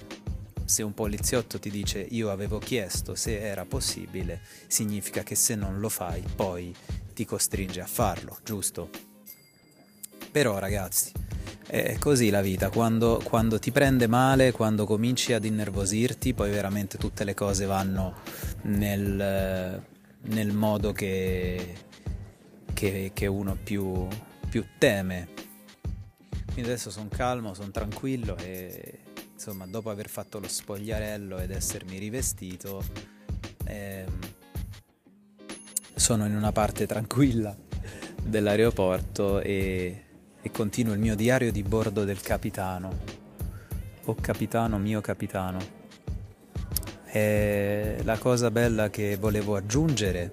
se 0.65 0.83
un 0.83 0.95
poliziotto 0.95 1.59
ti 1.59 1.71
dice 1.71 1.99
io 1.99 2.31
avevo 2.31 2.59
chiesto 2.59 3.15
se 3.15 3.39
era 3.39 3.67
possibile, 3.67 4.41
significa 4.67 5.23
che 5.23 5.35
se 5.35 5.55
non 5.57 5.79
lo 5.79 5.91
fai 5.91 6.23
poi 6.35 6.75
ti 7.19 7.25
costringe 7.25 7.81
a 7.81 7.87
farlo, 7.87 8.39
giusto? 8.45 8.91
Però 10.31 10.57
ragazzi, 10.61 11.11
è 11.67 11.99
così 11.99 12.31
la 12.31 12.41
vita, 12.41 12.71
quando, 12.71 13.21
quando, 13.25 13.59
ti 13.59 13.73
prende 13.73 14.07
male, 14.07 14.53
quando 14.53 14.87
cominci 14.87 15.33
ad 15.33 15.45
innervosirti, 15.45 16.33
poi 16.33 16.49
veramente 16.51 16.97
tutte 16.97 17.25
le 17.25 17.35
cose 17.35 17.67
vanno 17.67 18.19
nel, 18.63 19.83
nel 20.21 20.53
modo 20.53 20.93
che, 20.93 21.75
che, 22.73 23.11
che 23.13 23.27
uno 23.27 23.57
più, 23.61 24.07
più 24.49 24.65
teme. 24.79 25.27
Quindi 26.53 26.71
adesso 26.71 26.91
sono 26.91 27.09
calmo, 27.09 27.53
sono 27.53 27.73
tranquillo 27.73 28.37
e 28.37 29.01
insomma 29.33 29.67
dopo 29.67 29.91
aver 29.91 30.09
fatto 30.09 30.39
lo 30.39 30.47
spogliarello 30.47 31.39
ed 31.39 31.51
essermi 31.51 31.99
rivestito... 31.99 32.85
Ehm, 33.65 34.37
sono 36.09 36.25
in 36.25 36.35
una 36.35 36.53
parte 36.53 36.87
tranquilla 36.87 37.55
dell'aeroporto 38.23 39.41
e, 39.41 40.05
e 40.41 40.51
continuo 40.51 40.95
il 40.95 40.99
mio 40.99 41.15
diario 41.15 41.53
di 41.53 41.63
bordo 41.63 42.05
del 42.05 42.23
capitano. 42.23 42.89
O 44.05 44.13
oh, 44.13 44.15
capitano, 44.15 44.79
mio 44.79 45.03
capitano. 45.03 45.59
E 47.05 47.99
la 48.05 48.17
cosa 48.17 48.51
bella 48.51 48.89
che 48.89 49.19
volevo 49.19 49.55
aggiungere 49.55 50.33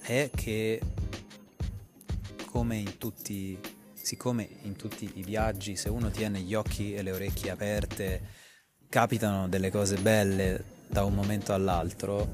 è 0.00 0.30
che 0.34 0.80
come 2.46 2.76
in 2.76 2.96
tutti 2.96 3.58
siccome 3.92 4.48
in 4.62 4.76
tutti 4.76 5.10
i 5.16 5.22
viaggi 5.22 5.76
se 5.76 5.90
uno 5.90 6.08
tiene 6.08 6.40
gli 6.40 6.54
occhi 6.54 6.94
e 6.94 7.02
le 7.02 7.12
orecchie 7.12 7.50
aperte 7.50 8.22
capitano 8.88 9.46
delle 9.46 9.70
cose 9.70 9.98
belle 9.98 10.64
da 10.86 11.04
un 11.04 11.12
momento 11.12 11.52
all'altro 11.52 12.28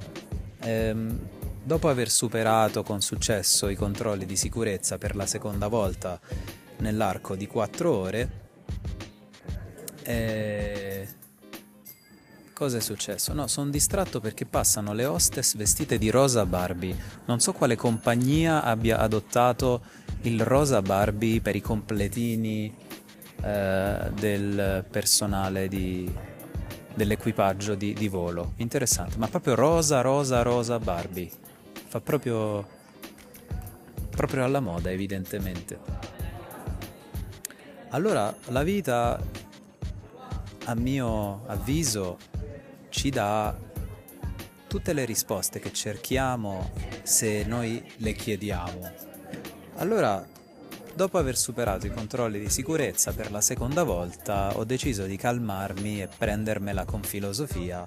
ehm, 0.60 1.35
Dopo 1.66 1.88
aver 1.88 2.10
superato 2.10 2.84
con 2.84 3.00
successo 3.00 3.68
i 3.68 3.74
controlli 3.74 4.24
di 4.24 4.36
sicurezza 4.36 4.98
per 4.98 5.16
la 5.16 5.26
seconda 5.26 5.66
volta 5.66 6.20
nell'arco 6.76 7.34
di 7.34 7.48
4 7.48 7.92
ore, 7.92 8.30
eh... 10.04 11.08
cosa 12.52 12.76
è 12.76 12.80
successo? 12.80 13.32
No, 13.32 13.48
sono 13.48 13.68
distratto 13.70 14.20
perché 14.20 14.46
passano 14.46 14.92
le 14.92 15.06
hostess 15.06 15.56
vestite 15.56 15.98
di 15.98 16.08
rosa 16.08 16.46
Barbie. 16.46 16.96
Non 17.24 17.40
so 17.40 17.52
quale 17.52 17.74
compagnia 17.74 18.62
abbia 18.62 18.98
adottato 18.98 19.82
il 20.20 20.44
rosa 20.44 20.80
Barbie 20.82 21.40
per 21.40 21.56
i 21.56 21.60
completini 21.60 22.72
eh, 23.42 24.10
del 24.14 24.84
personale 24.88 25.66
di, 25.66 26.08
dell'equipaggio 26.94 27.74
di, 27.74 27.92
di, 27.92 28.06
volo. 28.06 28.52
Interessante, 28.58 29.18
ma 29.18 29.26
proprio 29.26 29.56
rosa, 29.56 30.00
rosa, 30.00 30.42
rosa 30.42 30.78
Barbie 30.78 31.45
fa 31.96 32.00
proprio 32.00 32.74
proprio 34.10 34.44
alla 34.44 34.60
moda 34.60 34.90
evidentemente. 34.90 35.78
Allora 37.90 38.34
la 38.46 38.62
vita 38.62 39.20
a 40.64 40.74
mio 40.74 41.46
avviso 41.46 42.18
ci 42.88 43.10
dà 43.10 43.54
tutte 44.66 44.92
le 44.92 45.04
risposte 45.04 45.60
che 45.60 45.72
cerchiamo 45.72 46.72
se 47.02 47.44
noi 47.44 47.82
le 47.96 48.12
chiediamo. 48.12 48.92
Allora 49.76 50.26
dopo 50.94 51.18
aver 51.18 51.36
superato 51.36 51.86
i 51.86 51.92
controlli 51.92 52.38
di 52.38 52.48
sicurezza 52.48 53.12
per 53.12 53.30
la 53.30 53.42
seconda 53.42 53.84
volta 53.84 54.56
ho 54.56 54.64
deciso 54.64 55.04
di 55.04 55.16
calmarmi 55.16 56.02
e 56.02 56.08
prendermela 56.08 56.84
con 56.84 57.02
filosofia 57.02 57.86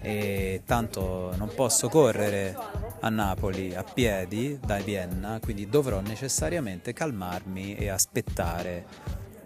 e 0.00 0.62
tanto 0.64 1.34
non 1.36 1.52
posso 1.54 1.88
correre 1.88 2.56
a 3.00 3.08
Napoli 3.10 3.74
a 3.74 3.82
piedi 3.82 4.58
da 4.64 4.78
Vienna, 4.78 5.38
quindi 5.40 5.68
dovrò 5.68 6.00
necessariamente 6.00 6.92
calmarmi 6.92 7.76
e 7.76 7.88
aspettare, 7.88 8.86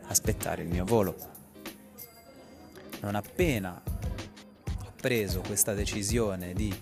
aspettare 0.07 0.62
il 0.62 0.68
mio 0.68 0.84
volo. 0.84 1.16
Non 3.00 3.16
appena 3.16 3.82
ho 3.84 4.92
preso 5.00 5.40
questa 5.40 5.74
decisione 5.74 6.52
di 6.52 6.74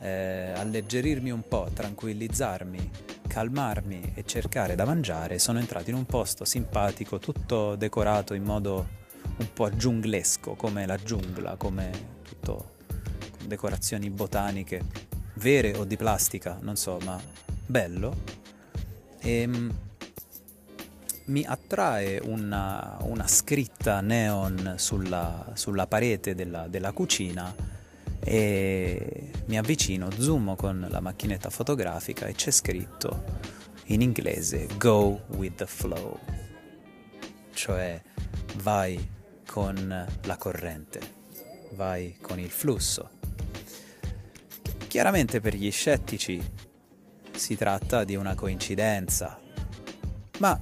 eh, 0.00 0.52
alleggerirmi 0.56 1.30
un 1.30 1.46
po', 1.46 1.68
tranquillizzarmi, 1.72 2.90
calmarmi 3.28 4.12
e 4.14 4.24
cercare 4.24 4.74
da 4.74 4.84
mangiare, 4.84 5.38
sono 5.38 5.58
entrato 5.58 5.90
in 5.90 5.96
un 5.96 6.06
posto 6.06 6.44
simpatico, 6.44 7.18
tutto 7.18 7.76
decorato 7.76 8.34
in 8.34 8.42
modo 8.42 9.00
un 9.36 9.52
po' 9.52 9.70
giunglesco, 9.74 10.54
come 10.54 10.86
la 10.86 10.96
giungla, 10.96 11.56
come 11.56 11.90
tutto 12.22 12.71
decorazioni 13.46 14.10
botaniche, 14.10 14.82
vere 15.34 15.76
o 15.76 15.84
di 15.84 15.96
plastica, 15.96 16.58
non 16.60 16.76
so, 16.76 16.98
ma 17.04 17.20
bello. 17.66 18.40
E 19.20 19.40
ehm, 19.40 19.74
mi 21.26 21.44
attrae 21.44 22.20
una, 22.22 22.98
una 23.02 23.26
scritta 23.26 24.00
neon 24.00 24.74
sulla, 24.76 25.52
sulla 25.54 25.86
parete 25.86 26.34
della, 26.34 26.66
della, 26.66 26.92
cucina 26.92 27.54
e 28.18 29.30
mi 29.46 29.58
avvicino, 29.58 30.10
zoom 30.10 30.56
con 30.56 30.86
la 30.88 31.00
macchinetta 31.00 31.50
fotografica 31.50 32.26
e 32.26 32.34
c'è 32.34 32.50
scritto 32.50 33.24
in 33.86 34.00
inglese 34.00 34.66
Go 34.78 35.22
with 35.36 35.56
the 35.56 35.66
flow, 35.66 36.18
cioè 37.52 38.00
vai 38.56 39.10
con 39.46 40.06
la 40.22 40.36
corrente, 40.36 41.00
vai 41.72 42.16
con 42.20 42.38
il 42.38 42.50
flusso. 42.50 43.20
Chiaramente 44.92 45.40
per 45.40 45.54
gli 45.54 45.70
scettici 45.70 46.38
si 47.34 47.56
tratta 47.56 48.04
di 48.04 48.14
una 48.14 48.34
coincidenza, 48.34 49.40
ma 50.38 50.60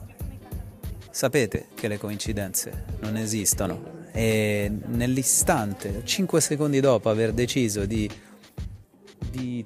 sapete 1.11 1.67
che 1.75 1.89
le 1.89 1.99
coincidenze 1.99 2.85
non 3.01 3.17
esistono. 3.17 4.07
E 4.13 4.71
nell'istante, 4.87 6.03
5 6.05 6.41
secondi 6.41 6.79
dopo 6.79 7.11
aver 7.11 7.33
deciso 7.33 7.87
di, 7.87 8.09
di 9.33 9.65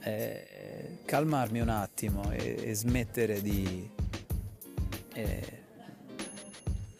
eh, 0.00 0.98
calmarmi 1.04 1.60
un 1.60 1.68
attimo 1.68 2.32
e, 2.32 2.56
e 2.60 2.74
smettere 2.74 3.40
di 3.40 3.88
eh, 5.14 5.62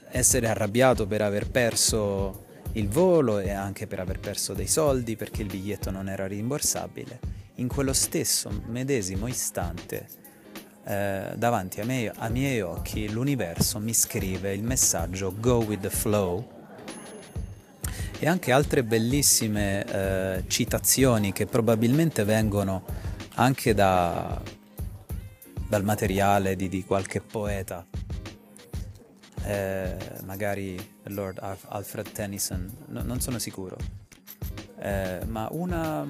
essere 0.08 0.46
arrabbiato 0.46 1.04
per 1.08 1.20
aver 1.20 1.50
perso 1.50 2.43
il 2.74 2.88
volo 2.88 3.38
e 3.38 3.50
anche 3.50 3.86
per 3.86 4.00
aver 4.00 4.20
perso 4.20 4.54
dei 4.54 4.68
soldi 4.68 5.16
perché 5.16 5.42
il 5.42 5.48
biglietto 5.48 5.90
non 5.90 6.08
era 6.08 6.26
rimborsabile, 6.26 7.18
in 7.56 7.68
quello 7.68 7.92
stesso 7.92 8.50
medesimo 8.66 9.26
istante 9.26 10.22
eh, 10.86 11.32
davanti 11.36 11.80
a, 11.80 11.84
me, 11.84 12.12
ai 12.14 12.30
miei 12.30 12.60
occhi 12.60 13.10
l'universo 13.10 13.78
mi 13.78 13.94
scrive 13.94 14.52
il 14.52 14.62
messaggio 14.62 15.34
Go 15.38 15.58
with 15.58 15.80
the 15.80 15.90
flow 15.90 16.46
e 18.18 18.28
anche 18.28 18.52
altre 18.52 18.84
bellissime 18.84 19.84
eh, 19.84 20.44
citazioni 20.46 21.32
che 21.32 21.46
probabilmente 21.46 22.24
vengono 22.24 22.84
anche 23.36 23.72
da, 23.72 24.40
dal 25.68 25.84
materiale 25.84 26.54
di, 26.54 26.68
di 26.68 26.84
qualche 26.84 27.20
poeta, 27.20 27.84
eh, 29.44 29.96
magari 30.24 30.76
Lord 31.04 31.38
Alfred 31.68 32.10
Tennyson, 32.12 32.70
no, 32.88 33.02
non 33.02 33.20
sono 33.20 33.38
sicuro, 33.38 33.76
eh, 34.78 35.20
ma 35.26 35.48
una, 35.50 36.06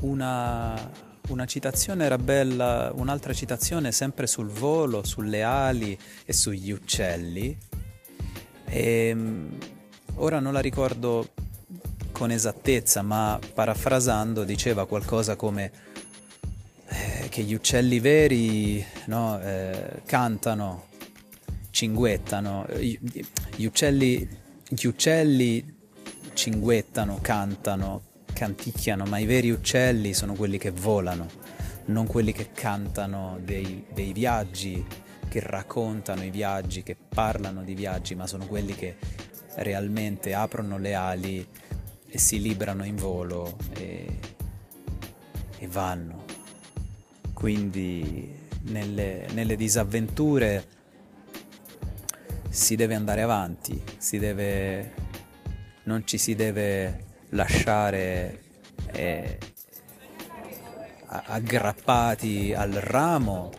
una, 0.00 0.90
una 1.28 1.46
citazione 1.46 2.04
era 2.04 2.18
bella, 2.18 2.90
un'altra 2.94 3.32
citazione 3.32 3.92
sempre 3.92 4.26
sul 4.26 4.48
volo, 4.48 5.04
sulle 5.04 5.42
ali 5.42 5.98
e 6.24 6.32
sugli 6.32 6.70
uccelli. 6.70 7.56
E, 8.64 9.08
ehm, 9.08 9.58
ora 10.16 10.40
non 10.40 10.52
la 10.52 10.60
ricordo 10.60 11.32
con 12.12 12.30
esattezza, 12.30 13.02
ma 13.02 13.38
parafrasando 13.52 14.44
diceva 14.44 14.86
qualcosa 14.86 15.36
come 15.36 15.72
eh, 16.86 17.28
che 17.28 17.42
gli 17.42 17.54
uccelli 17.54 17.98
veri 18.00 18.84
no, 19.06 19.40
eh, 19.40 20.02
cantano, 20.06 20.92
cinguettano, 21.84 22.66
gli 22.76 23.64
uccelli, 23.64 24.26
gli 24.68 24.86
uccelli 24.86 25.76
cinguettano, 26.32 27.18
cantano, 27.20 28.02
canticchiano, 28.32 29.04
ma 29.04 29.18
i 29.18 29.26
veri 29.26 29.50
uccelli 29.50 30.14
sono 30.14 30.34
quelli 30.34 30.56
che 30.56 30.70
volano, 30.70 31.28
non 31.86 32.06
quelli 32.06 32.32
che 32.32 32.50
cantano 32.52 33.38
dei, 33.42 33.84
dei 33.92 34.12
viaggi, 34.12 34.84
che 35.28 35.40
raccontano 35.40 36.24
i 36.24 36.30
viaggi, 36.30 36.82
che 36.82 36.96
parlano 36.96 37.62
di 37.62 37.74
viaggi, 37.74 38.14
ma 38.14 38.26
sono 38.26 38.46
quelli 38.46 38.74
che 38.74 38.96
realmente 39.56 40.32
aprono 40.32 40.78
le 40.78 40.94
ali 40.94 41.46
e 42.08 42.18
si 42.18 42.40
librano 42.40 42.84
in 42.84 42.96
volo 42.96 43.58
e, 43.76 44.06
e 45.58 45.66
vanno. 45.66 46.24
Quindi 47.32 48.42
nelle, 48.62 49.26
nelle, 49.34 49.56
disavventure 49.56 50.73
si 52.54 52.76
deve 52.76 52.94
andare 52.94 53.20
avanti, 53.20 53.82
deve, 54.12 54.92
non 55.84 56.06
ci 56.06 56.18
si 56.18 56.36
deve 56.36 57.04
lasciare 57.30 58.42
eh, 58.92 59.38
aggrappati 61.08 62.54
al 62.54 62.70
ramo, 62.70 63.50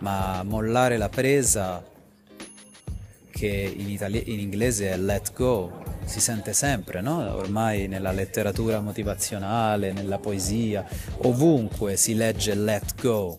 ma 0.00 0.42
mollare 0.42 0.96
la 0.96 1.08
presa 1.08 1.84
che 3.30 3.74
in, 3.76 3.88
itali- 3.88 4.32
in 4.32 4.40
inglese 4.40 4.90
è 4.90 4.96
let 4.96 5.32
go, 5.34 6.00
si 6.04 6.18
sente 6.18 6.52
sempre, 6.52 7.00
no? 7.00 7.36
Ormai 7.36 7.86
nella 7.86 8.10
letteratura 8.10 8.80
motivazionale, 8.80 9.92
nella 9.92 10.18
poesia, 10.18 10.84
ovunque 11.18 11.96
si 11.96 12.16
legge 12.16 12.54
let 12.54 13.00
go, 13.00 13.38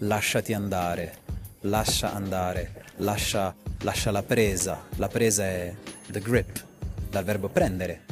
lasciati 0.00 0.52
andare, 0.52 1.16
lascia 1.60 2.12
andare, 2.12 2.84
lascia, 2.96 3.54
lascia 3.80 4.10
la 4.10 4.22
presa. 4.22 4.86
La 4.96 5.08
presa 5.08 5.44
è 5.44 5.74
the 6.10 6.20
grip, 6.20 6.64
dal 7.08 7.24
verbo 7.24 7.48
prendere. 7.48 8.04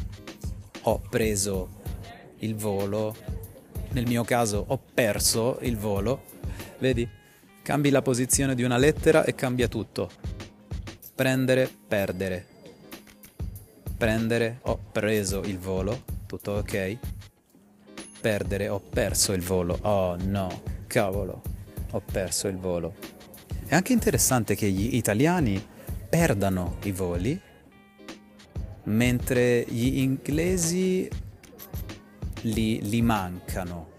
Ho 0.83 1.01
preso 1.09 1.81
il 2.39 2.55
volo, 2.55 3.17
nel 3.91 4.07
mio 4.07 4.25
caso 4.25 4.65
ho 4.67 4.81
perso 4.95 5.59
il 5.63 5.77
volo, 5.77 6.23
vedi? 6.79 7.09
Cambi 7.63 7.91
la 7.91 8.03
posizione 8.03 8.55
di 8.55 8.63
una 8.63 8.77
lettera 8.77 9.25
e 9.25 9.35
cambia 9.35 9.69
tutto. 9.69 10.11
Prendere, 11.15 11.69
perdere 11.89 12.57
Prendere, 13.99 14.61
ho 14.63 14.79
preso 14.93 15.41
il 15.41 15.59
volo, 15.59 16.05
tutto 16.27 16.53
ok. 16.53 16.99
Perdere, 18.21 18.69
ho 18.69 18.79
perso 18.79 19.33
il 19.33 19.43
volo. 19.43 19.77
Oh 19.83 20.15
no, 20.17 20.63
cavolo, 20.87 21.43
ho 21.91 22.01
perso 22.01 22.47
il 22.47 22.59
volo. 22.59 22.95
È 23.69 23.75
anche 23.75 23.93
interessante 23.93 24.55
che 24.55 24.71
gli 24.71 24.95
italiani 24.95 25.63
perdano 26.09 26.79
i 26.85 26.91
voli, 26.91 27.39
mentre 28.85 29.67
gli 29.69 29.99
inglesi 29.99 31.07
li, 32.45 32.81
li 32.89 33.03
mancano, 33.03 33.91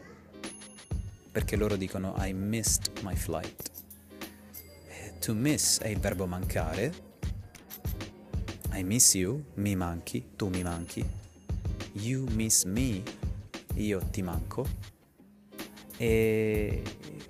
perché 1.32 1.55
loro 1.55 1.76
dicono 1.76 2.15
I 2.17 2.34
missed 2.34 2.89
my 3.03 3.15
flight. 3.15 3.70
To 5.20 5.36
miss 5.36 5.80
è 5.82 5.89
il 5.89 5.99
verbo 5.99 6.26
mancare, 6.26 6.91
I 8.74 8.84
miss 8.84 9.13
you, 9.13 9.51
mi 9.57 9.76
manchi, 9.76 10.32
tu 10.36 10.47
mi 10.47 10.63
manchi. 10.63 11.05
You 11.91 12.26
miss 12.32 12.63
me, 12.63 13.03
io 13.76 13.99
ti 14.09 14.24
manco. 14.24 14.65
E... 15.95 16.82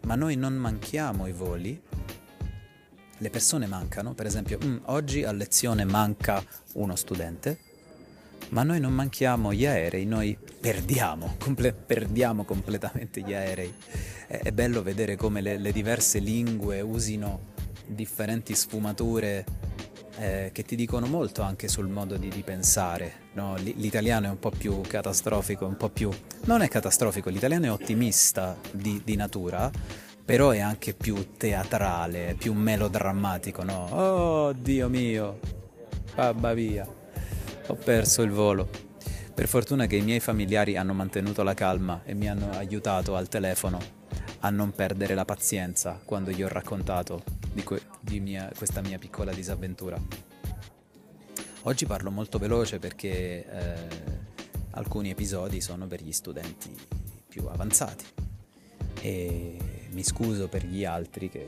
Ma 0.03 0.15
noi 0.15 0.37
non 0.37 0.53
manchiamo 0.53 1.27
i 1.27 1.33
voli, 1.33 1.87
le 3.19 3.29
persone 3.29 3.67
mancano, 3.67 4.13
per 4.13 4.25
esempio 4.25 4.57
mm, 4.63 4.77
oggi 4.85 5.23
a 5.23 5.31
lezione 5.31 5.85
manca 5.85 6.43
uno 6.73 6.95
studente, 6.95 7.57
ma 8.49 8.63
noi 8.63 8.79
non 8.79 8.93
manchiamo 8.93 9.53
gli 9.53 9.65
aerei, 9.65 10.05
noi 10.05 10.37
perdiamo, 10.59 11.35
comple- 11.37 11.73
perdiamo 11.73 12.43
completamente 12.43 13.21
gli 13.21 13.33
aerei. 13.33 13.73
È, 14.27 14.39
è 14.39 14.51
bello 14.51 14.81
vedere 14.81 15.15
come 15.15 15.41
le, 15.41 15.57
le 15.57 15.71
diverse 15.71 16.19
lingue 16.19 16.81
usino 16.81 17.57
differenti 17.85 18.55
sfumature 18.55 19.45
eh, 20.17 20.49
che 20.51 20.63
ti 20.63 20.75
dicono 20.75 21.07
molto 21.07 21.41
anche 21.41 21.67
sul 21.67 21.87
modo 21.87 22.17
di, 22.17 22.29
di 22.29 22.41
pensare. 22.41 23.27
No? 23.33 23.55
L'italiano 23.57 24.27
è 24.27 24.29
un 24.29 24.39
po' 24.39 24.51
più 24.51 24.81
catastrofico, 24.81 25.65
un 25.65 25.77
po' 25.77 25.89
più... 25.89 26.09
non 26.45 26.61
è 26.61 26.67
catastrofico, 26.67 27.29
l'italiano 27.29 27.65
è 27.65 27.71
ottimista 27.71 28.57
di, 28.71 29.01
di 29.03 29.15
natura, 29.15 29.71
però 30.29 30.51
è 30.51 30.59
anche 30.59 30.93
più 30.93 31.35
teatrale, 31.37 32.35
più 32.37 32.53
melodrammatico, 32.53 33.63
no? 33.63 33.87
Oh 33.89 34.53
Dio 34.53 34.87
mio, 34.87 35.39
babba 36.13 36.53
via, 36.53 36.87
ho 37.65 37.73
perso 37.73 38.21
il 38.21 38.29
volo. 38.29 38.69
Per 39.33 39.47
fortuna 39.47 39.87
che 39.87 39.95
i 39.95 40.03
miei 40.03 40.19
familiari 40.19 40.77
hanno 40.77 40.93
mantenuto 40.93 41.41
la 41.41 41.55
calma 41.55 42.01
e 42.05 42.13
mi 42.13 42.29
hanno 42.29 42.51
aiutato 42.51 43.15
al 43.15 43.27
telefono 43.27 43.79
a 44.41 44.51
non 44.51 44.71
perdere 44.71 45.15
la 45.15 45.25
pazienza 45.25 45.99
quando 46.05 46.29
gli 46.29 46.43
ho 46.43 46.47
raccontato 46.47 47.23
di, 47.51 47.63
que- 47.63 47.81
di 47.99 48.19
mia, 48.19 48.51
questa 48.55 48.81
mia 48.81 48.99
piccola 48.99 49.33
disavventura. 49.33 49.99
Oggi 51.63 51.87
parlo 51.87 52.11
molto 52.11 52.37
veloce 52.37 52.77
perché 52.77 53.09
eh, 53.09 53.87
alcuni 54.73 55.09
episodi 55.09 55.59
sono 55.59 55.87
per 55.87 56.03
gli 56.03 56.11
studenti 56.11 56.71
più 57.27 57.47
avanzati 57.47 58.05
e 59.01 59.78
mi 59.91 60.03
scuso 60.03 60.47
per 60.47 60.65
gli 60.65 60.85
altri 60.85 61.29
che, 61.29 61.45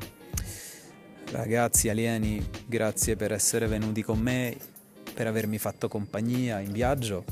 Ragazzi 1.30 1.88
alieni, 1.88 2.44
grazie 2.66 3.16
per 3.16 3.32
essere 3.32 3.66
venuti 3.66 4.02
con 4.02 4.18
me 4.18 4.56
per 5.12 5.26
avermi 5.26 5.58
fatto 5.58 5.88
compagnia 5.88 6.60
in 6.60 6.72
viaggio. 6.72 7.24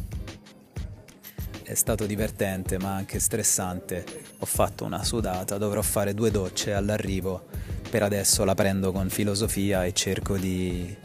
È 1.62 1.74
stato 1.74 2.06
divertente 2.06 2.78
ma 2.78 2.94
anche 2.94 3.20
stressante. 3.20 4.04
Ho 4.38 4.46
fatto 4.46 4.84
una 4.84 5.04
sudata, 5.04 5.58
dovrò 5.58 5.82
fare 5.82 6.14
due 6.14 6.30
docce 6.30 6.72
all'arrivo. 6.72 7.46
Per 7.88 8.02
adesso 8.02 8.44
la 8.44 8.54
prendo 8.54 8.90
con 8.90 9.08
filosofia 9.10 9.84
e 9.84 9.92
cerco 9.92 10.36
di, 10.36 10.96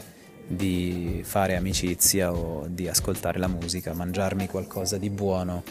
di 0.50 1.20
fare 1.22 1.54
amicizia 1.54 2.32
o 2.32 2.66
di 2.66 2.88
ascoltare 2.88 3.38
la 3.38 3.46
musica, 3.46 3.94
mangiarmi 3.94 4.48
qualcosa 4.48 4.98
di 4.98 5.08
buono 5.08 5.62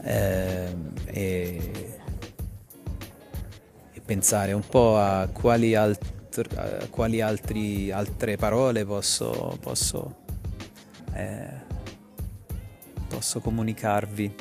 eh, 0.00 0.72
e, 1.06 1.98
e, 3.92 4.00
pensare 4.04 4.52
un 4.52 4.64
po' 4.64 4.96
a 4.96 5.28
quali, 5.32 5.74
altr- 5.74 6.56
a 6.56 6.86
quali 6.88 7.20
altri, 7.20 7.90
altre 7.90 8.36
parole 8.36 8.84
posso, 8.84 9.58
posso, 9.60 10.18
eh, 11.12 11.64
posso 13.08 13.40
comunicarvi. 13.40 14.34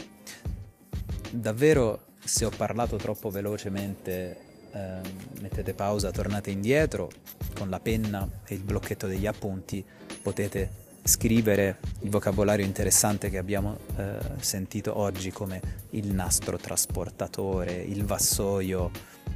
Davvero, 1.32 2.02
se 2.24 2.46
ho 2.46 2.52
parlato 2.56 2.98
troppo 2.98 3.32
velocemente, 3.32 4.45
eh, 4.76 5.00
mettete 5.40 5.74
pausa, 5.74 6.12
tornate 6.12 6.52
indietro 6.52 7.10
con 7.56 7.70
la 7.70 7.80
penna 7.80 8.28
e 8.46 8.56
il 8.56 8.62
blocchetto 8.62 9.08
degli 9.08 9.26
appunti, 9.26 9.84
potete 10.22 10.84
scrivere 11.02 11.78
il 12.00 12.10
vocabolario 12.10 12.66
interessante 12.66 13.30
che 13.30 13.38
abbiamo 13.38 13.78
eh, 13.96 14.18
sentito 14.40 14.98
oggi 14.98 15.32
come 15.32 15.62
il 15.92 16.14
nastro 16.14 16.58
trasportatore, 16.58 17.74
il 17.74 18.04
vassoio, 18.04 18.92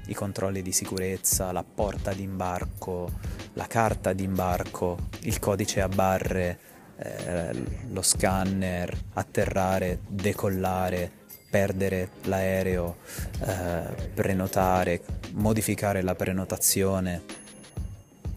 i 0.08 0.14
controlli 0.14 0.62
di 0.62 0.72
sicurezza, 0.72 1.52
la 1.52 1.64
porta 1.64 2.12
d'imbarco, 2.12 3.10
la 3.54 3.68
carta 3.68 4.14
d'imbarco, 4.14 4.98
il 5.22 5.40
codice 5.40 5.82
a 5.82 5.88
barre, 5.88 6.60
eh, 6.98 7.66
lo 7.92 8.02
scanner, 8.02 8.98
atterrare, 9.14 10.00
decollare, 10.08 11.18
perdere 11.50 12.10
l'aereo, 12.24 12.97
eh, 13.45 14.10
prenotare, 14.14 15.02
modificare 15.34 16.02
la 16.02 16.16
prenotazione, 16.16 17.24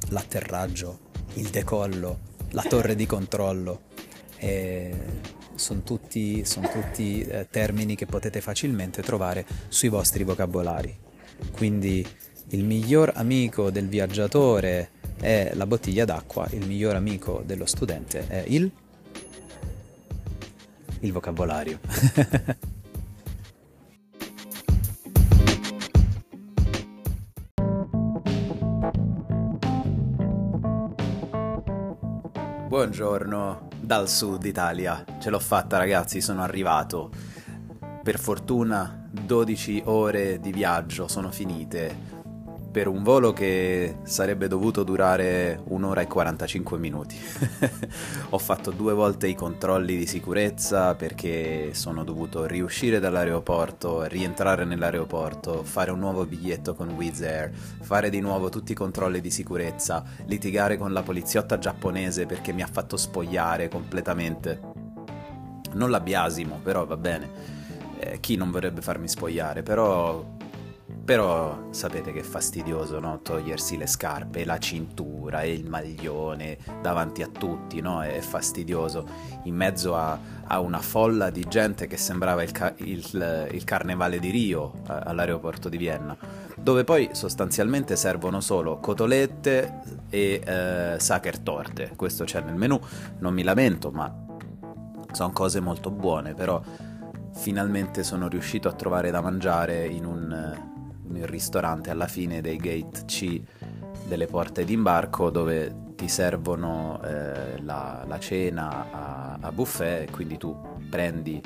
l'atterraggio, 0.08 0.98
il 1.34 1.48
decollo, 1.48 2.18
la 2.50 2.62
torre 2.62 2.94
di 2.94 3.06
controllo. 3.06 3.90
sono 5.54 5.82
tutti, 5.82 6.44
son 6.44 6.68
tutti 6.68 7.22
eh, 7.22 7.46
termini 7.48 7.94
che 7.94 8.06
potete 8.06 8.40
facilmente 8.40 9.02
trovare 9.02 9.46
sui 9.68 9.88
vostri 9.88 10.24
vocabolari. 10.24 10.98
Quindi 11.52 12.04
il 12.48 12.64
miglior 12.64 13.12
amico 13.14 13.70
del 13.70 13.88
viaggiatore 13.88 14.90
è 15.20 15.52
la 15.54 15.66
bottiglia 15.66 16.04
d'acqua, 16.04 16.48
il 16.50 16.66
miglior 16.66 16.96
amico 16.96 17.42
dello 17.46 17.66
studente 17.66 18.26
è 18.26 18.44
il, 18.48 18.70
il 21.00 21.12
vocabolario. 21.12 21.78
Buongiorno 32.82 33.68
dal 33.78 34.08
sud 34.08 34.44
Italia, 34.44 35.04
ce 35.20 35.30
l'ho 35.30 35.38
fatta 35.38 35.78
ragazzi, 35.78 36.20
sono 36.20 36.42
arrivato. 36.42 37.12
Per 38.02 38.18
fortuna 38.18 39.08
12 39.08 39.82
ore 39.84 40.40
di 40.40 40.50
viaggio 40.50 41.06
sono 41.06 41.30
finite 41.30 42.21
per 42.72 42.88
un 42.88 43.02
volo 43.02 43.34
che 43.34 43.98
sarebbe 44.04 44.48
dovuto 44.48 44.82
durare 44.82 45.60
un'ora 45.64 46.00
e 46.00 46.06
45 46.06 46.78
minuti. 46.78 47.20
Ho 48.30 48.38
fatto 48.38 48.70
due 48.70 48.94
volte 48.94 49.28
i 49.28 49.34
controlli 49.34 49.94
di 49.94 50.06
sicurezza 50.06 50.94
perché 50.94 51.74
sono 51.74 52.02
dovuto 52.02 52.46
riuscire 52.46 52.98
dall'aeroporto, 52.98 54.04
rientrare 54.04 54.64
nell'aeroporto, 54.64 55.62
fare 55.62 55.90
un 55.90 55.98
nuovo 55.98 56.24
biglietto 56.24 56.74
con 56.74 56.88
Wizz 56.88 57.20
Air, 57.20 57.52
fare 57.52 58.08
di 58.08 58.20
nuovo 58.20 58.48
tutti 58.48 58.72
i 58.72 58.76
controlli 58.76 59.20
di 59.20 59.30
sicurezza, 59.30 60.02
litigare 60.24 60.78
con 60.78 60.94
la 60.94 61.02
poliziotta 61.02 61.58
giapponese 61.58 62.24
perché 62.24 62.54
mi 62.54 62.62
ha 62.62 62.68
fatto 62.72 62.96
spogliare 62.96 63.68
completamente. 63.68 64.60
Non 65.74 65.90
la 65.90 66.00
biasimo, 66.00 66.58
però 66.62 66.86
va 66.86 66.96
bene. 66.96 67.60
Eh, 67.98 68.18
chi 68.20 68.36
non 68.36 68.50
vorrebbe 68.50 68.80
farmi 68.80 69.08
spogliare, 69.08 69.62
però 69.62 70.40
però 71.04 71.66
sapete 71.70 72.12
che 72.12 72.22
fastidioso, 72.22 73.00
no? 73.00 73.20
Togliersi 73.22 73.76
le 73.76 73.86
scarpe, 73.86 74.44
la 74.44 74.58
cintura 74.58 75.42
e 75.42 75.52
il 75.52 75.68
maglione 75.68 76.58
davanti 76.80 77.22
a 77.22 77.26
tutti, 77.26 77.80
no? 77.80 78.02
È 78.02 78.20
fastidioso. 78.20 79.06
In 79.44 79.56
mezzo 79.56 79.96
a, 79.96 80.16
a 80.44 80.60
una 80.60 80.78
folla 80.78 81.30
di 81.30 81.44
gente 81.48 81.88
che 81.88 81.96
sembrava 81.96 82.42
il, 82.42 82.52
ca- 82.52 82.74
il, 82.76 83.48
il 83.50 83.64
carnevale 83.64 84.20
di 84.20 84.30
Rio 84.30 84.74
a, 84.86 84.98
all'aeroporto 85.00 85.68
di 85.68 85.76
Vienna, 85.76 86.16
dove 86.56 86.84
poi 86.84 87.08
sostanzialmente 87.12 87.96
servono 87.96 88.40
solo 88.40 88.78
cotolette 88.78 89.80
e 90.08 90.40
eh, 90.44 91.00
sacher 91.00 91.40
torte. 91.40 91.92
Questo 91.96 92.24
c'è 92.24 92.42
nel 92.42 92.54
menù, 92.54 92.78
non 93.18 93.34
mi 93.34 93.42
lamento, 93.42 93.90
ma 93.90 94.14
sono 95.10 95.32
cose 95.32 95.58
molto 95.58 95.90
buone, 95.90 96.34
però 96.34 96.62
finalmente 97.34 98.04
sono 98.04 98.28
riuscito 98.28 98.68
a 98.68 98.72
trovare 98.72 99.10
da 99.10 99.20
mangiare 99.20 99.86
in 99.86 100.04
un 100.04 100.70
nel 101.08 101.26
ristorante 101.26 101.90
alla 101.90 102.06
fine 102.06 102.40
dei 102.40 102.56
gate 102.56 103.04
C 103.06 103.40
delle 104.06 104.26
porte 104.26 104.64
d'imbarco 104.64 105.30
dove 105.30 105.90
ti 105.94 106.08
servono 106.08 107.00
eh, 107.04 107.62
la, 107.62 108.04
la, 108.06 108.18
cena 108.18 108.90
a, 108.90 109.38
a, 109.40 109.52
buffet, 109.52 110.10
quindi 110.10 110.36
tu 110.36 110.56
prendi 110.90 111.40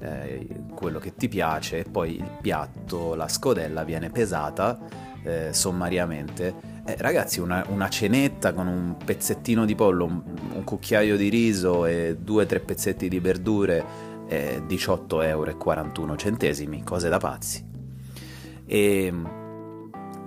eh, 0.00 0.46
quello 0.74 0.98
che 0.98 1.14
ti 1.14 1.28
piace 1.28 1.78
e 1.78 1.84
poi 1.84 2.16
il 2.16 2.30
piatto, 2.40 3.14
la 3.14 3.28
scodella 3.28 3.82
viene 3.84 4.10
pesata 4.10 4.78
eh, 5.22 5.52
sommariamente. 5.52 6.72
Eh, 6.84 6.96
ragazzi, 6.98 7.40
una, 7.40 7.64
una, 7.68 7.88
cenetta 7.88 8.52
con 8.52 8.66
un 8.66 8.96
pezzettino 9.02 9.64
di 9.64 9.74
pollo, 9.74 10.04
un, 10.04 10.22
un 10.52 10.64
cucchiaio 10.64 11.16
di 11.16 11.30
riso 11.30 11.86
e 11.86 12.16
due 12.20 12.42
o 12.42 12.46
tre 12.46 12.60
pezzetti 12.60 13.08
di 13.08 13.20
verdure, 13.20 14.12
18,41 14.28 15.22
euro, 15.22 16.82
cose 16.84 17.08
da 17.08 17.18
pazzi 17.18 17.72
e, 18.66 19.12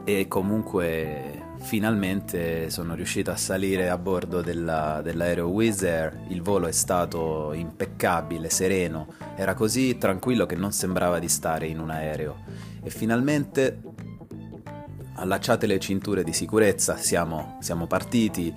e 0.03 0.27
comunque 0.27 1.45
finalmente 1.59 2.69
sono 2.69 2.93
riuscito 2.93 3.31
a 3.31 3.35
salire 3.35 3.89
a 3.89 3.97
bordo 3.97 4.41
della, 4.41 5.01
dell'aereo 5.03 5.47
Wizz 5.47 5.83
Air, 5.83 6.19
il 6.29 6.41
volo 6.41 6.67
è 6.67 6.71
stato 6.71 7.51
impeccabile, 7.53 8.49
sereno, 8.49 9.07
era 9.35 9.53
così 9.53 9.97
tranquillo 9.97 10.45
che 10.45 10.55
non 10.55 10.71
sembrava 10.71 11.19
di 11.19 11.27
stare 11.27 11.67
in 11.67 11.79
un 11.79 11.89
aereo. 11.89 12.43
E 12.83 12.89
finalmente 12.89 13.81
allacciate 15.15 15.65
le 15.65 15.79
cinture 15.79 16.23
di 16.23 16.33
sicurezza, 16.33 16.95
siamo, 16.95 17.57
siamo 17.59 17.87
partiti 17.87 18.53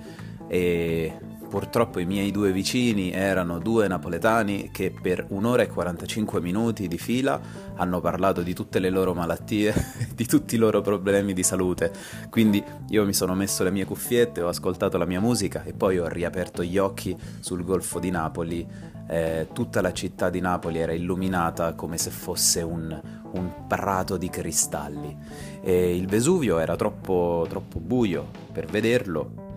e 0.47 1.17
Purtroppo 1.51 1.99
i 1.99 2.05
miei 2.05 2.31
due 2.31 2.53
vicini 2.53 3.11
erano 3.11 3.59
due 3.59 3.85
napoletani 3.89 4.69
che 4.71 4.89
per 4.89 5.25
un'ora 5.31 5.63
e 5.63 5.67
45 5.67 6.39
minuti 6.39 6.87
di 6.87 6.97
fila 6.97 7.37
hanno 7.75 7.99
parlato 7.99 8.41
di 8.41 8.53
tutte 8.53 8.79
le 8.79 8.89
loro 8.89 9.13
malattie, 9.13 9.73
di 10.15 10.25
tutti 10.25 10.55
i 10.55 10.57
loro 10.57 10.79
problemi 10.79 11.33
di 11.33 11.43
salute. 11.43 11.91
Quindi 12.29 12.63
io 12.87 13.03
mi 13.03 13.11
sono 13.11 13.35
messo 13.35 13.65
le 13.65 13.71
mie 13.71 13.83
cuffiette, 13.83 14.41
ho 14.41 14.47
ascoltato 14.47 14.97
la 14.97 15.03
mia 15.03 15.19
musica 15.19 15.65
e 15.65 15.73
poi 15.73 15.99
ho 15.99 16.07
riaperto 16.07 16.63
gli 16.63 16.77
occhi 16.77 17.17
sul 17.41 17.65
Golfo 17.65 17.99
di 17.99 18.11
Napoli. 18.11 18.65
Eh, 19.09 19.49
tutta 19.51 19.81
la 19.81 19.91
città 19.91 20.29
di 20.29 20.39
Napoli 20.39 20.79
era 20.79 20.93
illuminata 20.93 21.73
come 21.73 21.97
se 21.97 22.11
fosse 22.11 22.61
un, 22.61 22.97
un 23.33 23.67
prato 23.67 24.15
di 24.15 24.29
cristalli. 24.29 25.17
E 25.61 25.97
il 25.97 26.07
Vesuvio 26.07 26.59
era 26.59 26.77
troppo, 26.77 27.45
troppo 27.49 27.81
buio 27.81 28.29
per 28.53 28.67
vederlo 28.67 29.49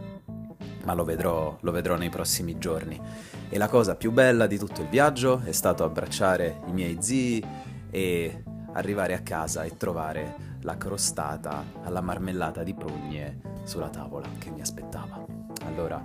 ma 0.85 0.95
lo 0.95 1.05
vedrò, 1.05 1.57
lo 1.61 1.71
vedrò 1.71 1.97
nei 1.97 2.11
prossimi 2.11 2.59
giorni. 2.59 3.01
E 3.49 3.59
la 3.59 3.69
cosa 3.69 3.95
più 3.95 4.13
bella 4.13 4.47
di 4.47 4.59
tutto 4.59 4.83
il 4.83 4.89
viaggio 4.89 5.41
è 5.45 5.53
stato 5.53 5.85
abbracciare 5.85 6.61
i 6.67 6.73
miei 6.73 6.99
zii 7.01 7.45
e 7.91 8.43
arrivare 8.73 9.15
a 9.15 9.21
casa 9.21 9.63
e 9.65 9.77
trovare 9.77 10.53
la 10.63 10.77
crostata 10.77 11.65
alla 11.83 12.01
marmellata 12.01 12.63
di 12.63 12.75
prugne 12.75 13.41
sulla 13.65 13.89
tavola 13.89 14.29
che 14.39 14.51
mi 14.51 14.61
aspettava. 14.61 15.25
Allora, 15.67 16.03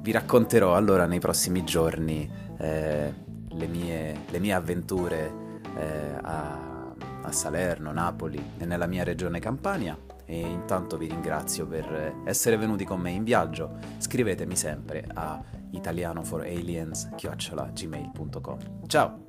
vi 0.00 0.12
racconterò 0.12 0.74
allora 0.74 1.06
nei 1.06 1.18
prossimi 1.18 1.64
giorni 1.64 2.30
eh, 2.58 3.14
le, 3.48 3.66
mie, 3.66 4.16
le, 4.28 4.38
mie, 4.38 4.52
avventure 4.52 5.32
eh, 5.76 6.18
a, 6.20 6.94
a 7.22 7.32
Salerno, 7.32 7.92
Napoli 7.92 8.52
e 8.58 8.64
nella 8.66 8.86
mia 8.86 9.02
regione 9.02 9.40
Campania 9.40 10.05
e 10.26 10.38
intanto 10.38 10.98
vi 10.98 11.08
ringrazio 11.08 11.66
per 11.66 12.20
essere 12.24 12.56
venuti 12.56 12.84
con 12.84 13.00
me 13.00 13.10
in 13.10 13.24
viaggio. 13.24 13.78
Scrivetemi 13.98 14.54
sempre 14.56 15.04
a 15.14 15.42
italianoforaliens.gmail.com 15.70 18.58
Ciao! 18.86 19.25